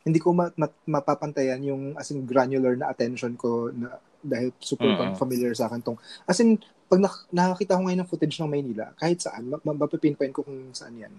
hindi 0.01 0.19
ko 0.19 0.31
ma- 0.31 0.53
ma- 0.55 0.71
mapapantayan 0.87 1.59
yung 1.61 1.91
as 1.93 2.07
in 2.09 2.23
granular 2.23 2.73
na 2.73 2.87
attention 2.87 3.35
ko 3.35 3.67
na 3.69 3.91
dahil 4.17 4.55
super 4.57 4.87
Mm-mm. 4.87 5.13
familiar 5.13 5.51
sa 5.51 5.67
akin 5.67 5.83
tong 5.83 5.99
as 6.23 6.39
in 6.39 6.55
pag 6.87 6.97
nak- 6.97 7.27
nakakita 7.29 7.75
ko 7.75 7.83
ngayon 7.83 7.99
ng 8.01 8.09
footage 8.09 8.39
ng 8.39 8.47
Maynila 8.47 8.95
kahit 8.95 9.19
saan 9.19 9.51
ma- 9.51 9.59
ma- 9.61 9.75
mapipinpoint 9.77 10.31
ko 10.31 10.41
kung 10.41 10.71
saan 10.71 10.95
yan 10.95 11.11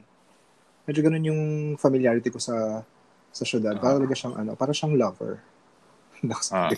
medyo 0.83 1.05
ganun 1.05 1.21
yung 1.23 1.43
familiarity 1.77 2.27
ko 2.27 2.41
sa 2.41 2.81
sa 3.29 3.45
syudad 3.45 3.77
Ah. 3.77 3.79
para 3.79 4.01
talaga 4.01 4.17
siyang 4.17 4.35
ano 4.35 4.57
para 4.57 4.73
siyang 4.73 4.97
lover 4.97 5.37
Ah. 6.51 6.71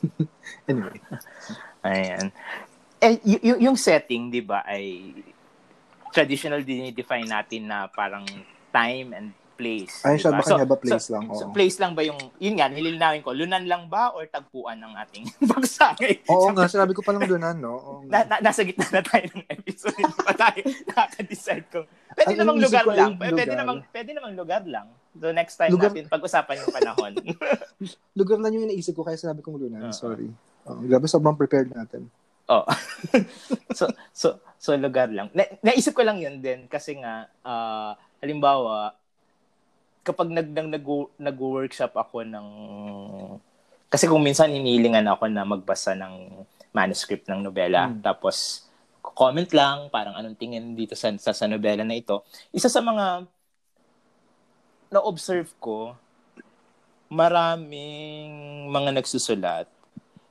anyway 0.70 0.98
Ayan. 1.80 2.28
Eh, 3.00 3.16
y- 3.24 3.40
y- 3.42 3.60
yung 3.64 3.72
setting, 3.74 4.28
di 4.28 4.44
ba, 4.44 4.60
ay 4.62 5.16
traditional 6.10 6.60
dinidefine 6.60 7.24
natin 7.24 7.64
na 7.64 7.88
parang 7.88 8.26
time 8.68 9.08
and 9.10 9.28
place. 9.54 10.04
ay 10.04 10.16
di 10.16 10.20
siya 10.20 10.32
ba? 10.32 10.40
baka 10.40 10.52
niya 10.54 10.66
ba 10.66 10.76
place 10.76 11.08
lang 11.08 11.24
So, 11.30 11.48
oo 11.48 11.52
place 11.52 11.76
lang 11.76 11.92
ba 11.92 12.00
yung, 12.00 12.16
yun 12.36 12.54
nga, 12.54 12.66
nililinawin 12.66 13.20
ko, 13.20 13.32
lunan 13.32 13.64
lang 13.64 13.88
ba 13.88 14.12
or 14.12 14.24
tagpuan 14.24 14.76
ng 14.76 14.92
ating 14.98 15.24
bagsangay? 15.50 16.20
oo 16.26 16.48
nga 16.50 16.64
sinabi 16.66 16.92
ko 16.92 17.00
pa 17.00 17.12
lang 17.12 17.24
doon 17.24 17.40
ano 17.40 17.68
oo 17.72 17.92
Na, 18.04 18.24
na, 18.24 18.36
nasa 18.40 18.60
gitna 18.60 18.84
na 18.90 19.00
tayo 19.00 19.24
ng 19.26 19.44
episode. 19.48 19.96
Hindi 19.96 20.14
pa 20.18 20.32
tayo 20.34 20.60
nakaka-decide 20.88 21.64
kung 21.68 21.86
pwede 22.10 22.28
Ang 22.28 22.38
namang 22.38 22.58
lugar 22.58 22.84
lang. 22.86 23.10
Pwede 23.16 23.32
lugar. 23.42 23.56
namang, 23.56 23.78
pwede 23.88 24.10
namang 24.12 24.34
lugar 24.34 24.62
lang. 24.64 24.86
So 25.12 25.30
next 25.30 25.56
time 25.56 25.70
Lugar- 25.70 25.90
natin 25.90 26.06
pag-usapan 26.06 26.60
yung 26.60 26.70
panahon. 26.72 27.12
lugar 28.18 28.38
lang 28.38 28.52
yung 28.52 28.66
inaisip 28.66 28.92
ko 28.92 29.02
kaya 29.02 29.16
sinabi 29.16 29.40
kong 29.40 29.58
lunan 29.58 29.82
Oo. 29.82 29.92
sorry 29.92 30.30
Oo, 30.64 30.80
grabe 30.82 31.06
sobrang 31.06 31.34
prepared 31.34 31.70
natin 31.70 32.06
Oh. 32.46 32.66
so 33.78 33.86
so 34.10 34.26
so 34.56 34.74
lugar 34.74 35.06
lang. 35.06 35.30
Na, 35.30 35.46
naisip 35.62 35.94
ko 35.94 36.02
lang 36.02 36.18
'yun 36.18 36.38
din 36.38 36.66
kasi 36.66 36.98
nga 36.98 37.30
ah, 37.42 37.94
halimbawa 38.18 38.90
kapag 40.02 40.26
nag 40.28 40.48
nag 40.48 40.66
nag- 40.72 41.14
nag-workshop 41.16 41.94
ako 41.94 42.22
ng 42.24 42.46
kasi 43.86 44.06
kung 44.06 44.18
minsan 44.18 44.50
hinihilingan 44.50 45.06
ako 45.06 45.26
na 45.26 45.42
magbasa 45.44 45.94
ng 45.94 46.42
manuscript 46.70 47.26
ng 47.26 47.38
nobela 47.40 47.86
Hmm. 47.86 47.98
tapos 48.00 48.66
comment 49.00 49.46
lang 49.50 49.86
parang 49.86 50.14
anong 50.14 50.34
tingin 50.34 50.74
dito 50.74 50.94
sa, 50.94 51.10
sa 51.16 51.30
sa 51.30 51.46
nobela 51.46 51.82
na 51.82 51.94
ito. 51.94 52.22
Isa 52.50 52.66
sa 52.66 52.78
mga 52.80 53.30
na-observe 54.90 55.48
ko 55.56 55.94
maraming 57.08 58.30
mga 58.66 58.90
nagsusulat 58.92 59.66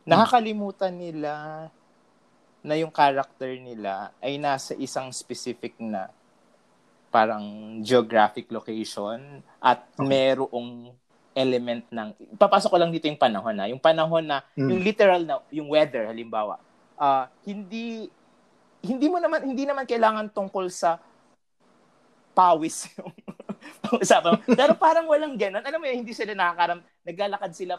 nakakalimutan 0.03 0.91
nila 0.91 1.68
na 2.60 2.76
yung 2.76 2.89
character 2.89 3.55
nila 3.55 4.12
ay 4.20 4.36
nasa 4.36 4.76
isang 4.76 5.12
specific 5.12 5.76
na 5.78 6.12
parang 7.10 7.41
geographic 7.82 8.47
location 8.49 9.20
at 9.60 9.84
Okay. 9.95 10.05
merong 10.05 10.91
element 11.32 11.84
ng 11.89 12.10
papasok 12.36 12.70
ko 12.70 12.78
lang 12.78 12.91
dito 12.91 13.07
yung 13.07 13.20
panahon 13.20 13.55
na 13.55 13.66
yung 13.66 13.80
panahon 13.80 14.24
na 14.24 14.43
Mm. 14.55 14.70
yung 14.70 14.82
literal 14.82 15.22
na 15.24 15.34
yung 15.49 15.68
weather 15.68 16.05
halimbawa 16.05 16.60
uh, 16.95 17.26
hindi 17.43 18.12
hindi 18.80 19.07
mo 19.07 19.20
naman 19.20 19.43
hindi 19.45 19.64
naman 19.64 19.84
kailangan 19.84 20.28
tungkol 20.30 20.68
sa 20.68 20.99
pawis 22.32 22.88
yung 22.97 23.12
usapan. 23.98 24.38
Pero 24.46 24.74
parang 24.78 25.10
walang 25.10 25.34
ganun. 25.40 25.66
Alam 25.66 25.80
mo 25.82 25.86
yun, 25.90 26.06
hindi 26.06 26.14
sila 26.14 26.38
nakakaram, 26.38 26.80
naglalakad 27.02 27.52
sila, 27.56 27.74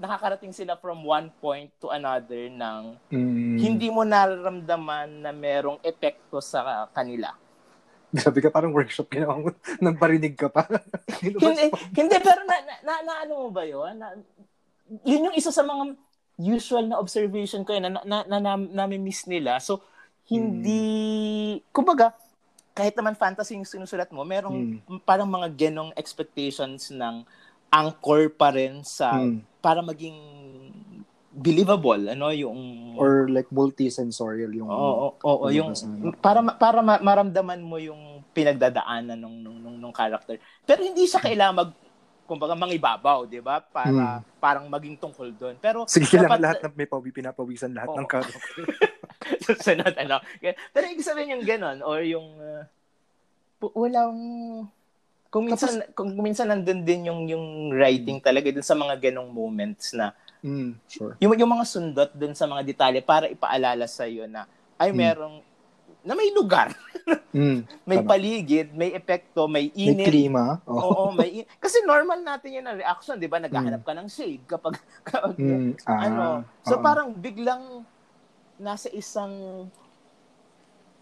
nakakarating 0.00 0.54
sila 0.56 0.80
from 0.80 1.04
one 1.04 1.28
point 1.44 1.68
to 1.76 1.92
another 1.92 2.48
ng 2.48 2.96
Mm. 3.12 3.56
hindi 3.60 3.92
mo 3.92 4.00
nararamdaman 4.00 5.20
na 5.20 5.32
merong 5.34 5.76
epekto 5.84 6.40
sa 6.40 6.88
kanila. 6.96 7.36
Grabe 8.10 8.42
ka, 8.42 8.50
parang 8.50 8.74
workshop 8.74 9.06
ginawa 9.06 9.38
mo. 9.38 9.48
Nang 9.78 9.94
parinig 9.94 10.34
ka 10.34 10.50
pa. 10.50 10.66
hindi, 11.22 11.70
hindi, 11.94 12.16
pero 12.18 12.42
na, 12.42 12.56
na, 12.58 12.74
na, 12.82 12.94
na 13.06 13.12
ano 13.22 13.46
mo 13.46 13.48
ba 13.54 13.62
yun? 13.62 13.94
Na, 13.94 14.18
yun 15.06 15.30
yung 15.30 15.36
isa 15.38 15.54
sa 15.54 15.62
mga 15.62 15.94
usual 16.40 16.90
na 16.90 16.98
observation 16.98 17.62
ko 17.62 17.76
yun, 17.76 17.86
na, 17.86 18.02
na, 18.02 18.26
na, 18.26 18.38
na, 18.42 18.52
nami-miss 18.58 19.30
nila. 19.30 19.62
So, 19.62 19.84
hindi, 20.26 21.60
kumbaga, 21.70 22.14
kahit 22.80 22.96
naman 22.96 23.12
fantasy 23.14 23.52
yung 23.52 23.68
sinusulat 23.68 24.08
mo, 24.08 24.24
merong 24.24 24.80
parang 25.02 25.28
mga 25.28 25.52
genong 25.52 25.92
expectations 25.94 26.88
ng 26.88 27.22
anchor 27.68 28.32
pa 28.32 28.50
rin 28.50 28.80
sa, 28.80 29.14
Mm. 29.14 29.44
para 29.60 29.78
maging 29.80 30.16
believable, 31.30 32.10
ano, 32.10 32.34
yung... 32.34 32.58
Or 32.96 33.28
like 33.28 33.46
multi-sensorial 33.48 34.50
yung... 34.50 34.66
Oo, 34.66 35.14
oo, 35.14 35.22
oo, 35.22 35.46
yung 35.48 35.70
Lumabas 35.70 35.86
na. 35.86 36.10
para 36.18 36.40
para 36.58 36.78
ma- 36.80 36.98
maramdaman 37.00 37.60
mo 37.60 37.78
yung 37.78 38.24
pinagdadaanan 38.30 39.14
nung 39.14 39.38
nung 39.38 39.58
nung, 39.60 39.76
nung 39.78 39.94
character. 39.94 40.36
Pero 40.64 40.82
hindi 40.82 41.06
siya 41.06 41.20
kailangan 41.20 41.54
mag 41.56 41.70
kumbaga 42.26 42.54
mangibabaw, 42.54 43.26
'di 43.26 43.38
ba? 43.38 43.58
Para 43.60 44.22
parang 44.38 44.66
maging 44.66 44.94
tungkol 44.96 45.30
doon. 45.32 45.54
Pero 45.56 45.82
Sige, 45.86 46.14
dapat- 46.16 46.38
lahat 46.38 46.58
na 46.60 46.70
may 46.72 46.86
pawi, 46.86 47.10
pinapawisan 47.10 47.70
lahat 47.70 47.90
Oo. 47.90 47.98
ng 47.98 48.06
character. 48.06 48.42
sunod 49.66 49.94
ano. 49.94 50.16
Pero 50.70 50.84
ibig 50.86 51.04
sabihin 51.04 51.38
yung 51.38 51.44
ganon 51.44 51.78
or 51.80 52.00
yung 52.00 52.28
uh, 52.36 52.64
walang 53.72 54.16
kung 55.28 55.46
minsan 55.46 55.84
kung 55.94 56.10
minsan 56.16 56.50
nandun 56.50 56.82
din 56.82 57.06
yung 57.06 57.20
yung 57.24 57.46
writing 57.70 58.18
talaga 58.18 58.50
dun 58.50 58.66
sa 58.66 58.74
mga 58.74 58.98
ganong 58.98 59.30
moments 59.30 59.94
na 59.94 60.10
mm, 60.40 60.74
sure. 60.90 61.14
yung 61.22 61.38
yung 61.38 61.52
mga 61.52 61.66
sundot 61.66 62.10
dun 62.10 62.34
sa 62.34 62.50
mga 62.50 62.66
detalye 62.66 62.98
para 62.98 63.30
ipaalala 63.30 63.86
sa 63.86 64.10
iyo 64.10 64.26
na 64.26 64.50
ay 64.74 64.90
Hmm. 64.90 64.98
merong 64.98 65.36
na 66.00 66.16
may 66.16 66.32
lugar, 66.32 66.72
Mm, 67.30 67.62
may 67.88 67.98
Tama. 68.00 68.08
paligid, 68.08 68.66
may 68.72 68.90
epekto, 68.90 69.46
may 69.46 69.70
may 69.70 69.92
init. 69.94 70.06
klima. 70.08 70.58
Oh. 70.64 70.80
Oo, 70.80 71.02
may 71.12 71.42
in- 71.42 71.48
kasi 71.58 71.78
normal 71.84 72.18
natin 72.20 72.58
yun 72.58 72.66
ang 72.66 72.74
reaction, 72.74 73.14
'di 73.14 73.28
ba? 73.28 73.38
Naghahanap 73.38 73.82
ka 73.82 73.94
ng 73.94 74.08
shade 74.08 74.42
kapag, 74.46 74.74
kapag 75.04 75.36
Mm, 75.36 75.78
ah, 75.84 76.00
ano. 76.00 76.24
So 76.64 76.74
oo. 76.74 76.82
parang 76.82 77.12
biglang 77.12 77.86
nasa 78.60 78.92
isang 78.92 79.66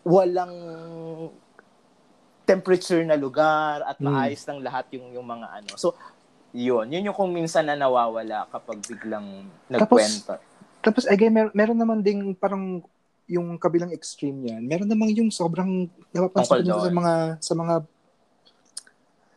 walang 0.06 0.54
temperature 2.42 3.04
na 3.04 3.12
lugar 3.14 3.84
at 3.84 4.00
Mm. 4.00 4.08
maayos 4.08 4.42
ng 4.46 4.60
lahat 4.62 4.88
yung 4.96 5.12
yung 5.12 5.26
mga 5.26 5.46
ano. 5.52 5.72
So 5.76 5.92
yun, 6.56 6.88
yun 6.88 7.04
yung 7.04 7.16
kung 7.16 7.28
minsan 7.28 7.68
na 7.68 7.76
nawawala 7.76 8.48
kapag 8.48 8.80
biglang 8.80 9.44
nagkwento. 9.68 10.40
Tapos 10.80 11.04
again, 11.04 11.28
mer- 11.28 11.52
meron 11.52 11.76
naman 11.76 12.00
ding 12.00 12.32
parang 12.32 12.80
yung 13.28 13.60
kabilang 13.60 13.92
extreme 13.92 14.40
yan. 14.48 14.64
Meron 14.64 14.88
namang 14.88 15.12
yung 15.12 15.28
sobrang 15.28 15.84
napapansin 16.08 16.64
ko 16.64 16.80
sa 16.80 16.88
mga 16.90 17.12
sa 17.36 17.52
mga 17.52 17.74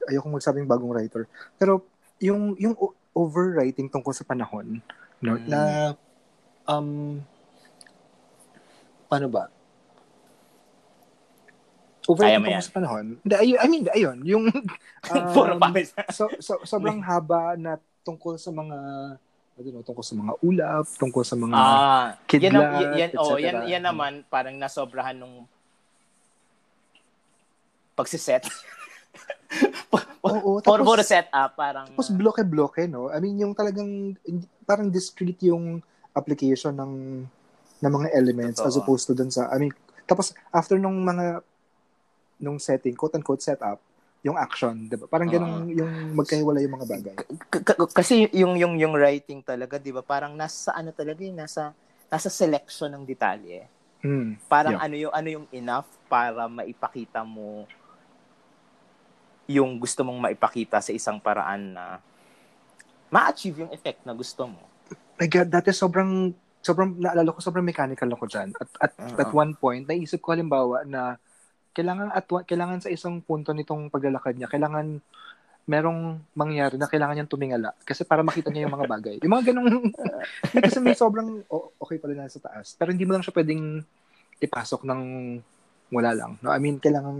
ayokong 0.07 0.33
magsabing 0.33 0.63
bagong 0.65 0.95
writer. 0.95 1.27
Pero 1.59 1.83
yung 2.23 2.55
yung 2.55 2.79
overwriting 3.11 3.91
tungkol 3.91 4.15
sa 4.15 4.23
panahon, 4.23 4.79
no, 5.19 5.35
Mm. 5.35 5.45
na 5.51 5.61
um 6.63 7.19
paano 9.11 9.27
ba? 9.27 9.51
Kaya 12.01 12.39
Overwriting 12.39 12.41
mo 12.41 12.49
yan. 12.49 12.63
sa 12.63 12.73
panahon. 12.73 13.05
Hindi, 13.21 13.35
ay, 13.35 13.49
I 13.59 13.67
mean, 13.67 13.83
ayun, 13.91 14.17
yung 14.23 14.43
Puro 15.35 15.53
um, 15.53 15.61
pawis. 15.61 15.91
so, 16.09 16.31
so, 16.39 16.57
sobrang 16.63 17.03
haba 17.03 17.59
na 17.59 17.75
tungkol 18.01 18.39
sa 18.39 18.49
mga 18.49 18.77
I 19.51 19.67
don't 19.67 19.75
know, 19.75 19.85
tungkol 19.85 20.01
sa 20.01 20.15
mga 20.15 20.33
ulap, 20.41 20.85
tungkol 20.97 21.23
sa 21.27 21.35
mga 21.35 21.53
Ah, 21.53 22.15
yan, 22.15 22.25
kidlat, 22.25 22.55
ang- 22.55 22.73
yan, 22.73 22.91
yan, 22.95 23.09
oh, 23.19 23.35
yan, 23.37 23.55
yan 23.67 23.83
naman 23.83 24.23
parang 24.31 24.55
nasobrahan 24.55 25.13
nung 25.13 25.43
pagsiset. 27.93 28.47
Oo, 30.25 30.63
tapos, 30.63 30.85
for 30.87 31.01
set 31.03 31.27
up, 31.29 31.53
parang... 31.59 31.91
tapos 31.93 32.09
bloke-bloke, 32.13 32.87
no? 32.87 33.11
I 33.11 33.19
mean, 33.19 33.37
yung 33.41 33.53
talagang, 33.53 34.15
parang 34.65 34.87
discrete 34.89 35.51
yung 35.51 35.83
application 36.15 36.73
ng 36.73 36.91
ng 37.81 37.91
mga 37.91 38.07
elements 38.13 38.61
as 38.61 38.77
Totoo. 38.77 38.85
opposed 38.85 39.05
to 39.09 39.13
dun 39.17 39.33
sa, 39.33 39.49
I 39.49 39.57
mean, 39.57 39.73
tapos 40.05 40.31
after 40.53 40.77
nung 40.77 41.01
mga, 41.01 41.41
nung 42.37 42.61
setting, 42.61 42.93
quote-unquote 42.93 43.41
setup, 43.41 43.81
yung 44.21 44.37
action, 44.37 44.85
di 44.85 44.93
ba? 45.01 45.09
Parang 45.09 45.25
ganun 45.25 45.65
yung 45.73 46.13
magkahiwala 46.13 46.61
yung 46.61 46.77
mga 46.77 46.85
bagay. 46.85 47.15
K- 47.49 47.65
k- 47.65 47.89
kasi 47.89 48.29
yung 48.37 48.53
yung 48.53 48.77
yung 48.77 48.93
writing 48.93 49.41
talaga, 49.41 49.81
'di 49.81 49.89
ba? 49.89 50.05
Parang 50.05 50.37
nasa 50.37 50.69
ano 50.77 50.93
talaga, 50.93 51.25
yun, 51.25 51.33
nasa 51.33 51.73
nasa 52.05 52.29
selection 52.29 52.93
ng 52.93 53.01
detalye. 53.01 53.65
Hmm. 54.05 54.37
Parang 54.45 54.77
Yeah. 54.77 54.85
ano 54.85 54.95
yung 54.97 55.13
ano 55.13 55.27
yung 55.41 55.47
enough 55.49 55.89
para 56.05 56.45
maipakita 56.45 57.25
mo 57.25 57.65
yung 59.49 59.81
gusto 59.81 60.05
mong 60.05 60.21
maipakita 60.21 60.79
sa 60.79 60.93
isang 60.93 61.17
paraan 61.17 61.73
na 61.75 61.97
ma-achieve 63.11 63.67
yung 63.67 63.71
effect 63.75 64.05
na 64.07 64.15
gusto 64.15 64.47
mo. 64.47 64.61
My 65.19 65.27
God, 65.27 65.51
dati 65.51 65.75
sobrang, 65.75 66.31
sobrang, 66.61 66.97
naalala 66.97 67.33
ko, 67.33 67.39
sobrang 67.41 67.65
mechanical 67.65 68.09
ako 68.13 68.25
dyan. 68.29 68.53
At, 68.55 68.69
at, 68.77 68.91
Oo. 68.97 69.17
at 69.17 69.29
one 69.33 69.53
point, 69.57 69.83
naisip 69.85 70.21
ko 70.21 70.33
halimbawa 70.37 70.85
na 70.85 71.17
kailangan 71.73 72.13
at 72.13 72.25
kailangan 72.45 72.79
sa 72.83 72.93
isang 72.93 73.19
punto 73.23 73.51
nitong 73.51 73.89
paglalakad 73.89 74.37
niya, 74.37 74.51
kailangan 74.51 75.01
merong 75.69 76.17
mangyari 76.33 76.75
na 76.75 76.89
kailangan 76.89 77.13
niyang 77.15 77.31
tumingala 77.31 77.69
kasi 77.85 78.01
para 78.01 78.25
makita 78.25 78.49
niya 78.49 78.65
yung 78.65 78.75
mga 78.75 78.89
bagay. 78.89 79.15
Yung 79.21 79.33
mga 79.33 79.53
ganong 79.53 79.93
kasi 80.65 80.81
may 80.81 80.97
sobrang 80.97 81.45
o- 81.47 81.71
okay 81.77 82.01
pala 82.01 82.17
na 82.17 82.33
sa 82.33 82.41
taas. 82.41 82.73
Pero 82.75 82.89
hindi 82.89 83.05
mo 83.05 83.13
lang 83.13 83.23
siya 83.23 83.35
pwedeng 83.37 83.85
ipasok 84.41 84.81
ng 84.83 85.01
wala 85.93 86.11
lang. 86.17 86.41
No? 86.41 86.49
I 86.49 86.57
mean, 86.57 86.81
kailangan 86.81 87.15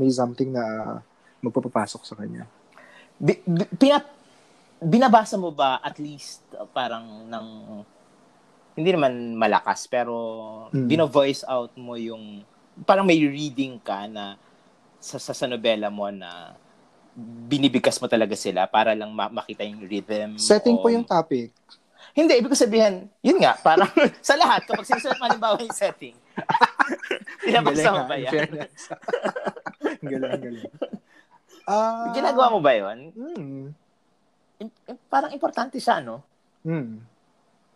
may 0.00 0.08
something 0.08 0.48
na 0.48 0.96
magpapapasok 1.44 2.02
sa 2.06 2.14
kanya. 2.16 2.48
Bi- 3.20 3.42
bi- 3.44 3.70
pina- 3.76 4.10
binabasa 4.82 5.36
mo 5.38 5.54
ba 5.54 5.78
at 5.78 6.00
least 6.00 6.42
uh, 6.58 6.66
parang 6.66 7.28
ng 7.28 7.46
hindi 8.72 8.90
naman 8.90 9.12
malakas 9.34 9.84
pero 9.84 10.14
Mm. 10.70 10.86
bino-voice 10.86 11.44
out 11.44 11.76
mo 11.76 11.92
yung 11.94 12.40
parang 12.82 13.04
may 13.04 13.20
reading 13.20 13.76
ka 13.76 14.08
na 14.08 14.40
sa, 14.96 15.16
sa, 15.16 15.32
sa 15.32 15.44
nobela 15.44 15.88
mo 15.88 16.08
na 16.08 16.56
binibigkas 17.14 18.00
mo 18.00 18.06
talaga 18.06 18.32
sila 18.32 18.64
para 18.64 18.96
lang 18.96 19.10
ma- 19.10 19.28
makita 19.30 19.60
yung 19.62 19.84
rhythm. 19.84 20.40
Setting 20.40 20.76
o- 20.76 20.80
po 20.80 20.88
yung 20.88 21.04
topic. 21.04 21.52
Hindi, 22.12 22.32
ibig 22.34 22.48
ko 22.48 22.56
sabihin, 22.56 23.08
yun 23.20 23.36
nga, 23.36 23.56
parang 23.56 23.88
sa 24.24 24.32
lahat, 24.34 24.64
kapag 24.64 24.84
sinusulat 24.84 25.16
mo 25.16 25.24
halimbawa 25.26 25.56
yung 25.58 25.72
setting, 25.72 26.16
binabasa 27.44 27.88
mo 27.90 28.02
ba 28.04 28.16
yan? 28.16 28.48
galing, 30.02 30.40
galing. 30.40 30.72
Ah, 31.62 32.10
Ginagawa 32.10 32.46
mo 32.48 32.58
ba 32.58 32.72
yun? 32.72 32.98
Hmm. 33.12 33.64
Im- 34.58 34.72
Parang 35.06 35.30
importante 35.30 35.76
siya, 35.76 36.00
no? 36.00 36.24
Hmm. 36.62 37.04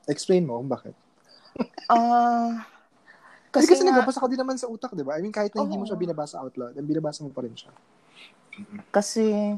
Explain 0.06 0.46
mo 0.46 0.58
kung 0.62 0.70
bakit. 0.70 0.94
Ah... 1.86 2.66
Kasi, 3.54 3.72
kasi 3.72 3.82
nga- 3.88 3.94
nagbabasa 3.94 4.20
ka 4.20 4.28
din 4.28 4.36
naman 4.36 4.60
sa 4.60 4.68
utak, 4.68 4.92
di 4.92 5.00
ba? 5.00 5.16
I 5.16 5.24
mean, 5.24 5.32
kahit 5.32 5.54
na 5.56 5.64
hindi 5.64 5.80
mo 5.80 5.86
Oo. 5.86 5.88
siya 5.88 5.96
binabasa 5.96 6.36
out 6.42 6.52
loud, 6.60 6.76
binabasa 6.76 7.24
mo 7.24 7.32
pa 7.32 7.40
rin 7.40 7.56
siya. 7.56 7.72
Kasi 8.92 9.56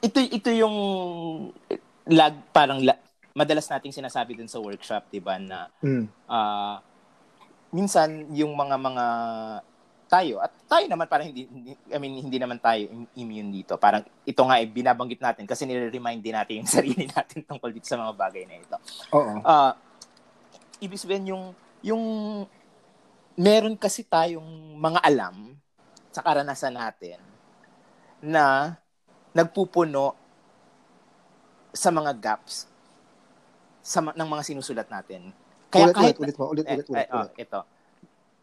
ito 0.00 0.18
ito 0.20 0.50
yung 0.52 0.76
lag 2.08 2.34
parang 2.52 2.80
la, 2.80 2.96
madalas 3.32 3.68
nating 3.68 3.92
sinasabi 3.92 4.36
dun 4.36 4.48
sa 4.48 4.60
workshop, 4.60 5.08
'di 5.08 5.20
ba, 5.20 5.36
na 5.36 5.68
Hmm. 5.80 6.08
ah, 6.24 6.80
minsan 7.70 8.28
yung 8.32 8.52
mga 8.56 8.76
mga 8.76 9.04
tayo 10.10 10.42
at 10.42 10.50
tayo 10.66 10.90
naman 10.90 11.06
parang 11.06 11.30
hindi, 11.30 11.46
hindi 11.46 11.78
I 11.86 11.98
mean 12.02 12.18
hindi 12.18 12.34
naman 12.42 12.58
tayo 12.58 12.82
im- 12.82 13.14
immune 13.14 13.62
dito. 13.62 13.78
Parang 13.78 14.02
ito 14.26 14.42
nga 14.42 14.58
eh, 14.58 14.66
binabanggit 14.66 15.22
natin 15.22 15.46
kasi 15.46 15.70
nire-remind 15.70 16.18
din 16.18 16.34
natin 16.34 16.66
yung 16.66 16.70
sarili 16.82 17.06
natin 17.06 17.46
tungkol 17.46 17.70
dito 17.70 17.86
sa 17.86 17.94
mga 17.94 18.12
bagay 18.18 18.42
na 18.42 18.58
ito. 18.58 18.76
Oo. 19.14 19.38
Ah, 19.46 19.78
ibig 20.82 20.98
sabihin 20.98 21.30
yung 21.30 21.44
yung 21.86 22.02
meron 23.38 23.78
kasi 23.78 24.02
tayong 24.02 24.74
mga 24.76 24.98
alam 25.06 25.54
sa 26.10 26.26
karanasan 26.26 26.74
natin 26.74 27.22
na 28.18 28.76
nagpupuno 29.30 30.18
sa 31.70 31.94
mga 31.94 32.12
gaps 32.18 32.66
sa 33.80 34.02
ng 34.02 34.28
mga 34.28 34.42
sinusulat 34.42 34.90
natin. 34.90 35.30
Kaya 35.70 35.88
ulit, 35.88 35.94
kahit 35.94 36.16
ulit, 36.18 36.34
ulit 36.34 36.36
mo, 36.36 36.44
ulit, 36.50 36.66
eh, 36.66 36.74
ulit, 36.74 36.88
ulit, 36.90 36.98
eh, 36.98 37.14
oh, 37.14 37.22
ulit. 37.22 37.34
ito. 37.38 37.60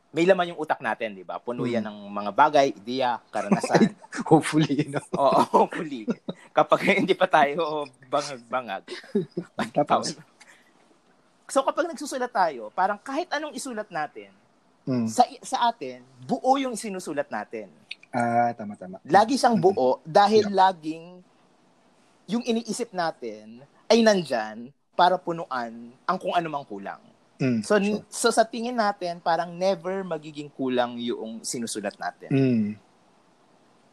May 0.08 0.24
laman 0.24 0.56
yung 0.56 0.60
utak 0.60 0.80
natin, 0.80 1.14
'di 1.14 1.22
ba? 1.22 1.38
Puno 1.38 1.64
yan 1.64 1.84
Hmm. 1.84 1.92
ng 1.92 1.98
mga 2.10 2.32
bagay, 2.32 2.68
ideya, 2.72 3.20
karanasan. 3.28 3.92
Hopefully, 4.32 4.88
no? 4.88 5.04
Oo, 5.14 5.42
hopefully. 5.54 6.08
Kapag 6.52 6.80
hindi 7.04 7.14
pa 7.14 7.28
tayo 7.28 7.86
bangag-bangag. 8.08 8.88
Tapos, 9.78 10.16
so 11.44 11.62
kapag 11.62 11.88
nagsusulat 11.88 12.28
tayo, 12.30 12.72
parang 12.72 12.98
kahit 12.98 13.28
anong 13.30 13.54
isulat 13.54 13.88
natin, 13.88 14.32
Mm. 14.88 15.04
sa 15.04 15.28
sa 15.44 15.58
atin, 15.68 16.00
buo 16.24 16.56
yung 16.56 16.72
sinusulat 16.74 17.28
natin. 17.28 17.68
Ah, 18.08 18.56
tama, 18.56 18.72
tama. 18.74 19.04
Lagi 19.04 19.36
siyang 19.36 19.60
buo 19.60 20.00
dahil 20.02 20.48
laging 20.48 21.20
yung 22.26 22.40
iniisip 22.42 22.96
natin 22.96 23.60
ay 23.86 24.00
nandyan 24.00 24.72
para 24.96 25.20
punuan 25.20 25.72
ang 26.02 26.18
kung 26.18 26.32
ano 26.32 26.48
mang 26.48 26.64
kulang. 26.64 27.04
Mm, 27.38 27.62
So, 27.62 27.78
sure. 27.78 28.02
so 28.10 28.28
sa 28.34 28.42
tingin 28.42 28.74
natin, 28.74 29.22
parang 29.22 29.54
never 29.54 30.02
magiging 30.02 30.50
kulang 30.50 30.98
yung 30.98 31.46
sinusulat 31.46 31.94
natin. 31.96 32.30
Mm. 32.34 32.70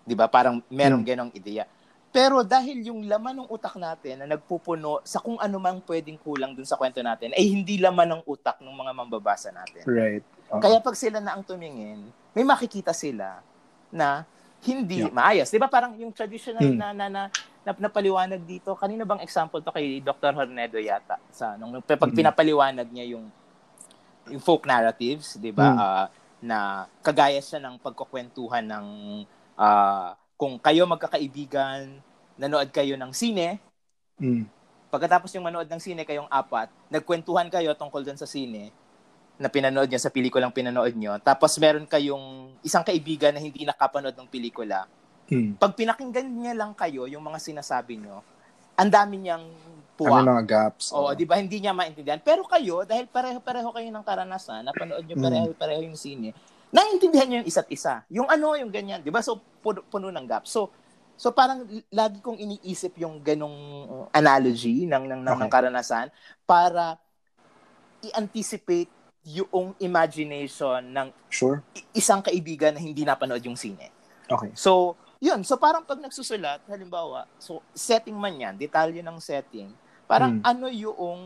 'Di 0.05 0.15
ba? 0.17 0.29
Parang 0.29 0.65
merong 0.69 1.05
Mm. 1.05 1.09
ganong 1.09 1.33
ideya. 1.33 1.65
Pero 2.09 2.47
dahil 2.47 2.87
yung 2.87 3.05
laman 3.05 3.43
ng 3.43 3.49
utak 3.51 3.75
natin 3.75 4.23
na 4.23 4.27
nagpupuno 4.31 5.03
sa 5.03 5.19
kung 5.19 5.35
ano 5.37 5.59
mang 5.59 5.83
pwedeng 5.83 6.15
kulang 6.17 6.55
dun 6.55 6.65
sa 6.65 6.79
kwento 6.79 7.03
natin, 7.03 7.35
ay 7.35 7.43
hindi 7.43 7.75
laman 7.77 8.17
ng 8.17 8.23
utak 8.25 8.63
ng 8.63 8.71
mga 8.71 8.93
mambabasa 8.95 9.51
natin. 9.51 9.83
Right. 9.83 10.23
Oo. 10.55 10.63
Kaya 10.63 10.79
pag 10.79 10.95
sila 10.95 11.19
na 11.19 11.35
ang 11.35 11.43
tumingin, 11.43 12.07
may 12.31 12.47
makikita 12.47 12.95
sila 12.95 13.43
na 13.91 14.23
hindi 14.63 15.05
Yeah. 15.05 15.13
maayos. 15.13 15.51
'Di 15.51 15.59
ba 15.59 15.67
parang 15.67 15.99
yung 15.99 16.15
traditional 16.15 16.63
Mm. 16.63 16.79
na, 16.79 16.89
na, 16.95 17.07
na, 17.11 17.23
na 17.65 17.73
napaliwanag 17.73 18.45
dito, 18.45 18.77
kanina 18.77 19.09
bang 19.09 19.25
example 19.25 19.65
to 19.65 19.73
kay 19.73 19.99
Dr. 19.99 20.37
Hornedo 20.37 20.77
yata 20.77 21.17
sa 21.33 21.57
nung 21.57 21.81
pag 21.81 22.13
Mm. 22.13 22.17
pinapaliwanag 22.21 22.89
niya 22.93 23.17
yung 23.17 23.27
yung 24.29 24.41
folk 24.41 24.65
narratives, 24.65 25.37
'di 25.37 25.53
ba? 25.53 25.69
Mm. 25.73 25.79
Ah, 25.81 26.07
na 26.45 26.59
kagaya 27.01 27.41
siya 27.41 27.57
ng 27.61 27.81
pagkukwentuhan 27.81 28.65
ng 28.65 28.87
ah, 29.57 30.13
kung 30.37 30.61
kayo 30.61 30.85
magkakaibigan, 30.85 31.89
nanood 32.37 32.69
kayo 32.69 32.99
ng 33.01 33.13
sine, 33.17 33.57
Mm. 34.21 34.45
pagkatapos 34.91 35.33
yung 35.35 35.47
manood 35.47 35.67
ng 35.67 35.81
sine 35.81 36.05
kayong 36.05 36.29
apat, 36.29 36.69
nagkwentuhan 36.93 37.49
kayo 37.49 37.73
tungkol 37.75 38.05
dun 38.05 38.19
sa 38.19 38.29
sine 38.29 38.71
na 39.35 39.51
pinanood 39.51 39.91
nyo, 39.91 39.99
sa 39.99 40.13
pelikulang 40.15 40.55
pinanood 40.55 40.95
nyo. 40.95 41.19
Tapos 41.19 41.59
meron 41.59 41.87
kayong 41.87 42.55
isang 42.63 42.87
kaibigan 42.87 43.35
na 43.35 43.43
hindi 43.43 43.67
nakapanood 43.67 44.15
ng 44.15 44.31
pelikula. 44.31 44.87
Mm. 45.31 45.57
Pag 45.57 45.73
pinakinggan 45.73 46.29
niya 46.29 46.53
lang 46.53 46.73
kayo, 46.77 47.09
yung 47.09 47.25
mga 47.25 47.41
sinasabi 47.41 47.97
nyo, 47.97 48.21
ang 48.77 48.91
dami 48.91 49.23
niyang 49.23 49.45
Ano 49.45 49.97
puwak. 49.97 50.27
mga 50.27 50.45
gaps? 50.45 50.91
Oo, 50.91 51.15
di 51.15 51.23
ba? 51.23 51.39
Hindi 51.39 51.63
niya 51.63 51.71
maintindihan. 51.71 52.19
Pero 52.19 52.43
kayo, 52.45 52.83
dahil 52.83 53.07
pareho-pareho 53.07 53.71
kayo 53.71 53.89
ng 53.95 54.05
karanasan, 54.05 54.67
napanood 54.67 55.07
Mm. 55.07 55.23
pareho-pareho 55.23 55.87
yung 55.87 55.95
sine, 55.95 56.35
naiintindihan 56.75 57.27
nyo 57.31 57.37
yung 57.41 57.49
isa't 57.49 57.71
isa. 57.71 58.03
Yung 58.11 58.27
ano, 58.27 58.59
yung 58.59 58.75
ganyan. 58.75 58.99
Di 58.99 59.15
ba? 59.15 59.23
So, 59.23 59.39
puno, 59.63 59.87
puno 59.87 60.11
ng 60.11 60.27
gap. 60.27 60.51
So, 60.51 60.75
so 61.15 61.31
parang 61.31 61.63
lagi 61.95 62.19
kong 62.19 62.43
iniisip 62.43 62.99
yung 62.99 63.23
ganong 63.23 63.59
uh, 63.87 64.07
analogy 64.11 64.83
ng, 64.83 65.07
ng, 65.07 65.21
ng, 65.23 65.39
ng 65.39 65.47
Okay. 65.47 65.55
karanasan 65.55 66.11
para 66.43 66.99
i-anticipate 68.03 68.91
yung 69.25 69.73
imagination 69.81 70.85
ng 70.85 71.09
Sure. 71.31 71.63
isang 71.95 72.21
kaibigan 72.21 72.75
na 72.75 72.83
hindi 72.83 73.07
napanood 73.07 73.41
yung 73.41 73.57
sine. 73.57 73.89
Okay. 74.29 74.51
So, 74.53 74.99
yun. 75.25 75.41
So, 75.41 75.57
parang 75.57 75.81
pag 75.83 75.97
nagsusulat, 75.97 76.61
halimbawa, 76.69 77.25
so, 77.41 77.65
setting 77.73 78.13
man 78.13 78.37
yan, 78.37 78.55
detalye 78.55 79.01
ng 79.01 79.17
setting, 79.17 79.73
parang 80.05 80.37
Mm. 80.37 80.45
ano 80.45 80.67
yung 80.69 81.21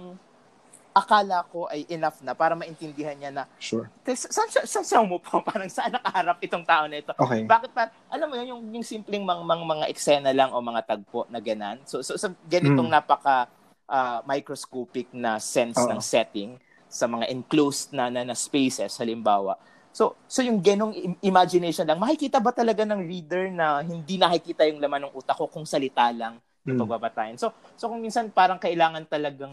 akala 0.95 1.47
ko 1.47 1.67
ay 1.67 1.87
enough 1.87 2.19
na 2.23 2.35
para 2.35 2.55
maintindihan 2.55 3.15
niya 3.15 3.31
na 3.31 3.43
Sure. 3.59 3.87
"Tes- 4.03 4.27
saan, 4.27 4.51
siya- 4.51 4.67
saan 4.67 4.83
siya 4.83 4.99
umupo? 4.99 5.39
Parang 5.47 5.71
saan 5.71 5.95
nakaharap 5.95 6.43
itong 6.43 6.67
tao 6.67 6.91
na 6.91 6.99
ito? 6.99 7.15
Okay. 7.15 7.47
Bakit 7.47 7.71
pa, 7.71 7.87
alam 8.11 8.27
mo 8.27 8.35
yun, 8.35 8.47
yung, 8.51 8.63
yung 8.75 8.83
simpleng 8.83 9.23
mang, 9.23 9.47
mang, 9.47 9.63
mga 9.63 9.87
eksena 9.87 10.35
lang 10.35 10.51
o 10.51 10.59
mga 10.59 10.83
tagpo 10.85 11.23
na 11.31 11.39
ganan. 11.39 11.79
So, 11.87 12.03
so, 12.03 12.19
sa 12.19 12.31
ganitong 12.47 12.87
Mm. 12.87 12.95
napaka 12.95 13.47
ah, 13.89 14.21
microscopic 14.27 15.09
na 15.17 15.41
sense 15.41 15.81
Oo. 15.81 15.89
ng 15.89 15.97
setting 15.99 16.61
sa 16.93 17.09
mga 17.09 17.25
enclosed 17.31 17.89
na, 17.89 18.13
na, 18.13 18.21
na 18.21 18.37
spaces, 18.37 18.93
halimbawa. 19.01 19.57
So, 19.91 20.15
so 20.29 20.45
yung 20.45 20.61
ganong 20.61 20.95
im- 20.95 21.19
imagination 21.21 21.83
lang, 21.83 21.99
makikita 21.99 22.39
ba 22.39 22.53
talaga 22.53 22.87
ng 22.87 23.01
reader 23.03 23.51
na 23.51 23.83
hindi 23.83 24.15
nakikita 24.15 24.69
yung 24.69 24.79
laman 24.79 25.09
ng 25.09 25.15
utak 25.17 25.35
ko 25.35 25.49
kung 25.49 25.67
salita 25.67 26.07
lang 26.13 26.39
yung 26.63 26.77
Mm. 26.79 26.83
pagbabatayan? 26.85 27.37
So, 27.41 27.51
so 27.75 27.89
kung 27.89 27.99
minsan 27.99 28.31
parang 28.31 28.61
kailangan 28.61 29.09
talagang 29.09 29.53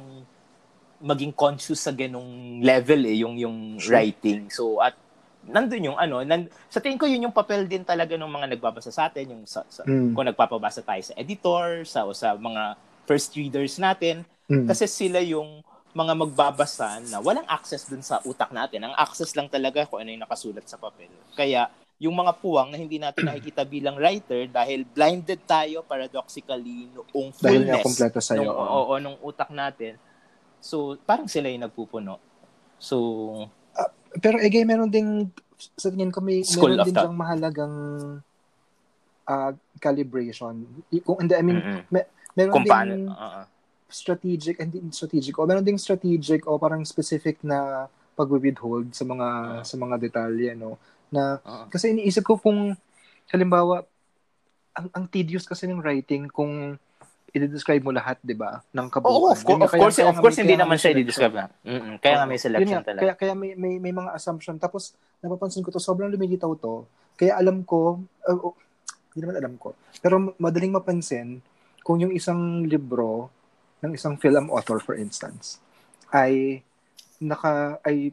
maging 0.99 1.33
conscious 1.35 1.83
sa 1.83 1.91
ganong 1.91 2.61
level 2.63 3.01
eh, 3.03 3.19
yung, 3.19 3.35
yung 3.35 3.57
writing. 3.89 4.47
So, 4.47 4.79
at 4.79 4.95
nandun 5.45 5.93
yung 5.93 5.97
ano, 5.99 6.23
nan, 6.25 6.49
sa 6.71 6.79
tingin 6.79 6.97
ko 6.97 7.05
yun 7.05 7.29
yung 7.29 7.35
papel 7.35 7.67
din 7.69 7.85
talaga 7.85 8.17
ng 8.17 8.25
mga 8.25 8.55
nagbabasa 8.55 8.89
sa 8.89 9.11
atin, 9.11 9.29
yung 9.35 9.43
sa, 9.45 9.61
sa, 9.69 9.85
Mm. 9.85 10.15
kung 10.15 10.25
nagpapabasa 10.25 10.81
tayo 10.81 11.01
sa 11.03 11.13
editor, 11.19 11.85
sa, 11.85 12.07
o 12.07 12.15
sa 12.15 12.33
mga 12.33 12.73
first 13.05 13.35
readers 13.37 13.77
natin, 13.77 14.25
Mm. 14.49 14.65
kasi 14.65 14.85
sila 14.89 15.21
yung 15.21 15.61
mga 15.95 16.13
magbabasa 16.13 16.99
na 17.07 17.23
walang 17.23 17.47
access 17.47 17.87
dun 17.87 18.03
sa 18.03 18.19
utak 18.27 18.51
natin. 18.51 18.83
Ang 18.83 18.95
access 18.99 19.31
lang 19.31 19.47
talaga 19.47 19.87
kung 19.87 20.03
ano 20.03 20.11
yung 20.11 20.27
nakasulat 20.27 20.67
sa 20.67 20.75
papel. 20.75 21.07
Kaya, 21.31 21.71
yung 21.95 22.11
mga 22.11 22.35
puwang 22.43 22.67
na 22.67 22.75
hindi 22.75 22.99
natin 22.99 23.31
nakikita 23.31 23.63
bilang 23.79 23.95
writer 23.95 24.51
dahil 24.51 24.83
blinded 24.83 25.39
tayo 25.47 25.87
paradoxically 25.87 26.91
noong 26.91 27.31
Dahil 27.39 27.63
fullness 27.63 27.85
kompleto 27.87 28.19
sa'yo. 28.19 28.43
nung, 28.43 28.51
oo. 28.51 28.75
oo, 28.75 28.93
nung 28.99 29.17
utak 29.23 29.47
natin. 29.55 29.95
So, 30.59 30.99
parang 31.07 31.31
sila 31.31 31.47
yung 31.47 31.63
nagpupuno. 31.63 32.19
So, 32.75 33.47
Pero 34.19 34.39
again, 34.39 34.67
meron 34.67 34.91
ding, 34.91 35.31
sa 35.79 35.87
tingin 35.91 36.11
ko, 36.11 36.19
may, 36.19 36.43
meron 36.43 36.83
din 36.83 36.95
diyang 36.95 37.15
mahalagang 37.15 37.75
ah, 39.23 39.51
calibration. 39.79 40.67
I- 40.91 41.03
Kung, 41.03 41.23
hindi, 41.23 41.35
I 41.35 41.43
mean, 41.43 41.59
mm-mm. 41.59 41.81
meron 42.35 42.51
kung 42.51 42.67
ding 42.67 42.71
paano, 42.71 42.93
oo. 43.15 43.41
Strategic, 43.95 44.59
hindi 44.59 44.83
strategic, 44.91 45.31
o 45.39 45.47
meron 45.47 45.63
ding 45.63 45.79
strategic 45.79 46.43
o 46.43 46.59
parang 46.59 46.83
specific 46.83 47.39
na 47.39 47.87
pag-withhold 48.19 48.91
sa 48.91 49.07
mga 49.07 49.27
Oo. 49.27 49.63
sa 49.63 49.75
mga 49.79 49.95
detalye, 49.95 50.51
no? 50.51 50.75
Na, 51.07 51.39
Oo. 51.39 51.71
kasi 51.71 51.95
iniisip 51.95 52.27
ko 52.27 52.35
kung, 52.35 52.75
halimbawa, 53.31 53.87
ang, 54.75 54.87
ang 54.91 55.05
tedious 55.07 55.47
kasi 55.47 55.63
ng 55.63 55.79
writing 55.79 56.27
kung 56.27 56.75
i-describe 57.35 57.83
mo 57.83 57.91
lahat, 57.91 58.19
di 58.23 58.35
ba? 58.35 58.63
Ng 58.71 58.87
kabuuan. 58.87 59.11
Oo, 59.11 59.31
of, 59.31 59.43
nga, 59.43 59.67
of 59.67 59.71
kaya- 59.71 59.81
course, 59.83 59.97
kaya 59.99 60.07
of 60.11 60.19
course 60.19 60.39
hindi 60.39 60.55
naman 60.55 60.79
siya 60.79 60.95
i-describe 60.95 61.35
na. 61.35 61.47
Mm-mm. 61.67 61.99
Kaya 61.99 62.23
nga 62.23 62.27
may 62.27 62.39
selection 62.39 62.67
Yun 62.67 62.75
nga, 62.79 62.87
talaga. 62.87 63.01
Kaya, 63.03 63.13
kaya 63.19 63.33
may, 63.35 63.51
may, 63.59 63.75
may 63.79 63.91
mga 63.91 64.15
assumption. 64.15 64.55
Tapos, 64.55 64.95
napapansin 65.19 65.59
ko 65.63 65.71
to, 65.71 65.83
sobrang 65.83 66.11
lumilitaw 66.11 66.51
to. 66.55 66.87
Kaya 67.19 67.35
alam 67.35 67.67
ko, 67.67 67.99
uh, 68.27 68.39
oh, 68.39 68.55
hindi 69.11 69.23
naman 69.23 69.39
alam 69.39 69.55
ko, 69.55 69.75
pero 70.03 70.35
madaling 70.35 70.75
mapansin 70.75 71.39
kung 71.87 72.03
yung 72.03 72.11
isang 72.11 72.67
libro 72.67 73.31
ng 73.81 73.91
isang 73.93 74.15
film 74.15 74.47
author, 74.51 74.79
for 74.79 74.95
instance, 74.95 75.59
ay 76.11 76.63
naka, 77.19 77.79
ay 77.83 78.11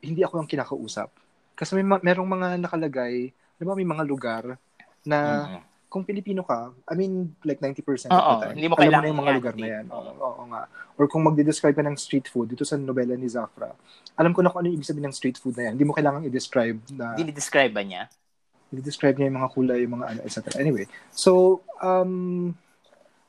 hindi 0.00 0.20
ako 0.24 0.42
ang 0.44 0.48
kinakausap. 0.48 1.10
Kasi 1.54 1.76
may 1.76 1.84
ma- 1.84 2.02
merong 2.02 2.28
mga 2.28 2.48
nakalagay, 2.60 3.30
di 3.30 3.64
ba 3.64 3.76
may 3.76 3.84
mga 3.84 4.04
lugar 4.08 4.56
na 5.04 5.18
Mm-mm. 5.44 5.62
kung 5.90 6.06
Pilipino 6.06 6.46
ka, 6.46 6.72
I 6.88 6.94
mean, 6.96 7.34
like 7.44 7.60
90% 7.60 8.08
Oo, 8.08 8.16
of 8.16 8.24
the 8.40 8.46
time, 8.48 8.56
hindi 8.56 8.70
mo 8.70 8.78
alam 8.78 8.82
kailangan 8.86 9.04
na 9.04 9.10
yung 9.10 9.20
mga 9.20 9.34
lugar 9.36 9.54
na 9.58 9.68
yan. 9.68 9.84
Oo, 9.90 10.00
Oo. 10.00 10.12
oo 10.24 10.42
nga. 10.48 10.62
Or 10.96 11.04
kung 11.10 11.22
magde-describe 11.26 11.76
ka 11.76 11.84
ng 11.84 11.98
street 11.98 12.30
food, 12.30 12.54
dito 12.54 12.64
sa 12.64 12.78
nobela 12.80 13.12
ni 13.18 13.28
Zafra, 13.28 13.74
alam 14.16 14.32
ko 14.32 14.40
na 14.40 14.48
kung 14.48 14.64
ano 14.64 14.72
yung 14.72 14.78
ibig 14.80 14.88
sabihin 14.88 15.10
ng 15.10 15.16
street 15.16 15.36
food 15.36 15.56
na 15.58 15.68
yan. 15.68 15.72
Hindi 15.76 15.86
mo 15.88 15.92
kailangan 15.92 16.24
i-describe 16.24 16.78
na, 16.96 17.18
Dini-describe 17.18 17.72
ba 17.74 17.82
niya? 17.84 18.08
i-describe 18.70 19.18
niya 19.18 19.28
yung 19.28 19.38
mga 19.42 19.50
kulay, 19.50 19.78
yung 19.82 19.94
mga 19.98 20.06
ano, 20.14 20.20
etc. 20.22 20.38
Anyway, 20.62 20.86
so, 21.10 21.58
um, 21.82 22.54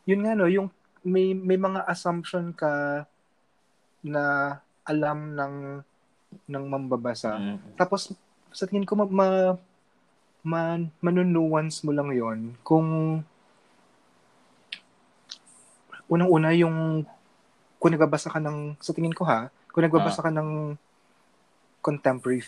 yun 0.06 0.22
nga 0.22 0.38
no, 0.38 0.46
yung 0.46 0.70
may, 1.02 1.34
may 1.34 1.58
mga 1.58 1.86
assumption 1.90 2.54
ka 2.54 3.06
na 4.02 4.24
alam 4.86 5.34
ng 5.38 5.56
ng 6.48 6.64
mambabasa. 6.64 7.36
Mm. 7.36 7.58
Tapos, 7.76 8.16
sa 8.56 8.64
tingin 8.66 8.88
ko, 8.88 8.96
ma, 8.96 9.06
ma, 9.08 9.28
ma 10.42 10.62
manunuance 11.04 11.84
mo 11.84 11.92
lang 11.92 12.10
yon 12.16 12.56
kung 12.64 13.20
unang-una 16.12 16.52
yung 16.56 17.08
kung 17.82 17.92
nagbabasa 17.92 18.30
ka 18.30 18.38
ng, 18.38 18.78
sa 18.78 18.94
tingin 18.94 19.16
ko 19.16 19.26
ha, 19.26 19.50
kung 19.74 19.82
nagbabasa 19.82 20.22
ka 20.22 20.30
ng 20.30 20.78
contemporary, 21.82 22.46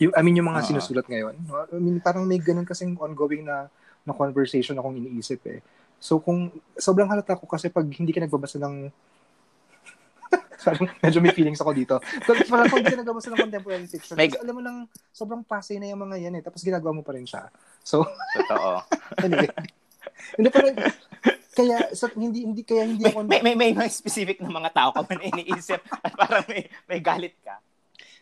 I 0.00 0.20
mean, 0.24 0.40
yung 0.40 0.48
mga 0.48 0.64
Ah. 0.64 0.66
sinusulat 0.66 1.04
ngayon. 1.04 1.36
I 1.68 1.80
mean, 1.84 2.00
parang 2.00 2.24
may 2.24 2.40
ganun 2.40 2.64
kasing 2.64 2.96
ongoing 2.96 3.44
na, 3.44 3.68
na 4.08 4.16
conversation 4.16 4.72
akong 4.80 4.96
iniisip 4.96 5.44
eh. 5.44 5.60
So, 6.04 6.20
kung, 6.20 6.52
sobrang 6.76 7.08
halata 7.08 7.32
ko 7.32 7.48
kasi 7.48 7.72
pag 7.72 7.88
hindi 7.88 8.12
ka 8.12 8.20
nagbabasa 8.20 8.60
ng 8.60 8.92
Parang 10.64 10.88
medyo 11.00 11.20
may 11.24 11.32
feelings 11.32 11.60
ako 11.64 11.72
dito. 11.72 11.96
Pero 12.24 12.44
parang 12.48 12.68
kung 12.68 12.84
hindi 12.84 12.92
ka 12.92 13.00
nagbabasa 13.00 13.32
ng 13.32 13.40
contemporary 13.40 13.88
fiction, 13.88 14.16
May- 14.16 14.28
kasi 14.28 14.44
alam 14.44 14.54
mo 14.56 14.60
nang 14.60 14.78
sobrang 15.12 15.40
passe 15.40 15.80
na 15.80 15.88
yung 15.88 16.04
mga 16.04 16.28
yan 16.28 16.36
eh. 16.36 16.42
Tapos 16.44 16.60
ginagawa 16.60 16.92
mo 16.92 17.02
pa 17.04 17.16
rin 17.16 17.24
siya. 17.24 17.48
So, 17.80 18.04
Totoo. 18.36 18.84
anyway. 19.24 19.48
hindi 20.36 20.48
parang, 20.52 20.76
kaya, 21.56 21.76
sa, 21.96 22.12
hindi, 22.12 22.44
hindi, 22.44 22.62
kaya 22.64 22.84
hindi 22.84 23.04
may, 23.04 23.12
ako, 23.12 23.18
may, 23.24 23.40
may, 23.40 23.54
may 23.56 23.70
mga 23.72 23.88
specific 23.88 24.40
na 24.44 24.52
mga 24.52 24.72
tao 24.76 24.90
ka 24.92 25.04
man 25.08 25.20
na 25.20 25.28
iniisip 25.32 25.80
at 26.04 26.12
parang 26.16 26.44
may, 26.48 26.68
may 26.88 27.00
galit 27.00 27.36
ka. 27.40 27.60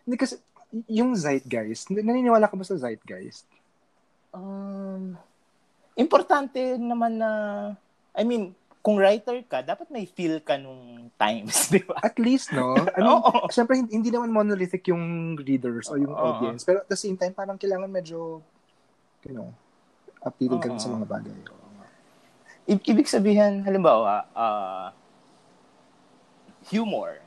hindi 0.06 0.16
kasi, 0.18 0.38
yung 0.86 1.18
zeitgeist, 1.18 1.90
naniniwala 1.90 2.46
ka 2.46 2.54
ba 2.58 2.64
sa 2.66 2.78
zeitgeist? 2.78 3.46
Um, 4.34 5.14
importante 5.96 6.76
naman 6.80 7.20
na, 7.20 7.30
I 8.16 8.24
mean, 8.24 8.52
kung 8.82 8.98
writer 8.98 9.38
ka, 9.46 9.62
dapat 9.62 9.86
may 9.94 10.10
feel 10.10 10.42
ka 10.42 10.58
nung 10.58 11.06
times, 11.14 11.54
di 11.74 11.80
ba? 11.86 12.02
At 12.02 12.18
least, 12.18 12.50
no? 12.50 12.74
I 12.74 12.98
mean, 12.98 13.14
Oo. 13.22 13.46
syempre, 13.48 13.78
hindi, 13.78 13.94
hindi 13.94 14.10
naman 14.10 14.34
monolithic 14.34 14.90
yung 14.90 15.38
readers 15.38 15.86
o 15.86 15.94
yung 15.94 16.10
Oo. 16.10 16.18
audience. 16.18 16.66
Pero 16.66 16.82
at 16.82 16.90
the 16.90 16.98
same 16.98 17.14
time, 17.14 17.30
parang 17.30 17.54
kailangan 17.54 17.86
medyo, 17.86 18.42
you 19.22 19.34
know, 19.34 19.54
updated 20.26 20.58
ka 20.58 20.74
Oo. 20.74 20.82
sa 20.82 20.90
mga 20.90 21.06
bagay. 21.06 21.36
I- 22.66 22.86
ibig 22.90 23.06
sabihin, 23.06 23.62
halimbawa, 23.62 24.26
ah, 24.34 24.90
humor. 26.70 27.22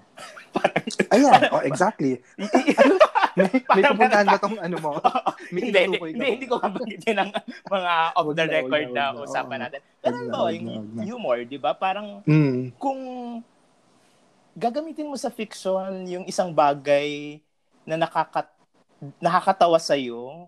Ayan, 1.16 1.51
oh, 1.51 1.63
exactly. 1.63 2.20
Ano? 3.36 3.43
May, 3.51 3.51
may 3.75 3.83
pupuntahan 3.83 4.25
ba 4.25 4.38
tong 4.39 4.57
ano 4.57 4.75
mo? 4.79 4.91
May 5.53 5.61
hindi, 5.67 5.79
hindi, 5.86 5.97
hindi, 5.99 6.27
hindi 6.39 6.47
ko 6.47 6.55
kabanggitin 6.57 7.17
ang 7.19 7.31
mga 7.67 7.93
off 8.17 8.29
the 8.31 8.45
record 8.47 8.88
na, 8.91 9.03
usapan 9.11 9.59
natin. 9.67 9.79
Pero 9.99 10.15
huwag 10.31 10.55
yung 10.55 11.03
humor, 11.03 11.38
di 11.43 11.59
ba? 11.59 11.75
Parang 11.75 12.23
Mm. 12.23 12.71
kung 12.79 12.99
gagamitin 14.55 15.11
mo 15.11 15.19
sa 15.19 15.27
fiction 15.27 16.07
yung 16.07 16.23
isang 16.23 16.55
bagay 16.55 17.43
na 17.83 17.99
nakakat 17.99 18.47
nakakatawa 19.19 19.75
sa 19.77 19.99
iyo 19.99 20.47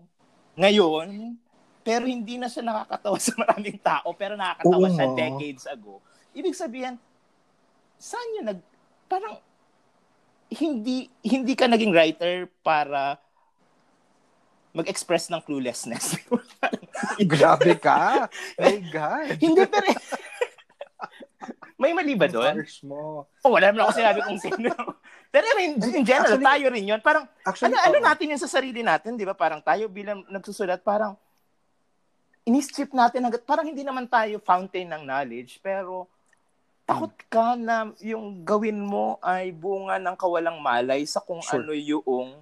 ngayon 0.56 1.36
pero 1.84 2.08
hindi 2.08 2.40
na 2.40 2.48
siya 2.48 2.64
nakakatawa 2.64 3.20
sa 3.20 3.36
maraming 3.36 3.76
tao 3.78 4.08
pero 4.16 4.32
nakakatawa 4.34 4.88
Oo 4.88 4.94
siya 4.96 5.12
decades 5.12 5.68
ago 5.68 6.00
ibig 6.32 6.56
sabihin 6.56 6.96
saan 8.00 8.36
yun 8.40 8.48
nag 8.48 8.60
parang 9.06 9.36
hindi 10.48 11.12
hindi 11.20 11.52
ka 11.52 11.68
naging 11.68 11.92
writer 11.92 12.48
para 12.64 13.20
mag-express 14.72 15.28
ng 15.28 15.40
cluelessness 15.44 16.16
Grabe 17.32 17.74
ka. 17.80 18.28
My 18.60 18.76
God. 18.88 19.36
hindi 19.40 19.62
pero 19.66 19.86
may 21.80 21.94
mali 21.94 22.18
ba 22.18 22.26
doon? 22.26 22.58
Mo. 22.82 23.22
Oh, 23.46 23.50
wala 23.54 23.70
naman 23.70 23.86
ako 23.86 23.92
sinabi 23.94 24.18
kung 24.26 24.40
sino. 24.42 24.74
Pero 25.30 25.46
in, 25.62 25.78
in 25.78 26.02
general, 26.02 26.34
Actually- 26.34 26.48
tayo 26.50 26.66
rin 26.74 26.84
yun. 26.90 27.00
Parang, 27.00 27.24
Actually, 27.46 27.78
ano, 27.78 27.94
ano 27.94 27.98
natin 28.02 28.34
yun 28.34 28.40
sa 28.42 28.50
sarili 28.50 28.82
natin, 28.82 29.14
di 29.14 29.22
ba? 29.22 29.38
Parang 29.38 29.62
tayo 29.62 29.86
bilang 29.86 30.26
nagsusulat, 30.26 30.82
parang 30.82 31.14
ini-strip 32.42 32.90
natin 32.90 33.22
hanggat, 33.28 33.46
parang 33.46 33.68
hindi 33.68 33.86
naman 33.86 34.10
tayo 34.10 34.42
fountain 34.42 34.90
ng 34.90 35.06
knowledge, 35.06 35.62
pero 35.62 36.10
takot 36.88 37.12
ka 37.28 37.52
na 37.52 37.92
yung 38.00 38.48
gawin 38.48 38.80
mo 38.80 39.20
ay 39.20 39.52
bunga 39.52 40.00
ng 40.00 40.16
kawalang 40.16 40.56
malay 40.56 41.04
sa 41.04 41.20
kung 41.20 41.44
Sure. 41.44 41.60
ano 41.60 41.76
yung 41.76 42.40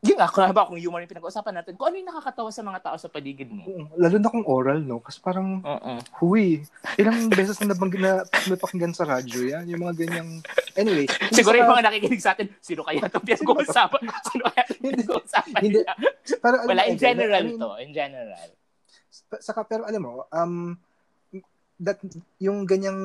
yun 0.00 0.16
nga, 0.16 0.32
kung 0.32 0.48
ba 0.56 0.64
kung 0.64 0.80
humor 0.80 1.04
yung 1.04 1.12
pinag-uusapan 1.12 1.60
natin, 1.60 1.76
kung 1.76 1.92
ano 1.92 2.00
yung 2.00 2.08
nakakatawa 2.08 2.48
sa 2.48 2.64
mga 2.64 2.80
tao 2.80 2.96
sa 2.96 3.12
paligid 3.12 3.52
mo. 3.52 3.68
Oo, 3.68 3.84
Lalo 4.00 4.16
na 4.16 4.32
kung 4.32 4.48
oral, 4.48 4.80
no? 4.80 4.96
Kasi 5.04 5.20
parang, 5.20 5.60
Oo. 5.60 6.00
huy, 6.24 6.64
ilang 6.96 7.28
beses 7.36 7.60
na 7.60 7.76
nabanggit 7.76 8.00
na 8.00 8.24
napakinggan 8.48 8.96
sa 8.96 9.04
radyo 9.04 9.52
yan. 9.52 9.68
Yung 9.68 9.84
mga 9.84 10.00
ganyang, 10.00 10.40
anyway. 10.72 11.04
Siguro 11.28 11.52
sa- 11.52 11.60
yung 11.60 11.72
mga 11.76 11.84
nakikinig 11.84 12.24
sa 12.24 12.32
atin, 12.32 12.48
sino 12.64 12.80
kaya 12.80 13.04
itong 13.04 13.28
pinag-uusapan? 13.28 14.02
Sino 14.32 14.42
kaya 14.48 14.62
itong 14.64 14.82
pinag-uusapan 14.88 15.60
Hindi. 15.60 15.80
alam 15.84 16.58
Wala, 16.64 16.82
in 16.88 16.96
general 16.96 17.44
I 17.44 17.48
mean, 17.52 17.60
to. 17.60 17.70
In 17.84 17.92
general. 17.92 18.48
Saka, 19.36 19.68
pero 19.68 19.84
alam 19.84 20.00
mo, 20.00 20.24
um, 20.32 20.80
that, 21.80 21.98
yung 22.36 22.68
ganyang 22.68 23.00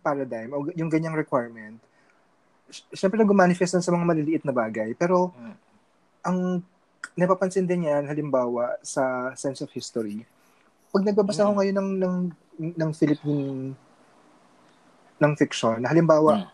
paradigm, 0.00 0.50
o 0.56 0.64
yung 0.72 0.88
ganyang 0.88 1.14
requirement, 1.14 1.76
sy- 2.72 2.88
syempre 2.96 3.20
nag-manifest 3.20 3.76
sa 3.78 3.92
mga 3.92 4.08
maliliit 4.08 4.42
na 4.42 4.56
bagay. 4.56 4.96
Pero, 4.96 5.30
Mm. 5.36 5.54
ang 6.24 6.38
napapansin 7.14 7.68
din 7.68 7.86
yan, 7.86 8.08
halimbawa, 8.08 8.80
sa 8.80 9.30
sense 9.36 9.60
of 9.60 9.70
history. 9.70 10.24
Pag 10.90 11.04
nagbabasa 11.04 11.44
ako 11.44 11.52
Mm. 11.52 11.58
ngayon 11.60 11.76
ng, 11.76 11.90
ng, 12.00 12.16
ng 12.80 12.90
Philippine 12.96 13.76
ng 15.14 15.32
fiction, 15.38 15.78
halimbawa, 15.84 16.32
Mm. 16.42 16.48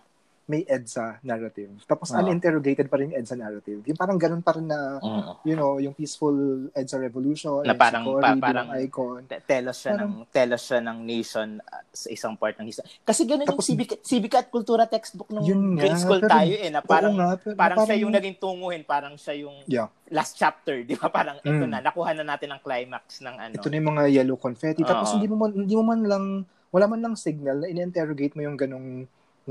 May 0.51 0.66
EDSA 0.66 1.22
narrative. 1.22 1.70
Tapos 1.84 2.11
Oo. 2.11 2.18
uninterrogated 2.18 2.90
pa 2.90 2.98
rin 2.98 3.09
yung 3.09 3.18
EDSA 3.18 3.38
narrative. 3.38 3.86
Yung 3.86 3.94
parang 3.94 4.18
ganun 4.18 4.42
pa 4.42 4.53
rin 4.53 4.66
na, 4.66 4.98
Mm. 4.98 5.22
you 5.44 5.55
know, 5.55 5.78
yung 5.78 5.94
peaceful 5.94 6.34
EDSA 6.72 6.98
revolution, 6.98 7.62
Na 7.62 7.70
yung 7.70 7.78
parang- 7.78 8.03
si 8.03 8.11
Cory 8.11 8.18
pa- 8.20 8.42
parang- 8.42 8.68
icon. 8.76 9.20
Te- 9.24 9.38
Telos 9.40 9.78
siya 9.78 9.94
ng 9.94 10.26
telos 10.28 10.62
siya 10.62 10.82
ng 10.82 10.98
nation 11.01 11.48
uh, 11.61 11.82
sa 11.88 12.09
isang 12.09 12.34
part 12.34 12.59
ng 12.59 12.66
history. 12.66 12.90
Kasi 13.01 13.22
ganun 13.22 13.46
yung 13.46 13.51
Tapos- 13.55 13.64
civic, 13.64 14.03
civic 14.03 14.34
at 14.34 14.51
kultura 14.51 14.84
textbook 14.84 15.30
nung 15.30 15.46
Yun 15.46 15.78
nga, 15.78 15.86
grade 15.86 16.01
school 16.01 16.18
pero- 16.18 16.34
tayo 16.34 16.55
eh 16.57 16.68
na 16.68 16.80
parang 16.82 17.14
nga, 17.14 17.28
pero 17.36 17.55
parang, 17.55 17.78
siya 17.80 17.96
yung 17.96 18.11
naging 18.11 18.36
tunguhin, 18.36 18.82
parang 18.82 19.14
siya 19.14 19.34
yung 19.38 19.55
Yeah. 19.64 19.86
last 20.09 20.34
chapter, 20.34 20.82
di 20.82 20.92
ba? 20.92 21.07
Parang 21.09 21.38
ito 21.38 21.62
Mm. 21.62 21.70
na, 21.70 21.78
nakuha 21.80 22.11
na 22.12 22.26
natin 22.26 22.51
ang 22.51 22.59
climax 22.59 23.20
ng 23.20 23.36
ano. 23.38 23.53
Ito 23.55 23.70
na 23.70 23.76
yung 23.76 23.88
mga 23.88 24.05
yellow 24.11 24.34
confetti. 24.34 24.82
Tapos 24.82 25.07
Oo. 25.07 25.14
hindi 25.14 25.26
mo 25.26 25.36
man, 25.38 25.51
hindi 25.55 25.74
mo 25.74 25.84
man 25.84 26.01
lang, 26.03 26.24
wala 26.68 26.86
man 26.86 27.01
lang 27.01 27.14
signal 27.14 27.61
na 27.61 27.66
in-interrogate 27.66 28.32
mo 28.32 28.42
yung 28.42 28.57
ganong, 28.57 29.07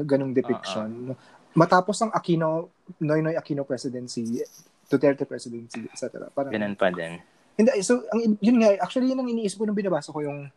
ganong 0.06 0.36
depiction. 0.36 1.16
Matapos 1.56 1.97
ang 2.04 2.12
Aquino, 2.14 2.70
Noynoy 3.02 3.36
Aquino 3.36 3.66
presidency, 3.66 4.43
Duterte 4.89 5.26
presidency, 5.26 5.86
etc. 5.89 6.30
Parang, 6.34 6.50
Ganun 6.54 6.74
pa 6.78 6.89
din. 6.89 7.22
Hindi, 7.60 7.84
so, 7.84 8.02
ang, 8.10 8.39
yun 8.39 8.58
nga, 8.64 8.80
actually, 8.82 9.12
yun 9.12 9.20
ang 9.20 9.30
iniisip 9.30 9.60
ko 9.60 9.66
nung 9.68 9.78
binabasa 9.78 10.14
ko 10.14 10.24
yung, 10.24 10.50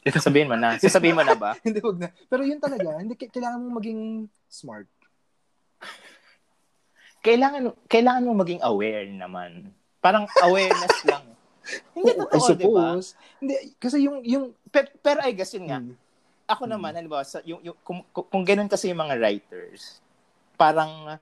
Sasabihin 0.00 0.48
mo 0.48 0.56
na. 0.56 0.80
Sasabihin 0.80 1.12
mo 1.12 1.20
na 1.20 1.36
ba? 1.36 1.52
hindi, 1.66 1.76
wag 1.84 2.00
na. 2.00 2.08
Pero 2.08 2.40
yun 2.40 2.56
talaga, 2.56 2.96
hindi, 2.96 3.12
kailangan 3.20 3.60
mo 3.60 3.76
maging 3.76 4.32
smart. 4.48 4.88
Kailangan 7.20 7.76
kailangan 7.84 8.24
mo 8.24 8.32
maging 8.32 8.64
aware 8.64 9.04
naman. 9.12 9.76
Parang 10.00 10.24
awareness 10.40 11.04
lang. 11.04 11.24
Hindi 11.94 12.16
Oo, 12.16 12.24
I 12.24 12.40
totoo, 12.40 12.72
ba? 12.72 12.96
suppose. 12.96 13.06
Hindi, 13.36 13.54
kasi 13.76 14.08
yung, 14.08 14.24
yung, 14.24 14.56
Pero, 14.72 14.88
pero 15.04 15.18
I 15.20 15.36
guess 15.36 15.52
yun 15.52 15.68
nga, 15.68 15.78
Hmm. 15.84 15.92
Ako 16.50 16.66
naman, 16.66 16.92
halimbawa, 16.92 17.22
sa, 17.22 17.38
yung, 17.46 17.62
yung, 17.62 17.76
kung, 17.86 18.02
kung, 18.10 18.26
kung 18.26 18.44
ganun 18.44 18.66
kasi 18.66 18.90
yung 18.90 18.98
mga 18.98 19.16
writers, 19.22 20.02
parang, 20.58 21.16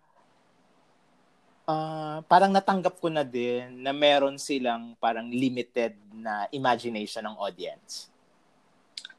ah 1.68 2.24
parang 2.24 2.49
natanggap 2.49 2.97
ko 2.97 3.12
na 3.12 3.20
din 3.20 3.85
na 3.85 3.93
meron 3.93 4.41
silang 4.41 4.97
parang 4.97 5.29
limited 5.29 5.93
na 6.16 6.49
imagination 6.49 7.20
ng 7.29 7.37
audience. 7.37 8.09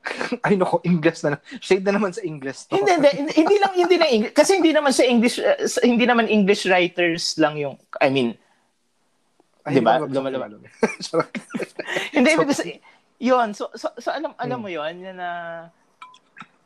ay 0.45 0.57
nako, 0.57 0.82
English 0.82 1.22
na 1.22 1.38
lang. 1.38 1.41
Shade 1.62 1.86
na 1.86 1.93
naman 1.93 2.10
sa 2.10 2.26
English. 2.26 2.66
to. 2.66 2.74
hindi, 2.74 2.89
hindi, 2.89 3.32
hindi, 3.38 3.55
lang, 3.62 3.74
hindi 3.78 3.95
lang 4.01 4.10
English, 4.10 4.34
kasi 4.34 4.57
hindi 4.57 4.74
naman 4.74 4.91
sa 4.95 5.05
English, 5.05 5.38
uh, 5.38 5.62
hindi 5.86 6.05
naman 6.10 6.26
English 6.26 6.66
writers 6.66 7.38
lang 7.38 7.53
yung, 7.62 7.78
I 8.01 8.10
mean, 8.10 8.34
Ay, 9.68 9.78
Di 9.78 9.82
ba? 9.84 9.99
Lumalabas. 10.01 10.55
Hindi, 12.16 12.30
ibig 12.32 12.55
sabihin, 12.55 12.80
yun, 13.20 13.51
so, 13.51 13.68
so, 13.76 13.91
so 13.99 14.10
alam, 14.10 14.32
alam 14.39 14.57
Hmm. 14.57 14.66
mo 14.66 14.70
yun, 14.72 14.93
yun 15.03 15.20
na, 15.20 15.30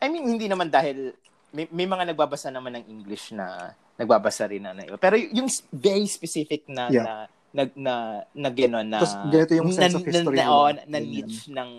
I 0.03 0.11
mean, 0.11 0.27
hindi 0.27 0.51
naman 0.51 0.67
dahil, 0.67 1.15
may, 1.55 1.63
may 1.71 1.87
mga 1.87 2.11
nagbabasa 2.11 2.51
naman 2.51 2.75
ng 2.75 2.85
English 2.91 3.31
na, 3.31 3.71
nagbabasa 3.95 4.43
rin 4.51 4.59
na, 4.59 4.75
na 4.75 4.83
iba. 4.83 4.99
Pero 4.99 5.15
yung 5.15 5.47
very 5.71 6.03
specific 6.11 6.67
na, 6.67 6.91
Yeah. 6.91 7.05
na, 7.07 7.13
na, 7.55 7.63
na, 7.71 7.93
na, 8.35 8.49
gano'n, 8.51 8.83
na, 8.83 8.99
Tapos 8.99 9.15
ganito 9.31 9.53
yung 9.55 9.71
na, 9.71 9.79
sense 9.79 9.95
of 9.95 10.03
history 10.03 10.35
na, 10.35 10.43
na, 10.43 10.51
oh, 10.51 10.67
na, 10.67 10.81
na 10.83 10.99
Ganyan. 10.99 11.23
niche 11.23 11.47
ng 11.47 11.69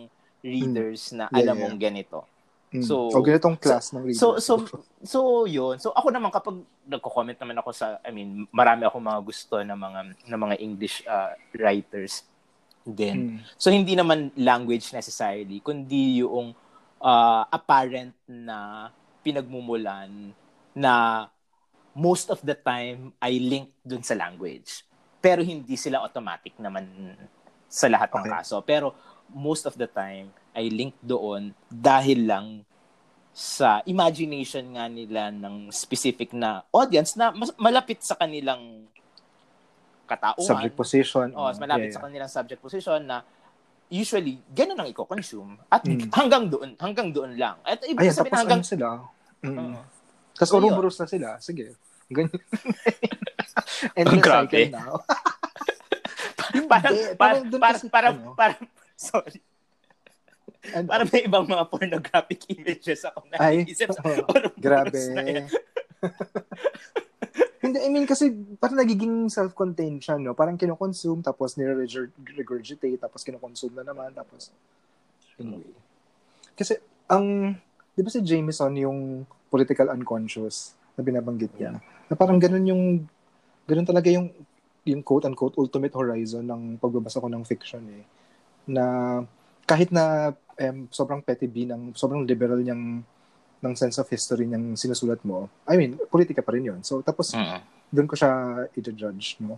readers 0.41 1.13
na 1.13 1.29
Yeah, 1.29 1.39
alam 1.45 1.55
yeah. 1.59 1.63
mong 1.69 1.77
ganito. 1.77 2.19
Mm. 2.73 2.83
So- 2.87 3.13
o 3.13 3.21
ganitong 3.21 3.61
class 3.61 3.93
ng 3.93 4.03
readers. 4.09 4.23
So, 4.23 4.41
so, 4.41 4.65
so, 5.05 5.19
yun. 5.45 5.77
So, 5.77 5.93
ako 5.93 6.09
naman, 6.09 6.33
kapag 6.33 6.65
nagko-comment 6.89 7.37
naman 7.37 7.61
ako 7.61 7.71
sa, 7.77 8.01
I 8.01 8.11
mean, 8.15 8.49
marami 8.49 8.89
ako 8.89 8.97
mga 9.05 9.21
gusto 9.21 9.55
ng 9.61 9.77
mga, 9.79 10.01
ng 10.33 10.41
mga 10.41 10.57
English 10.65 11.05
uh, 11.05 11.37
writers 11.53 12.25
din. 12.87 13.37
Mm. 13.37 13.39
So, 13.61 13.69
hindi 13.69 13.93
naman 13.99 14.33
language 14.39 14.97
necessarily, 14.97 15.61
kundi 15.61 16.25
yung 16.25 16.57
uh, 17.01 17.43
apparent 17.51 18.15
na 18.29 18.91
pinagmumulan 19.25 20.11
na 20.77 21.27
most 21.95 22.29
of 22.29 22.43
the 22.43 22.55
time 22.55 23.15
ay 23.23 23.39
linked 23.39 23.75
dun 23.87 24.03
sa 24.03 24.19
language. 24.19 24.83
Pero 25.23 25.41
hindi 25.41 25.79
sila 25.79 26.03
automatic 26.05 26.59
naman 26.61 27.17
sa 27.71 27.89
lahat 27.89 28.13
ng 28.13 28.27
Okay. 28.27 28.33
kaso. 28.35 28.57
Pero 28.67 28.93
most 29.33 29.65
of 29.65 29.79
the 29.79 29.89
time 29.89 30.29
ay 30.53 30.69
linked 30.69 31.01
doon 31.01 31.55
dahil 31.71 32.29
lang 32.29 32.47
sa 33.35 33.83
imagination 33.83 34.63
nga 34.79 34.87
nila 34.87 35.35
ng 35.35 35.75
specific 35.75 36.31
na 36.31 36.63
audience 36.71 37.19
na 37.19 37.35
mas, 37.35 37.51
malapit 37.59 37.99
sa 37.99 38.15
kanilang 38.15 38.87
katauhan. 40.07 40.47
Subject 40.47 40.77
position. 40.79 41.27
Oh, 41.35 41.51
mas 41.51 41.59
malapit 41.59 41.91
Yeah, 41.91 41.99
sa 41.99 42.05
kanilang 42.07 42.31
subject 42.31 42.63
position 42.63 43.03
na 43.03 43.27
usually 43.95 44.43
ganun 44.51 44.75
ang 44.77 44.89
i-consume 44.89 45.55
at 45.69 45.87
Mm. 45.87 46.11
hanggang 46.11 46.45
doon 46.49 46.75
hanggang 46.77 47.09
doon 47.09 47.39
lang. 47.39 47.55
At 47.63 47.79
ibig 47.85 48.03
Ayun, 48.03 48.11
sabihin 48.13 48.27
tapos 48.29 48.41
hanggang 48.43 48.61
ano 48.61 48.67
sila. 48.67 48.89
Mm. 49.41 49.57
Oo. 49.57 49.81
Tapos 50.35 50.51
So. 50.51 50.57
Ouroboros 50.59 50.97
na 50.99 51.07
sila. 51.07 51.29
Sige. 51.39 51.79
Ganyan. 52.07 52.35
And 53.97 54.07
the 54.09 54.19
grabe. 54.19 54.51
cycle 54.51 54.75
now. 54.75 54.95
parang 56.67 56.91
Hindi, 56.93 57.15
parang 57.15 57.43
parang 57.45 57.45
parang 57.55 57.79
kasi, 57.79 57.87
parang, 57.89 58.15
ano, 58.17 58.35
parang 58.35 58.63
sorry. 58.99 59.39
and- 60.71 60.89
Parang 60.89 61.09
may 61.09 61.23
ibang 61.23 61.47
mga 61.47 61.65
pornographic 61.69 62.41
images 62.51 63.05
ako 63.05 63.23
na 63.29 63.37
Ay, 63.39 63.63
isip 63.65 63.91
sa. 63.91 64.01
Ouroboros 64.03 64.55
Grabe. 64.57 64.99
na 65.13 65.23
yan. 65.23 65.47
Hindi, 67.65 67.81
I 67.81 67.89
mean, 67.89 68.05
kasi 68.05 68.29
parang 68.61 68.77
nagiging 68.77 69.33
self-contained 69.33 70.05
siya, 70.05 70.21
no? 70.21 70.37
Parang 70.37 70.61
kinoconsume, 70.61 71.25
tapos 71.25 71.57
nire-regurgitate, 71.57 73.01
tapos 73.01 73.25
kinoconsume 73.25 73.81
na 73.81 73.89
naman, 73.89 74.13
tapos... 74.13 74.53
Anyway. 75.41 75.73
Kasi, 76.53 76.77
ang, 77.09 77.57
di 77.97 78.05
ba 78.05 78.13
si 78.13 78.21
Jameson 78.21 78.77
yung 78.77 79.25
political 79.49 79.89
unconscious 79.97 80.77
na 80.93 81.01
binabanggit 81.01 81.57
niya? 81.57 81.81
Yeah. 81.81 82.13
Na 82.13 82.15
parang 82.21 82.37
ganun 82.37 82.69
yung, 82.69 82.83
ganun 83.65 83.89
talaga 83.89 84.13
yung, 84.13 84.29
yung 84.85 85.01
quote-unquote 85.01 85.57
ultimate 85.57 85.97
horizon 85.97 86.45
ng 86.45 86.63
pagbabasa 86.77 87.17
ko 87.17 87.33
ng 87.33 87.49
fiction 87.49 87.81
eh. 87.89 88.05
Na 88.69 88.85
kahit 89.65 89.89
na 89.89 90.37
um, 90.61 90.85
sobrang 90.93 91.25
petty 91.25 91.49
B 91.49 91.65
ng, 91.65 91.97
sobrang 91.97 92.29
liberal 92.29 92.61
niyang 92.61 93.01
ng 93.65 93.73
sense 93.73 93.97
of 93.97 94.05
history 94.13 94.45
niyang 94.45 94.77
sinusulat 94.77 95.25
mo, 95.25 95.49
I 95.65 95.81
mean, 95.81 95.97
politika 96.13 96.45
pa 96.45 96.53
rin 96.53 96.69
yun. 96.69 96.81
So, 96.85 97.01
tapos, 97.01 97.33
Mm-mm. 97.33 97.65
doon 97.89 98.05
ko 98.05 98.13
siya 98.13 98.31
i-judge, 98.77 99.41
no? 99.41 99.57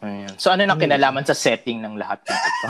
Ayan. 0.00 0.36
So 0.36 0.52
ano 0.52 0.62
nang 0.68 0.76
Ano 0.76 0.84
kinalaman 0.84 1.24
sa 1.24 1.32
setting 1.32 1.80
ng 1.80 1.96
lahat 1.96 2.20
ng 2.24 2.36
ito? 2.36 2.66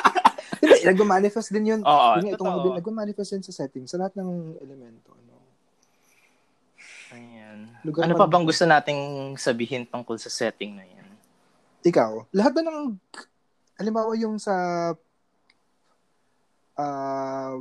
Hindi, 0.62 0.78
nagmamanifest 0.84 1.48
din 1.54 1.64
yun. 1.64 1.80
Oo, 1.86 2.08
nga, 2.18 2.34
itong 2.34 2.50
totoo. 2.50 2.76
nagmamanifest 2.76 3.30
din 3.34 3.44
sa 3.46 3.52
setting, 3.54 3.84
sa 3.88 3.96
lahat 3.96 4.12
ng 4.20 4.58
elemento. 4.60 5.14
Ano? 5.16 5.34
Ayan. 7.14 7.58
Lugar 7.86 8.04
Ano 8.04 8.14
pa- 8.20 8.28
bang 8.28 8.44
gusto 8.44 8.68
nating 8.68 9.34
sabihin 9.40 9.88
tungkol 9.88 10.20
sa 10.20 10.28
setting 10.28 10.76
na 10.76 10.84
yan? 10.84 11.08
Ikaw, 11.88 12.28
lahat 12.36 12.52
ba 12.52 12.60
ng, 12.60 13.00
halimbawa 13.80 14.12
yung 14.18 14.36
sa, 14.36 14.54
ah, 16.76 17.54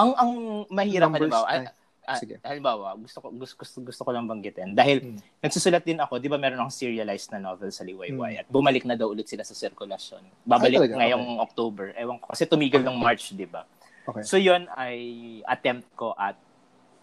Ang 0.00 0.10
ang 0.16 0.30
mahirap 0.72 1.12
Numbers, 1.12 1.28
halimbawa, 1.28 1.46
ay, 1.46 1.58
ah, 1.60 1.72
ah, 2.08 2.18
sige. 2.18 2.34
halimbawa, 2.40 2.86
gusto 2.96 3.18
ko 3.20 3.26
gusto, 3.30 3.54
gusto, 3.54 3.76
gusto 3.84 4.00
ko 4.02 4.10
lang 4.10 4.24
banggitin 4.24 4.72
dahil 4.72 4.96
Hmm. 5.04 5.20
nagsusulat 5.38 5.84
din 5.84 6.00
ako, 6.00 6.16
'di 6.16 6.26
ba 6.26 6.40
meron 6.40 6.58
akong 6.58 6.72
serialized 6.74 7.28
na 7.30 7.38
novel 7.38 7.68
sa 7.68 7.84
Liwayway 7.84 8.34
Hmm. 8.34 8.40
at 8.40 8.46
bumalik 8.48 8.88
na 8.88 8.96
daw 8.96 9.12
ulit 9.12 9.28
sila 9.28 9.44
sa 9.44 9.52
sirkulasyon. 9.52 10.24
Babalik 10.42 10.80
Ay, 10.80 10.88
talaga? 10.88 10.96
ngayong 10.98 11.26
October. 11.38 11.86
Ewan 11.94 12.16
ko 12.16 12.32
kasi 12.32 12.48
tumigil 12.48 12.80
ng 12.80 12.96
March, 12.96 13.30
'di 13.30 13.44
ba? 13.44 13.68
okay. 14.08 14.24
So 14.24 14.40
'yon 14.40 14.66
ay 14.72 14.96
attempt 15.44 15.86
ko 15.94 16.16
at 16.16 16.34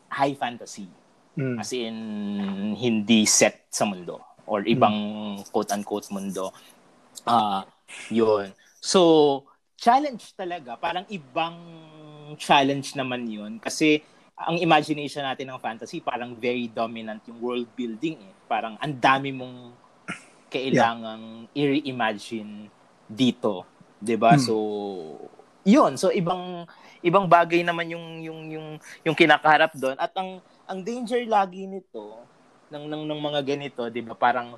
high 0.10 0.34
fantasy. 0.34 0.90
Mm. 1.38 1.56
As 1.62 1.70
in, 1.70 1.96
hindi 2.74 3.30
set 3.30 3.70
sa 3.70 3.86
mundo 3.86 4.18
or 4.50 4.66
ibang 4.66 4.96
quote-unquote 5.54 6.10
mundo. 6.10 6.50
Ah, 7.24 7.62
yun. 8.10 8.50
So, 8.80 9.44
challenge 9.76 10.34
talaga. 10.34 10.80
Parang 10.80 11.06
ibang 11.12 11.54
challenge 12.36 12.98
naman 13.00 13.24
yun. 13.30 13.64
Kasi, 13.64 14.04
ang 14.38 14.60
imagination 14.60 15.24
natin 15.24 15.50
ng 15.50 15.62
fantasy, 15.64 16.04
parang 16.04 16.36
very 16.38 16.68
dominant 16.70 17.24
yung 17.26 17.40
world 17.42 17.70
building 17.74 18.22
eh. 18.22 18.34
Parang 18.46 18.76
ang 18.78 18.94
dami 18.94 19.34
mong 19.34 19.74
kailangang 20.52 21.50
i-reimagine 21.58 22.70
dito. 23.10 23.66
'di 23.98 24.16
ba 24.16 24.38
Hmm. 24.38 24.44
So, 24.44 24.56
yun. 25.66 25.98
So, 25.98 26.14
ibang 26.14 26.70
ibang 27.02 27.26
bagay 27.26 27.66
naman 27.66 27.90
yung 27.90 28.22
yung 28.22 28.40
yung 28.54 28.68
yung 29.06 29.16
kinakaharap 29.18 29.74
doon 29.74 29.98
at 29.98 30.14
ang 30.18 30.42
ang 30.70 30.80
danger 30.86 31.24
lagi 31.26 31.66
nito 31.66 32.22
ng 32.70 32.86
ng, 32.86 33.04
ng 33.10 33.22
mga 33.22 33.42
ganito, 33.42 33.82
'di 33.90 34.06
ba? 34.06 34.14
Parang 34.14 34.58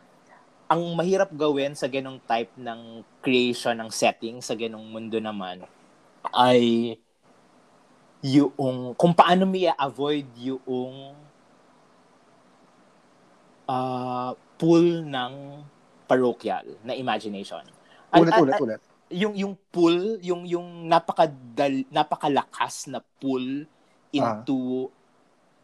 ang 0.70 0.82
mahirap 0.94 1.34
gawin 1.34 1.74
sa 1.74 1.90
ganong 1.90 2.22
type 2.30 2.54
ng 2.60 3.02
creation 3.26 3.74
ng 3.74 3.90
setting 3.90 4.38
sa 4.38 4.54
ganong 4.54 4.86
mundo 4.86 5.18
naman 5.18 5.66
ay 6.30 6.94
yung 8.20 8.94
kung 9.00 9.14
paano 9.16 9.48
mo 9.48 9.56
i-avoid 9.56 10.28
yung 10.36 11.16
uh, 13.64 14.32
pool 14.60 14.88
ng 15.08 15.34
parochial 16.10 16.66
na 16.84 16.98
imagination. 16.98 17.64
At- 18.12 18.20
Ulit, 18.20 18.34
at- 18.34 18.44
ulit, 18.44 18.56
ulit. 18.60 18.80
yung 19.10 19.34
yung 19.34 19.54
pool, 19.74 20.20
yung 20.22 20.44
yung 20.46 20.86
napakadal 20.86 21.86
napakalakas 21.90 22.90
na 22.92 23.00
pull 23.22 23.66
into 24.10 24.90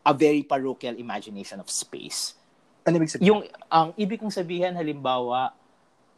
a 0.06 0.14
very 0.14 0.46
parochial 0.46 0.96
imagination 0.96 1.58
of 1.60 1.68
space. 1.68 2.38
Ano 2.86 3.02
ibig 3.02 3.10
sabihin? 3.10 3.28
Yung 3.30 3.42
ang 3.68 3.90
ibig 3.98 4.22
kong 4.22 4.34
sabihin 4.34 4.78
halimbawa 4.78 5.52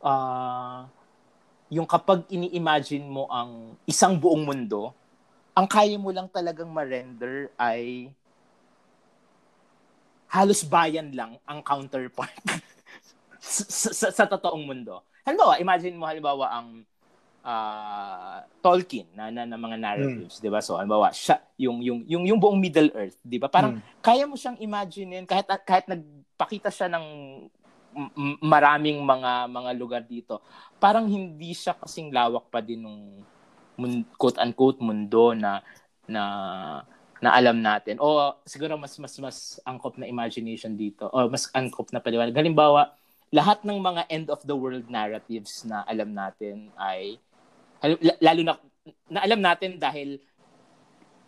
ah 0.03 0.85
yung 1.67 1.87
kapag 1.87 2.23
ini-imagine 2.31 3.03
mo 3.03 3.27
ang 3.27 3.75
isang 3.83 4.15
buong 4.15 4.47
mundo, 4.47 4.95
ang 5.57 5.65
kaya 5.65 5.97
mo 5.97 6.13
lang 6.13 6.29
talagang 6.29 6.69
ma-render 6.69 7.49
ay 7.57 8.13
halos 10.29 10.61
bayan 10.67 11.09
lang 11.17 11.39
ang 11.49 11.65
counterpart 11.65 12.35
sa, 13.41 13.89
sa, 13.95 14.07
sa 14.13 14.25
totoong 14.29 14.63
mundo. 14.69 15.01
Halimbawa, 15.25 15.57
imagine 15.57 15.97
mo 15.97 16.05
halimbawa 16.05 16.45
ang 16.61 16.85
ah, 17.41 18.43
Tolkien 18.61 19.07
na, 19.15 19.31
na, 19.33 19.47
na 19.47 19.57
mga 19.57 19.77
narratives, 19.79 20.37
'di 20.43 20.51
ba? 20.51 20.59
So 20.61 20.77
halimbawa, 20.77 21.09
siya 21.15 21.39
yung 21.57 21.81
yung 21.81 21.99
yung 22.05 22.23
yung 22.27 22.39
buong 22.39 22.59
Middle 22.59 22.91
Earth, 22.93 23.17
'di 23.23 23.39
ba? 23.41 23.47
Parang 23.49 23.73
Mm. 23.73 23.81
kaya 24.03 24.23
mo 24.29 24.35
siyang 24.37 24.59
imaginein 24.61 25.25
kahit 25.25 25.47
kahit 25.65 25.87
nagpakita 25.89 26.69
siya 26.69 26.91
ng 26.91 27.05
maraming 28.43 29.01
mga 29.01 29.47
mga 29.49 29.71
lugar 29.73 30.03
dito. 30.05 30.43
Parang 30.77 31.07
hindi 31.09 31.55
siya 31.55 31.73
kasing 31.73 32.13
lawak 32.13 32.51
pa 32.53 32.61
din 32.61 32.83
nung 32.83 33.25
quote 34.17 34.41
unquote 34.41 34.81
mundo 34.81 35.37
na 35.37 35.61
na 36.09 36.23
na 37.17 37.29
alam 37.33 37.57
natin. 37.57 37.97
O 37.97 38.33
siguro 38.45 38.77
mas 38.77 38.97
mas 38.97 39.13
mas 39.17 39.37
angkop 39.65 39.97
na 39.97 40.09
imagination 40.09 40.73
dito. 40.73 41.09
O 41.09 41.29
mas 41.29 41.49
angkop 41.53 41.89
na 41.93 42.01
paliwanag. 42.01 42.33
Halimbawa, 42.33 42.93
lahat 43.33 43.61
ng 43.65 43.79
mga 43.81 44.01
end 44.09 44.27
of 44.29 44.41
the 44.45 44.55
world 44.55 44.85
narratives 44.87 45.65
na 45.65 45.83
alam 45.85 46.13
natin 46.13 46.69
ay 46.77 47.17
lalo 48.21 48.41
na 48.41 48.53
na 49.11 49.19
alam 49.21 49.41
natin 49.41 49.75
dahil 49.77 50.17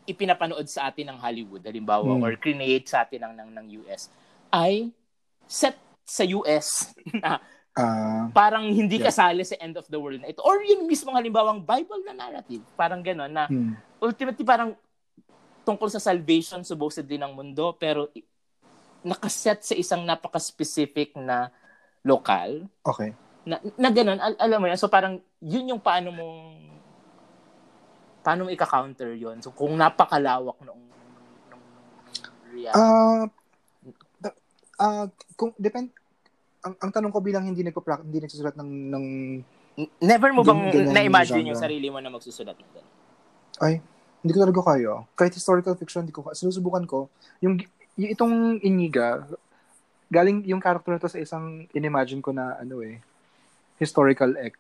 ipinapanood 0.10 0.66
sa 0.66 0.90
atin 0.90 1.14
ng 1.14 1.20
Hollywood 1.22 1.62
halimbawa 1.62 2.18
Hmm. 2.18 2.24
or 2.26 2.34
create 2.40 2.90
sa 2.90 3.06
atin 3.06 3.30
ng 3.30 3.34
ng, 3.38 3.50
ng 3.62 3.66
US 3.84 4.10
ay 4.50 4.90
set 5.46 5.78
sa 6.02 6.26
US 6.34 6.90
na 7.22 7.38
Ah, 7.80 8.28
parang 8.36 8.68
hindi 8.68 9.00
Yeah. 9.00 9.08
kasali 9.08 9.48
sa 9.48 9.56
end 9.64 9.80
of 9.80 9.88
the 9.88 9.96
world 9.96 10.20
na 10.20 10.28
ito 10.28 10.44
or 10.44 10.60
yung 10.68 10.84
mismo 10.84 11.16
halimbawang 11.16 11.64
Bible 11.64 12.04
na 12.04 12.12
narrative 12.12 12.60
parang 12.76 13.00
gano'n 13.00 13.32
na 13.32 13.48
mm. 13.48 14.04
ultimately 14.04 14.44
parang 14.44 14.76
tungkol 15.64 15.88
sa 15.88 16.04
salvation 16.04 16.60
supposedly 16.68 17.16
ng 17.16 17.32
mundo 17.32 17.72
pero 17.80 18.12
nakaset 19.00 19.64
sa 19.64 19.76
isang 19.80 20.04
napaka-specific 20.04 21.16
na 21.16 21.48
lokal 22.04 22.68
Okay. 22.84 23.16
na, 23.48 23.64
na 23.80 23.90
ganun, 23.90 24.20
al- 24.20 24.40
alam 24.40 24.60
mo 24.60 24.68
yan, 24.68 24.76
so 24.76 24.92
parang 24.92 25.24
yun 25.40 25.72
yung 25.72 25.80
paano 25.80 26.12
mong 26.12 26.36
paano 28.20 28.46
mo 28.46 28.50
ika-counter 28.52 29.16
yun. 29.16 29.40
So 29.40 29.56
kung 29.56 29.80
napakalawak 29.80 30.60
noong, 30.62 30.84
noong 31.50 31.66
reality. 32.52 33.32
Da- 34.20 34.40
ah, 34.78 35.08
kung 35.40 35.56
depend 35.56 35.96
ang, 36.60 36.74
ang 36.80 36.92
tanong 36.92 37.12
ko 37.12 37.20
bilang 37.24 37.48
hindi 37.48 37.64
nagpo 37.64 37.84
hindi 38.04 38.20
nagsusulat 38.20 38.56
ng 38.60 38.70
ng 38.92 39.06
Never 40.04 40.36
mo 40.36 40.44
bang 40.44 40.76
ganyan 40.76 40.92
na-imagine 40.92 41.40
yung 41.48 41.56
yung 41.56 41.62
sarili 41.62 41.88
mo 41.88 42.04
na 42.04 42.12
magsusulat 42.12 42.56
ng 42.60 42.72
ganun? 42.76 42.92
ay 43.64 43.80
hindi 44.20 44.32
ko 44.36 44.40
talaga 44.44 44.76
kaya. 44.76 44.94
Kahit 45.16 45.40
historical 45.40 45.76
fiction 45.80 46.04
hindi 46.04 46.12
ko 46.12 46.28
kaya. 46.28 46.36
sinusubukan 46.36 46.84
ko 46.84 47.08
yung, 47.40 47.56
yung 47.96 48.12
itong 48.12 48.36
Iniga 48.60 49.24
galing 50.12 50.44
yung 50.44 50.60
character 50.60 50.92
na 50.92 51.00
to 51.00 51.08
sa 51.08 51.22
isang 51.22 51.70
inimagine 51.72 52.20
ko 52.20 52.36
na 52.36 52.60
ano 52.60 52.84
eh 52.84 53.00
historical 53.80 54.36
ek. 54.36 54.60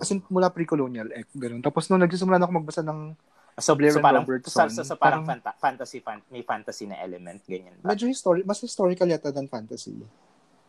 As 0.00 0.08
in, 0.08 0.24
mula 0.32 0.48
pre-colonial 0.48 1.12
ek, 1.12 1.28
ganun. 1.36 1.60
Tapos 1.60 1.88
nung 1.92 2.00
nagsisimula 2.00 2.40
na 2.40 2.48
ako 2.48 2.64
magbasa 2.64 2.80
ng 2.80 3.12
So, 3.58 3.74
Blair 3.74 3.90
so 3.90 3.98
parang, 3.98 4.22
Robertson, 4.22 4.70
so, 4.70 4.86
so, 4.86 4.86
so 4.86 4.94
parang, 4.94 5.26
parang- 5.26 5.42
fanta- 5.42 5.58
fantasy, 5.58 5.98
fan- 5.98 6.22
may 6.30 6.46
fantasy 6.46 6.86
na 6.86 6.94
element, 7.02 7.42
ganyan 7.42 7.74
ba? 7.82 7.90
medyo 7.90 8.06
history, 8.06 8.46
mas 8.46 8.62
historical 8.62 9.10
yata 9.10 9.34
than 9.34 9.50
fantasy. 9.50 9.98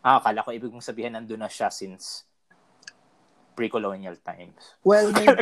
Ah, 0.00 0.16
akala 0.16 0.40
ko 0.40 0.50
ibig 0.52 0.72
mong 0.72 0.84
sabihin 0.84 1.12
nandun 1.12 1.40
na 1.40 1.50
siya 1.52 1.68
since 1.68 2.24
pre-colonial 3.52 4.16
times. 4.24 4.80
Well, 4.80 5.12
may, 5.12 5.28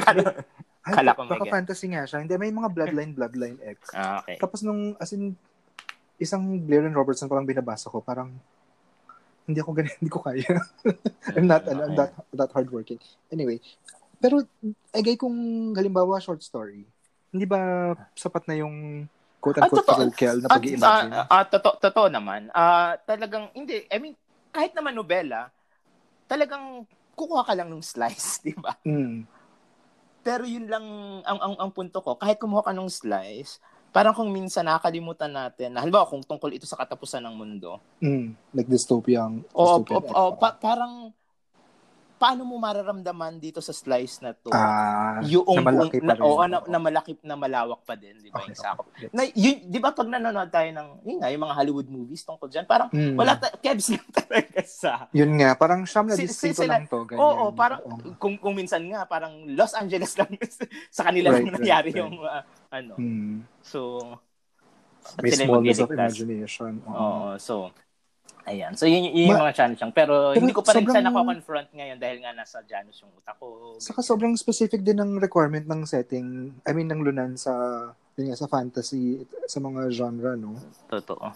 Kala- 0.89 1.15
ko 1.15 1.29
may 1.29 1.47
fantasy 1.47 1.87
nga 1.93 2.09
siya. 2.09 2.25
Hindi, 2.25 2.35
may 2.41 2.51
mga 2.51 2.73
bloodline, 2.75 3.13
bloodline 3.15 3.59
X. 3.63 3.95
ah, 3.95 4.25
okay. 4.25 4.41
Tapos 4.41 4.67
nung, 4.67 4.99
as 4.99 5.15
in, 5.15 5.39
isang 6.19 6.43
Blair 6.67 6.89
and 6.89 6.97
Robertson 6.99 7.31
ko 7.31 7.39
lang 7.39 7.47
binabasa 7.47 7.87
ko, 7.87 8.03
parang, 8.03 8.35
hindi 9.47 9.63
ako 9.63 9.71
ganun, 9.77 9.95
hindi 10.03 10.11
ko 10.11 10.21
kaya. 10.25 10.51
I'm 11.39 11.47
not, 11.47 11.63
ano, 11.71 11.87
I'm 11.87 11.95
that, 11.95 12.13
that 12.35 12.51
hardworking. 12.51 12.99
Anyway, 13.31 13.63
pero, 14.19 14.43
agay 14.91 15.15
kung, 15.15 15.37
halimbawa, 15.79 16.19
short 16.19 16.43
story, 16.43 16.83
hindi 17.31 17.47
ba 17.47 17.95
sapat 18.19 18.51
na 18.51 18.59
yung 18.59 19.07
Ah, 19.39 19.41
quote-unquote 19.47 19.87
totoo. 19.87 19.95
parochial 19.95 20.37
na 20.43 20.49
At, 20.51 20.59
pag-i-imagine? 20.59 21.11
ah, 21.15 21.27
ah, 21.31 21.45
totoo, 21.47 21.75
totoo 21.79 22.09
naman. 22.11 22.51
Ah, 22.51 22.99
talagang, 23.07 23.55
hindi, 23.55 23.87
I 23.87 24.03
mean, 24.03 24.19
kahit 24.59 24.75
naman 24.75 24.99
nobela, 24.99 25.55
talagang 26.27 26.83
kukuha 27.15 27.47
ka 27.47 27.55
lang 27.55 27.71
ng 27.71 27.79
slice, 27.79 28.39
di 28.47 28.55
ba? 28.59 28.75
mm. 28.83 29.23
Pero 30.27 30.43
yun 30.43 30.67
lang 30.67 30.83
ang, 31.23 31.39
ang, 31.39 31.55
ang 31.63 31.71
punto 31.71 32.03
ko. 32.03 32.19
Kahit 32.19 32.43
kumuha 32.43 32.67
ka 32.67 32.75
ng 32.75 32.91
slice, 32.91 33.63
parang 33.95 34.13
kung 34.13 34.35
minsan 34.35 34.67
nakakalimutan 34.67 35.31
natin, 35.31 35.73
na, 35.73 35.81
halimbawa 35.81 36.11
kung 36.11 36.27
tungkol 36.27 36.51
ito 36.53 36.67
sa 36.67 36.75
katapusan 36.75 37.23
ng 37.23 37.35
mundo, 37.39 37.79
Mm. 38.03 38.35
Like 38.51 38.67
dystopian. 38.67 39.47
o, 39.55 39.63
o, 39.63 39.65
dystopian 39.79 40.11
o, 40.11 40.35
pa- 40.35 40.59
parang 40.59 41.15
paano 42.19 42.43
mo 42.43 42.59
mararamdaman 42.59 43.39
dito 43.39 43.59
sa 43.59 43.71
slice 43.71 44.19
na 44.19 44.31
to? 44.33 44.51
Ah, 44.51 45.23
yung 45.23 45.47
na 45.49 45.63
malaki 45.63 45.99
na, 45.99 46.05
pa 46.05 46.15
rin. 46.15 46.21
oo, 46.21 46.43
na, 46.43 46.59
na 46.67 46.79
malaki 46.79 47.13
na 47.23 47.35
malawak 47.35 47.81
pa 47.83 47.95
din, 47.95 48.19
di 48.19 48.29
ba? 48.29 48.43
Okay, 48.43 48.51
yung 48.51 48.59
sakop. 48.59 48.87
okay. 48.89 49.07
Na, 49.09 49.23
yun, 49.25 49.57
di 49.65 49.79
ba 49.79 49.91
pag 49.91 50.05
nanonood 50.05 50.51
tayo 50.51 50.69
ng, 50.69 50.89
yun 51.03 51.17
nga, 51.17 51.31
yung 51.31 51.41
mga 51.41 51.55
Hollywood 51.55 51.89
movies 51.89 52.21
tungkol 52.21 52.47
dyan, 52.47 52.67
parang 52.67 52.91
Mm. 52.91 53.15
wala, 53.15 53.33
ta- 53.35 53.55
kebs 53.55 53.89
lang 53.95 54.09
talaga 54.11 54.61
sa, 54.63 55.07
Yun 55.11 55.31
nga, 55.39 55.55
parang 55.55 55.81
siyam 55.83 56.05
na 56.05 56.13
Si- 56.13 56.27
distrito 56.27 56.59
si- 56.59 56.67
sila- 56.67 56.77
lang 56.77 56.85
to. 56.85 57.07
Ganyan. 57.07 57.23
Oo, 57.23 57.45
parang 57.55 57.81
Oo. 57.81 58.19
kung 58.19 58.35
kung 58.37 58.53
minsan 58.53 58.83
nga 58.85 59.07
parang 59.07 59.47
Los 59.49 59.73
Angeles 59.73 60.13
lang 60.15 60.35
sa 60.91 61.07
kanila 61.07 61.31
Right, 61.31 61.41
lang 61.41 61.47
right, 61.47 61.57
nangyari 61.57 61.91
right. 61.91 62.01
yung 62.01 62.15
uh, 62.19 62.43
ano. 62.69 62.93
Hmm. 62.99 63.47
So 63.63 64.03
May 65.17 65.31
smallness 65.31 65.79
of 65.79 65.89
imagination. 65.89 66.83
Oo. 66.85 66.93
Oo, 66.93 67.29
so 67.39 67.73
ayan. 68.49 68.73
So 68.73 68.85
yun, 68.85 69.05
yun 69.07 69.29
yung 69.29 69.37
Ma- 69.37 69.45
mga 69.45 69.55
challenge 69.55 69.81
lang. 69.81 69.93
Pero, 69.93 70.33
Pero 70.33 70.41
hindi 70.41 70.53
ko 70.53 70.61
pa 70.61 70.73
rin 70.73 70.83
siya 70.83 70.91
sobrang- 70.91 71.07
nako-confront 71.07 71.69
ngayon 71.71 71.97
dahil 71.97 72.17
nga 72.19 72.33
nasa 72.33 72.59
Janus 72.63 72.99
yung 72.99 73.13
utak 73.13 73.37
ko. 73.37 73.77
Saka 73.77 74.01
sobrang 74.01 74.33
specific 74.35 74.81
din 74.81 74.97
ng 74.97 75.17
requirement 75.17 75.63
ng 75.63 75.85
setting, 75.85 76.27
I 76.63 76.73
mean, 76.73 76.87
ng 76.87 77.01
lunan 77.01 77.35
sa, 77.35 77.53
yun 78.15 78.29
nga, 78.29 78.37
sa 78.37 78.47
fantasy, 78.47 79.23
sa 79.45 79.59
mga 79.59 79.89
genre, 79.91 80.33
no? 80.35 80.57
Totoo. 80.87 81.29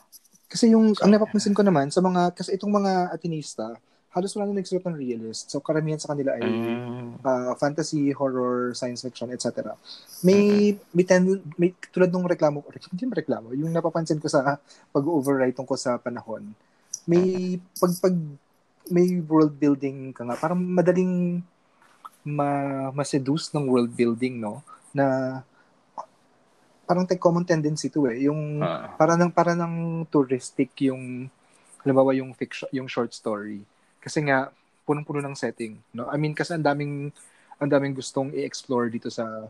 Kasi 0.47 0.69
yung, 0.69 0.93
ang 0.95 1.09
napapansin 1.09 1.53
ko 1.53 1.61
naman, 1.61 1.89
sa 1.89 2.01
mga, 2.01 2.33
kasi 2.33 2.53
itong 2.53 2.73
mga 2.73 3.09
atinista, 3.09 3.73
halos 4.13 4.37
wala 4.37 4.53
na 4.53 4.61
nagsulat 4.61 4.85
ng 4.85 4.93
realist. 4.95 5.49
So, 5.49 5.65
karamihan 5.65 5.97
sa 5.97 6.13
kanila 6.13 6.37
ay 6.37 6.45
Mm. 6.45 7.25
uh, 7.25 7.57
fantasy, 7.57 8.13
horror, 8.13 8.77
science 8.77 9.01
fiction, 9.01 9.33
etc. 9.33 9.73
May, 10.21 10.77
may, 10.93 11.01
ten, 11.03 11.25
may 11.57 11.73
tulad 11.89 12.13
nung 12.13 12.29
reklamo, 12.29 12.61
hindi 12.93 13.05
mo 13.09 13.17
reklamo, 13.17 13.57
yung 13.57 13.73
napapansin 13.73 14.21
ko 14.21 14.29
sa 14.29 14.61
pag-overwrite 14.93 15.57
ko 15.57 15.73
sa 15.75 15.97
panahon, 15.97 16.53
may 17.07 17.59
pag, 17.78 17.92
pag 17.98 18.14
may 18.90 19.20
world 19.22 19.55
building 19.57 20.11
ka 20.12 20.26
nga, 20.26 20.36
parang 20.38 20.59
madaling 20.59 21.42
ma, 22.22 22.48
ma-seduce 22.94 23.50
ng 23.55 23.66
world 23.66 23.90
building, 23.94 24.38
no? 24.38 24.62
Na 24.94 25.40
parang 26.86 27.07
take 27.07 27.22
common 27.22 27.46
tendency 27.46 27.88
to 27.88 28.07
eh. 28.11 28.26
Yung 28.26 28.61
Ah. 28.62 28.94
para 28.98 29.14
ng 29.16 29.32
para 29.32 29.55
ng 29.55 30.05
touristic 30.11 30.70
yung 30.82 31.30
halimbawa 31.82 32.14
yung 32.14 32.34
fiction, 32.34 32.68
yung 32.70 32.86
short 32.86 33.11
story. 33.14 33.62
Kasi 34.03 34.22
nga 34.22 34.50
punong-puno 34.82 35.22
ng 35.22 35.34
setting, 35.38 35.78
no? 35.94 36.11
I 36.11 36.18
mean 36.18 36.34
kasi 36.34 36.55
ang 36.55 36.62
daming 36.66 37.11
ang 37.62 37.70
daming 37.70 37.94
gustong 37.94 38.34
i-explore 38.34 38.90
dito 38.90 39.09
sa 39.11 39.46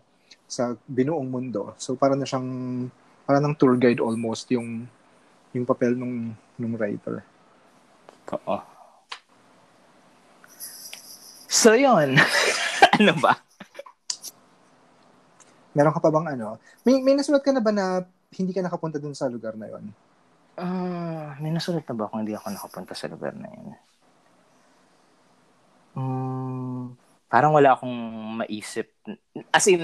sa 0.48 0.76
binuong 0.84 1.28
mundo. 1.28 1.72
So 1.80 1.96
para 1.96 2.12
na 2.12 2.28
siyang 2.28 2.88
para 3.24 3.40
ng 3.40 3.56
tour 3.56 3.76
guide 3.80 4.00
almost 4.00 4.48
yung 4.52 4.84
yung 5.56 5.64
papel 5.64 5.96
nung 5.96 6.36
nung 6.60 6.76
writer. 6.76 7.24
Oo. 8.30 8.56
So, 11.48 11.74
yun. 11.74 12.16
ano 12.96 13.12
ba? 13.18 13.36
Meron 15.72 15.92
ka 15.92 16.00
pa 16.00 16.12
bang 16.12 16.36
ano? 16.36 16.60
May 16.84 17.00
may 17.00 17.16
nasulat 17.16 17.40
ka 17.40 17.52
na 17.52 17.64
ba 17.64 17.72
na 17.72 18.04
hindi 18.32 18.52
ka 18.52 18.60
nakapunta 18.60 19.00
dun 19.00 19.16
sa 19.16 19.28
lugar 19.28 19.56
na 19.56 19.68
yon? 19.68 19.84
Ah, 20.56 21.32
may 21.40 21.48
nasulat 21.48 21.84
na 21.88 21.96
ba 21.96 22.08
kung 22.08 22.24
hindi 22.24 22.36
ako 22.36 22.52
nakapunta 22.52 22.92
sa 22.92 23.08
lugar 23.08 23.32
na 23.32 23.48
yun? 23.48 23.68
Hmm, 25.92 26.96
parang 27.28 27.52
wala 27.52 27.76
akong 27.76 27.96
maisip. 28.44 28.92
As 29.52 29.64
in, 29.68 29.80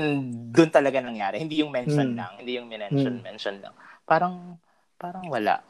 doon 0.53 0.73
talaga 0.73 1.01
nangyari. 1.01 1.41
Hindi 1.41 1.61
yung 1.61 1.73
mention 1.73 2.13
Hmm. 2.13 2.19
lang. 2.21 2.33
Hindi 2.41 2.53
yung 2.57 2.69
mention, 2.69 3.15
Hmm. 3.21 3.25
mention 3.25 3.57
lang. 3.61 3.73
Parang, 4.05 4.57
parang 4.97 5.25
wala. 5.29 5.61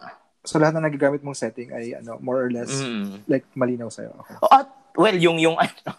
So 0.42 0.56
lahat 0.56 0.74
na 0.74 0.86
nagagamit 0.86 1.20
mong 1.20 1.34
setting 1.34 1.70
ay 1.70 1.94
ano, 1.94 2.16
more 2.18 2.46
or 2.46 2.50
less 2.50 2.70
Mm. 2.70 3.22
like 3.26 3.44
malinaw 3.52 3.88
sa'yo. 3.88 4.14
Okay. 4.22 4.36
Oh, 4.38 4.50
at, 4.50 4.66
well, 4.94 5.14
yung, 5.14 5.36
yung 5.36 5.56
ano. 5.62 5.92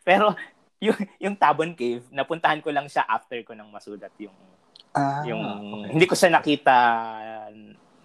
Pero, 0.00 0.36
yung, 0.78 0.96
yung 1.18 1.34
Tabon 1.34 1.72
Cave, 1.72 2.04
napuntahan 2.08 2.60
ko 2.60 2.68
lang 2.68 2.86
siya 2.86 3.04
after 3.04 3.40
ko 3.42 3.52
nang 3.52 3.68
masulat 3.68 4.12
yung 4.18 4.34
Ah, 4.90 5.22
yung 5.22 5.38
okay. 5.38 5.94
hindi 5.94 6.02
ko 6.02 6.18
siya 6.18 6.34
nakita 6.34 6.74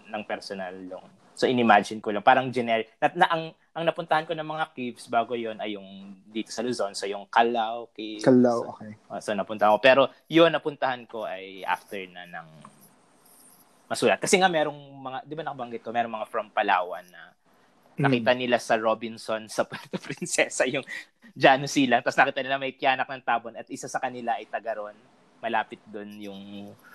ng 0.05 0.23
personal 0.23 0.69
yung 0.85 1.01
so 1.33 1.49
inimagine 1.49 1.97
ko 1.97 2.13
lang 2.13 2.21
parang 2.21 2.53
generic 2.53 2.93
na, 3.01 3.09
na 3.11 3.27
ang 3.27 3.43
ang 3.73 3.83
napuntahan 3.83 4.21
ko 4.23 4.31
ng 4.31 4.45
mga 4.45 4.65
caves 4.69 5.09
bago 5.09 5.33
yon 5.33 5.57
ay 5.57 5.73
yung 5.73 5.83
dito 6.29 6.53
sa 6.53 6.61
Luzon 6.61 6.93
so 6.93 7.09
yung 7.09 7.25
Calao 7.25 7.89
Caves 7.89 8.21
Kalaw, 8.21 8.69
okay. 8.69 8.93
Uh, 9.09 9.17
so 9.17 9.33
napunta 9.33 9.67
ko 9.67 9.81
pero 9.81 10.07
yun 10.29 10.53
napuntahan 10.53 11.09
ko 11.09 11.25
ay 11.25 11.65
after 11.65 11.99
na 12.05 12.23
ng 12.29 12.47
masulat. 13.85 14.17
Kasi 14.17 14.37
nga 14.41 14.49
merong 14.49 14.77
mga 14.77 15.17
di 15.25 15.33
ba 15.37 15.43
nakabanggit 15.45 15.81
ko 15.85 15.89
merong 15.93 16.15
mga 16.21 16.29
from 16.29 16.49
Palawan 16.49 17.05
na 17.09 17.33
nakita 17.95 18.35
nila 18.35 18.59
sa 18.59 18.75
Robinson 18.75 19.47
sa 19.47 19.63
Puerto 19.63 19.95
Princesa 20.05 20.67
yung 20.67 20.83
Janus 21.31 21.79
Silang 21.79 22.03
tapos 22.03 22.19
nakita 22.19 22.43
nila 22.43 22.59
may 22.59 22.75
tiyanak 22.75 23.07
ng 23.07 23.23
tabon 23.23 23.55
at 23.55 23.63
isa 23.71 23.87
sa 23.87 24.03
kanila 24.03 24.35
ay 24.35 24.51
Tagaron 24.51 24.95
malapit 25.39 25.79
doon 25.87 26.11
yung 26.19 26.41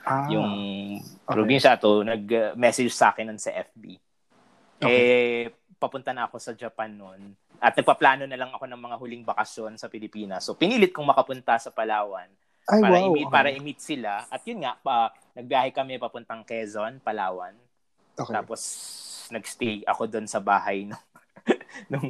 Ah, 0.00 0.28
yung 0.32 0.48
okay. 0.96 1.28
probinsya 1.28 1.76
to. 1.76 2.00
Nag-message 2.00 2.92
sa 2.92 3.12
akin 3.12 3.28
nun 3.28 3.40
sa 3.40 3.52
FB. 3.52 4.00
Eh 4.80 5.52
papunta 5.76 6.12
na 6.12 6.24
ako 6.28 6.36
sa 6.40 6.52
Japan 6.56 6.92
noon 6.92 7.36
at 7.60 7.76
nagpaplano 7.76 8.24
na 8.24 8.36
lang 8.36 8.52
ako 8.52 8.64
ng 8.68 8.80
mga 8.80 8.96
huling 8.96 9.24
bakasyon 9.24 9.76
sa 9.76 9.88
Pilipinas. 9.92 10.44
So 10.44 10.56
pinilit 10.56 10.92
kong 10.92 11.08
makapunta 11.08 11.56
sa 11.60 11.68
Palawan 11.72 12.28
Ay, 12.68 12.80
para 12.82 12.96
wow. 13.00 13.06
i-meet 13.08 13.28
para 13.30 13.48
i-meet 13.50 13.80
sila 13.80 14.26
at 14.28 14.42
yun 14.44 14.60
nga 14.62 14.76
pa 14.78 15.10
nagbiyahe 15.34 15.70
kami 15.72 15.96
papuntang 15.96 16.44
Quezon, 16.44 17.00
Palawan. 17.00 17.56
Okay. 18.18 18.34
Tapos 18.34 18.60
nagstay 19.30 19.86
ako 19.86 20.10
doon 20.10 20.26
sa 20.26 20.42
bahay 20.42 20.84
nung 20.90 21.06
nung, 21.88 22.08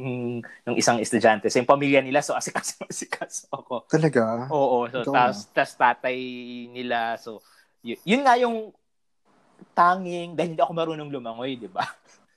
nung 0.66 0.76
isang 0.76 0.98
estudyante. 0.98 1.46
So 1.52 1.60
yung 1.60 1.68
pamilya 1.70 2.00
nila 2.02 2.24
so 2.24 2.34
asikaso 2.34 2.82
asikaso 2.92 3.46
ako. 3.52 3.86
Talaga? 3.86 4.50
Oo, 4.50 4.88
so 4.90 5.06
tas, 5.12 5.46
tas 5.54 5.72
tatay 5.76 6.18
nila, 6.72 7.14
so 7.20 7.38
y- 7.84 8.00
yun 8.02 8.24
nga 8.26 8.34
yung 8.40 8.74
tanging 9.76 10.34
dahil 10.34 10.56
hindi 10.56 10.62
ako 10.64 10.72
marunong 10.72 11.10
lumangoy, 11.12 11.56
di 11.56 11.68
ba? 11.68 11.84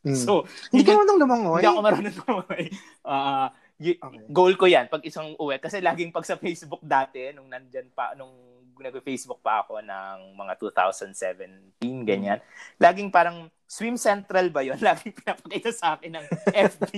Mm. 0.03 0.19
So, 0.19 0.43
hindi 0.69 0.83
ka 0.83 0.91
yun- 0.91 0.99
marunong 0.99 1.19
lumangoy? 1.23 1.61
hindi 1.63 1.71
ako 1.71 1.81
marunong 1.81 2.15
lumangoy. 2.19 2.65
Ah, 3.03 3.51
y- 3.79 3.97
Okay. 3.97 4.25
goal 4.29 4.53
ko 4.57 4.65
yan 4.65 4.89
pag 4.89 5.01
isang 5.05 5.33
uwi 5.37 5.57
kasi 5.57 5.81
laging 5.81 6.13
pag 6.13 6.25
sa 6.25 6.37
Facebook 6.37 6.81
dati 6.83 7.33
nung 7.33 7.49
nandyan 7.49 7.89
pa 7.93 8.13
nung 8.13 8.33
nag-Facebook 8.73 9.39
pa 9.39 9.61
ako 9.63 9.79
ng 9.85 10.33
mga 10.33 10.53
2017 10.57 12.09
ganyan. 12.09 12.41
Laging 12.81 13.13
parang 13.13 13.47
swim 13.69 13.95
central 13.95 14.49
ba 14.49 14.65
'yon? 14.65 14.81
Laging 14.87 15.13
pinapakita 15.13 15.69
sa 15.69 15.95
akin 15.95 16.19
ng 16.19 16.25
FB. 16.51 16.91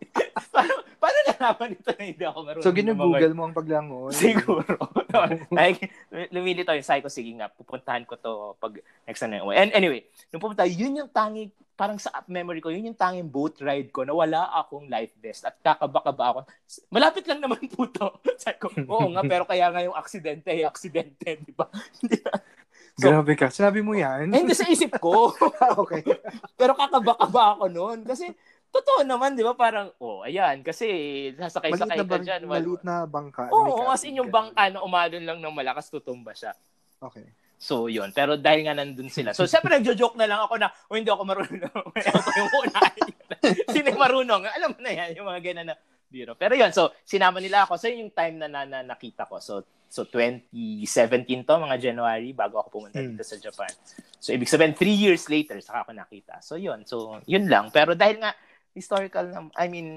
paano, 0.52 0.74
paano 0.96 1.18
nalaman 1.28 1.76
ito 1.76 1.90
na 1.92 2.02
hindi 2.02 2.24
ako 2.24 2.38
marunong 2.42 2.64
So, 2.64 2.74
ginugoogle 2.74 3.34
mo 3.36 3.42
ang 3.46 3.56
paglangoy? 3.56 4.12
Siguro. 4.12 4.76
like, 5.60 5.92
lumili 6.32 6.64
to 6.64 6.74
yung 6.74 7.02
ko, 7.04 7.08
sige 7.12 7.30
nga, 7.36 7.52
pupuntahan 7.52 8.04
ko 8.08 8.16
to 8.16 8.32
pag 8.58 8.80
next 9.06 9.20
time 9.20 9.36
na 9.36 9.44
uwi. 9.44 9.54
And 9.60 9.70
anyway, 9.76 10.06
nung 10.32 10.42
pupunta, 10.42 10.66
yun 10.66 10.98
yung 10.98 11.10
tangi, 11.12 11.52
parang 11.80 11.96
sa 11.96 12.12
memory 12.28 12.60
ko, 12.60 12.68
yun 12.68 12.92
yung 12.92 13.00
tanging 13.00 13.32
boat 13.32 13.56
ride 13.64 13.88
ko 13.88 14.04
na 14.04 14.12
wala 14.12 14.52
akong 14.60 14.84
life 14.92 15.16
vest 15.16 15.48
at 15.48 15.56
kakabaka-ba 15.64 16.24
ako. 16.28 16.40
Malapit 16.92 17.24
lang 17.24 17.40
naman 17.40 17.64
po 17.72 17.88
to. 17.88 18.20
Sabi 18.44 18.60
ko, 18.60 18.68
oo 18.68 19.08
nga, 19.16 19.24
pero 19.24 19.48
kaya 19.48 19.72
nga 19.72 19.80
yung 19.80 19.96
aksidente, 19.96 20.52
ay 20.52 20.68
aksidente, 20.68 21.40
di 21.48 21.56
ba? 21.56 21.72
So, 23.00 23.08
Grabe 23.08 23.32
ka. 23.32 23.48
Sinabi 23.48 23.80
mo 23.80 23.96
yan? 23.96 24.28
eh, 24.28 24.44
hindi 24.44 24.52
sa 24.52 24.68
isip 24.68 25.00
ko. 25.00 25.32
okay. 25.80 26.04
pero 26.52 26.76
kakabaka-ba 26.76 27.56
ako 27.56 27.72
noon. 27.72 28.04
Kasi, 28.04 28.28
totoo 28.68 29.00
naman, 29.00 29.32
di 29.32 29.40
ba? 29.40 29.56
Parang, 29.56 29.88
oh, 30.04 30.20
ayan, 30.20 30.60
kasi 30.60 30.84
sasakay-sakay 31.32 31.96
na, 31.96 32.04
ka 32.04 32.20
dyan. 32.20 32.42
wal- 32.44 32.60
maliit 32.60 32.82
na 32.84 33.08
bangka. 33.08 33.48
Oo, 33.56 33.88
as 33.88 34.04
cabin 34.04 34.12
in 34.12 34.20
yung 34.20 34.28
ka. 34.28 34.36
bangka 34.36 34.64
na 34.68 34.84
umalon 34.84 35.24
lang 35.24 35.38
ng 35.40 35.54
malakas, 35.56 35.88
tutumba 35.88 36.36
siya. 36.36 36.52
Okay. 37.00 37.24
So, 37.60 37.92
yun. 37.92 38.08
Pero 38.16 38.40
dahil 38.40 38.64
nga 38.64 38.72
nandun 38.72 39.12
sila. 39.12 39.36
So, 39.36 39.44
syempre, 39.44 39.76
nagjo-joke 39.76 40.16
na 40.16 40.24
lang 40.24 40.40
ako 40.40 40.56
na, 40.56 40.72
o 40.88 40.96
hindi 40.96 41.12
ako 41.12 41.28
marunong. 41.28 41.84
ako 42.16 42.28
yung 42.32 42.52
una. 42.64 42.80
Sino 43.76 43.88
marunong? 44.00 44.42
Alam 44.48 44.70
mo 44.72 44.80
na 44.80 44.92
yan, 44.96 45.08
yung 45.12 45.28
mga 45.28 45.40
ganun 45.44 45.68
na 45.68 45.76
biro. 46.08 46.32
Pero 46.40 46.56
yun, 46.56 46.72
so, 46.72 46.88
sinama 47.04 47.36
nila 47.36 47.68
ako. 47.68 47.76
So, 47.76 47.92
yun 47.92 48.08
yung 48.08 48.14
time 48.16 48.40
na, 48.40 48.48
na, 48.48 48.64
na 48.64 48.80
nakita 48.80 49.28
ko. 49.28 49.44
So, 49.44 49.68
so 49.92 50.08
2017 50.08 51.44
to, 51.44 51.54
mga 51.60 51.76
January, 51.76 52.32
bago 52.32 52.56
ako 52.64 52.80
pumunta 52.80 52.96
Hmm. 52.96 53.12
dito 53.12 53.28
sa 53.28 53.36
Japan. 53.36 53.68
So, 54.16 54.32
ibig 54.32 54.48
sabihin, 54.48 54.72
three 54.72 54.96
years 54.96 55.28
later, 55.28 55.60
saka 55.60 55.84
ako 55.84 55.92
nakita. 55.92 56.40
So, 56.40 56.56
yun. 56.56 56.88
So, 56.88 57.20
yun 57.28 57.44
lang. 57.44 57.68
Pero 57.68 57.92
dahil 57.92 58.24
nga, 58.24 58.32
historical 58.72 59.28
na, 59.28 59.52
I 59.60 59.68
mean, 59.68 59.88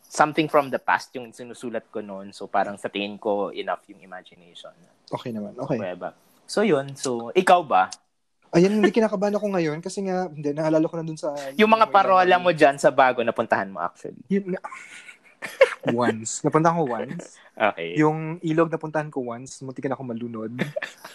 something 0.00 0.48
from 0.48 0.72
the 0.72 0.80
past 0.80 1.12
yung 1.12 1.28
sinusulat 1.30 1.92
ko 1.92 2.00
noon. 2.00 2.32
So, 2.32 2.48
parang 2.48 2.80
sa 2.80 2.88
tingin 2.88 3.20
ko, 3.20 3.52
enough 3.52 3.84
yung 3.92 4.00
imagination. 4.00 4.72
Okay 5.12 5.30
naman. 5.30 5.52
Okay. 5.60 5.76
Kuweba. 5.76 6.16
So 6.50 6.66
yun, 6.66 6.98
so 6.98 7.30
ikaw 7.30 7.62
ba? 7.62 7.86
Ayun, 8.50 8.82
hindi 8.82 8.90
kinakabahan 8.90 9.38
ako 9.38 9.46
ngayon 9.54 9.78
kasi 9.78 10.02
nga, 10.02 10.26
hindi, 10.26 10.50
naalala 10.50 10.90
ko 10.90 10.98
na 10.98 11.06
dun 11.06 11.14
sa... 11.14 11.30
Yung 11.54 11.70
mga 11.70 11.86
parola 11.86 12.34
mo 12.42 12.50
dyan 12.50 12.74
sa 12.74 12.90
bago 12.90 13.22
napuntahan 13.22 13.70
mo 13.70 13.78
actually. 13.78 14.18
Yun 14.26 14.58
once. 15.94 16.42
Napuntahan 16.42 16.74
ko 16.74 16.84
once. 16.90 17.38
Okay. 17.54 17.94
Yung 17.94 18.42
ilog 18.42 18.66
napuntahan 18.66 19.06
ko 19.06 19.22
once, 19.22 19.62
munti 19.62 19.78
na 19.86 19.94
ako 19.94 20.02
malunod. 20.02 20.50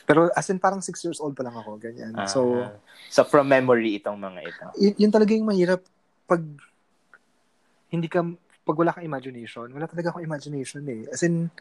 Pero 0.07 0.32
as 0.32 0.48
in 0.48 0.56
parang 0.56 0.80
six 0.80 1.03
years 1.03 1.20
old 1.20 1.36
pa 1.36 1.44
lang 1.44 1.60
ako, 1.60 1.76
ganyan. 1.84 2.16
Ah, 2.16 2.32
So, 2.32 2.72
so 3.12 3.28
from 3.28 3.52
memory 3.52 3.99
itong 3.99 4.16
mga 4.16 4.40
ito. 4.40 4.66
y- 4.80 4.95
yun 4.95 5.12
talaga 5.12 5.36
yung 5.36 5.52
mahirap 5.52 5.84
pag 6.24 6.40
hindi 7.91 8.07
ka 8.07 8.24
pag 8.66 8.80
wala 8.80 8.95
kang 8.95 9.06
imagination, 9.06 9.68
wala 9.76 9.91
talaga 9.91 10.16
akong 10.16 10.24
imagination 10.24 10.82
eh. 10.88 11.03
As 11.12 11.20
in, 11.22 11.52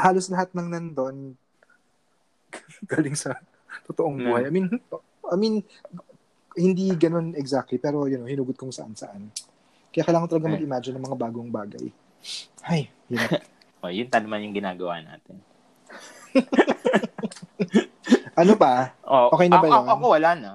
halos 0.00 0.32
lahat 0.32 0.48
ng 0.56 0.72
nandun 0.72 1.36
galing 2.92 3.16
sa 3.16 3.36
totoong 3.88 4.20
Mm. 4.20 4.24
buhay. 4.28 4.42
I 4.48 4.52
mean, 4.52 4.66
I 5.28 5.36
mean, 5.36 5.54
hindi 6.56 6.92
ganun 6.96 7.32
exactly, 7.32 7.80
pero 7.80 8.04
you 8.06 8.20
know, 8.20 8.28
hinugot 8.28 8.56
kung 8.56 8.74
saan-saan. 8.74 9.32
Kaya 9.92 10.08
kailangan 10.08 10.28
talaga 10.28 10.52
mag-imagine 10.52 10.96
ng 10.96 11.04
mga 11.04 11.18
bagong 11.20 11.50
bagay. 11.52 11.86
Ay, 12.64 12.88
hirap. 13.08 13.44
O, 13.82 13.90
yun 13.90 14.06
naman 14.06 14.46
yung 14.46 14.54
ginagawa 14.54 15.02
natin. 15.02 15.42
ano 18.40 18.54
pa? 18.54 18.94
O, 19.02 19.34
Okay 19.34 19.50
na 19.50 19.58
ba 19.58 19.66
ako, 19.66 19.74
yun? 19.74 19.90
Ako, 19.90 20.04
wala 20.06 20.30
na. 20.38 20.50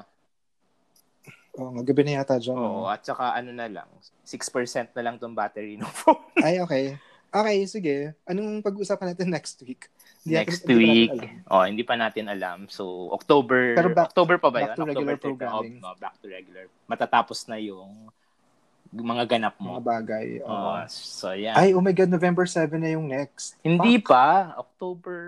Oh, 1.60 1.76
gabi 1.84 2.08
na 2.08 2.24
yata 2.24 2.40
dyan. 2.40 2.56
Oo, 2.56 2.86
no? 2.86 2.88
at 2.88 3.04
saka 3.04 3.36
ano 3.36 3.52
na 3.52 3.68
lang, 3.68 3.90
6% 4.24 4.96
na 4.96 5.02
lang 5.04 5.20
tong 5.20 5.36
battery 5.36 5.76
ng 5.76 5.92
phone. 5.92 6.24
Ay, 6.40 6.64
okay. 6.64 6.96
Okay, 7.28 7.58
sige. 7.68 7.96
Anong 8.24 8.64
pag-uusapan 8.64 9.12
natin 9.12 9.28
next 9.28 9.60
week? 9.68 9.92
Next 10.30 10.62
hindi 10.64 10.76
week, 11.08 11.20
oh, 11.48 11.64
hindi 11.64 11.84
pa 11.84 11.96
natin 11.96 12.28
alam. 12.28 12.68
So, 12.68 13.12
October, 13.12 13.76
Pero 13.76 13.90
back- 13.92 14.12
October 14.12 14.36
pa 14.38 14.50
ba 14.50 14.60
back 14.60 14.70
yun? 14.70 14.76
to 14.76 14.84
October 14.90 15.16
30. 15.16 15.24
programming. 15.24 15.76
Oh, 15.80 15.96
back 15.96 16.16
to 16.20 16.28
regular. 16.28 16.66
Matatapos 16.86 17.48
na 17.48 17.58
yung 17.58 18.12
mga 18.92 19.24
ganap 19.28 19.56
Mga 19.58 19.64
mo. 19.64 19.80
bagay. 19.80 20.28
Oo, 20.42 20.52
oo. 20.52 20.84
so, 20.88 21.32
yan. 21.32 21.56
Ay, 21.56 21.72
oh 21.72 21.84
my 21.84 21.92
God, 21.92 22.08
November 22.08 22.44
7 22.44 22.76
na 22.76 22.92
yung 22.92 23.08
next. 23.08 23.56
hindi 23.62 24.00
Fuck. 24.00 24.12
pa. 24.12 24.28
October 24.58 25.20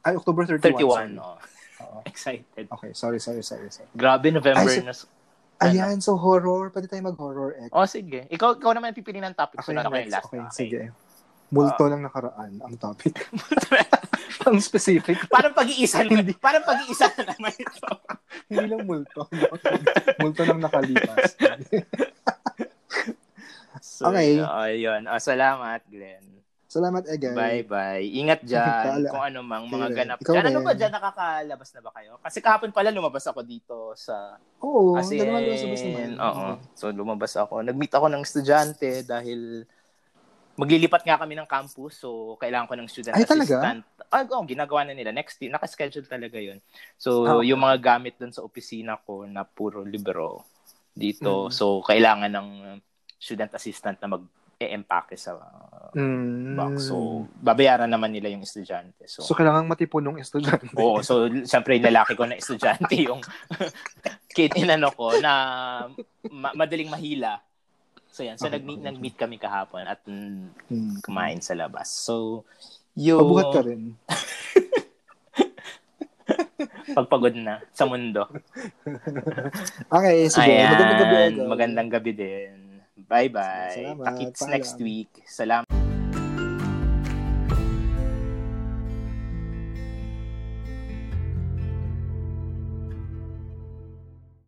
Ay, 0.00 0.14
October 0.14 0.42
31. 0.46 0.62
31. 0.62 0.88
sorry. 0.88 1.16
Oh. 1.18 1.36
Oo. 1.78 1.98
Excited. 2.10 2.66
Okay, 2.68 2.90
sorry, 2.92 3.20
sorry, 3.20 3.42
sorry. 3.42 3.68
sorry. 3.68 3.88
Grabe, 3.92 4.32
November 4.32 4.64
Ay, 4.64 4.80
so- 4.80 5.08
na. 5.08 5.16
Ayan, 5.58 5.98
so 5.98 6.14
horror. 6.14 6.70
Pwede 6.70 6.86
tayo 6.86 7.02
mag-horror 7.02 7.58
X. 7.66 7.70
Oh, 7.74 7.82
sige. 7.82 8.30
Ikaw, 8.30 8.62
ikaw 8.62 8.72
naman 8.78 8.94
pipili 8.94 9.18
ng 9.18 9.34
topic. 9.34 9.58
Ako 9.58 9.66
so, 9.66 9.74
yung 9.74 9.82
ako 9.82 9.94
yung 9.98 10.12
last. 10.14 10.26
Okay, 10.30 10.38
na. 10.38 10.50
sige. 10.54 10.80
Multo 11.48 11.84
lang 11.86 12.02
nakaraan 12.02 12.60
ang 12.60 12.74
topic. 12.76 13.14
ang 14.46 14.60
specific. 14.60 15.16
parang 15.28 15.52
pag-iisa 15.52 16.04
na, 16.04 16.20
parang 16.36 16.60
pag-iisa 16.62 17.08
na 17.16 17.32
naman 17.32 17.52
ito. 17.52 17.88
Hindi 18.46 18.64
lang 18.68 18.82
multo. 18.84 19.22
no? 19.26 19.48
multo 20.20 20.42
lang 20.44 20.60
nakalipas. 20.60 21.32
So, 23.78 24.10
Okay. 24.10 24.38
ayun. 24.38 25.06
Oh, 25.06 25.18
salamat, 25.18 25.82
Glenn. 25.86 26.22
Salamat, 26.68 27.02
Egay. 27.08 27.32
Bye-bye. 27.32 28.04
Ingat 28.04 28.40
dyan. 28.44 29.08
Kung 29.08 29.24
ano 29.24 29.40
mang 29.40 29.64
mga 29.66 29.88
Sige. 29.88 29.96
ganap 29.96 30.18
Ikaw 30.20 30.34
dyan. 30.36 30.46
Ano 30.46 30.58
ba 30.60 30.72
dyan? 30.76 30.92
Nakakalabas 30.92 31.68
na 31.72 31.80
ba 31.80 31.90
kayo? 31.96 32.12
Kasi 32.20 32.38
kahapon 32.38 32.70
pala 32.70 32.92
lumabas 32.92 33.24
ako 33.24 33.40
dito 33.40 33.96
sa... 33.96 34.36
Oo, 34.60 34.94
As 34.94 35.08
in, 35.08 35.24
lumabas 35.24 35.62
naman. 35.64 36.10
oo. 36.14 36.46
So, 36.76 36.92
lumabas 36.92 37.32
ako. 37.34 37.64
Nag-meet 37.64 37.90
ako 37.90 38.06
ng 38.06 38.22
estudyante 38.22 39.02
dahil 39.02 39.64
maglilipat 40.58 41.06
nga 41.06 41.16
kami 41.16 41.32
ng 41.32 41.46
campus. 41.46 41.94
So, 41.96 42.34
kailangan 42.36 42.66
ko 42.66 42.74
ng 42.74 42.88
student 42.88 43.14
Ay, 43.14 43.22
talaga? 43.22 43.46
assistant. 43.54 43.80
Ay, 44.10 44.26
oh, 44.28 44.42
ginagawa 44.42 44.82
na 44.82 44.92
nila. 44.92 45.10
Next 45.10 45.38
year, 45.38 45.48
nakaschedule 45.48 46.04
talaga 46.04 46.36
yun. 46.36 46.58
So, 46.96 47.22
Ah, 47.22 47.38
okay. 47.38 47.48
yung 47.48 47.62
mga 47.62 47.78
gamit 47.78 48.18
dun 48.18 48.30
sa 48.30 48.42
opisina 48.42 48.98
ko 48.98 49.22
na 49.22 49.42
puro 49.42 49.80
libro 49.80 50.42
dito. 50.90 51.46
Mm. 51.46 51.54
So, 51.54 51.78
kailangan 51.80 52.28
ng 52.28 52.48
student 53.14 53.54
assistant 53.54 53.98
na 53.98 54.10
mag-e-empake 54.10 55.14
sa 55.14 55.38
uh, 55.38 55.94
Mm. 55.94 56.52
box. 56.52 56.72
So, 56.84 56.94
babayaran 57.34 57.86
naman 57.86 58.10
nila 58.10 58.28
yung 58.28 58.42
estudyante. 58.42 59.06
So, 59.06 59.22
So, 59.22 59.32
kailangan 59.32 59.64
matipunong 59.64 60.18
estudyante. 60.18 60.74
Oo, 60.74 61.00
so 61.00 61.24
siyempre 61.46 61.78
lalaki 61.78 62.12
ko 62.12 62.26
na 62.26 62.34
estudyante 62.34 62.92
yung 62.98 63.22
kid 64.34 64.52
inano 64.52 64.90
ko 64.90 65.16
na 65.16 65.32
ma- 66.28 66.52
madaling 66.52 66.90
mahila. 66.90 67.40
So 68.08 68.22
yan, 68.22 68.34
so 68.34 68.46
Okay, 68.46 68.58
nag-meet, 68.58 68.78
okay. 68.78 68.86
nag-meet 68.88 69.16
kami 69.16 69.36
kahapon 69.36 69.84
at 69.84 70.00
mm, 70.04 70.50
Hmm. 70.66 70.96
kumain 71.00 71.38
sa 71.38 71.54
labas. 71.54 71.86
So, 71.88 72.44
yung 72.94 73.22
Pabuhat 73.22 73.46
ka 73.52 73.60
rin. 73.62 73.94
pagpagod 76.90 77.36
na 77.36 77.62
sa 77.70 77.86
mundo. 77.86 78.26
Okay, 79.88 80.28
sige. 80.28 80.50
Ayan, 80.50 80.68
Magandang 80.68 80.98
gabi. 80.98 81.16
Egay. 81.16 81.46
magandang 81.46 81.88
gabi 81.88 82.12
din. 82.12 82.56
Bye-bye. 83.08 83.96
Salamat. 83.96 84.04
Paalam. 84.34 84.50
next 84.50 84.76
week. 84.78 85.08
Salamat. 85.24 85.87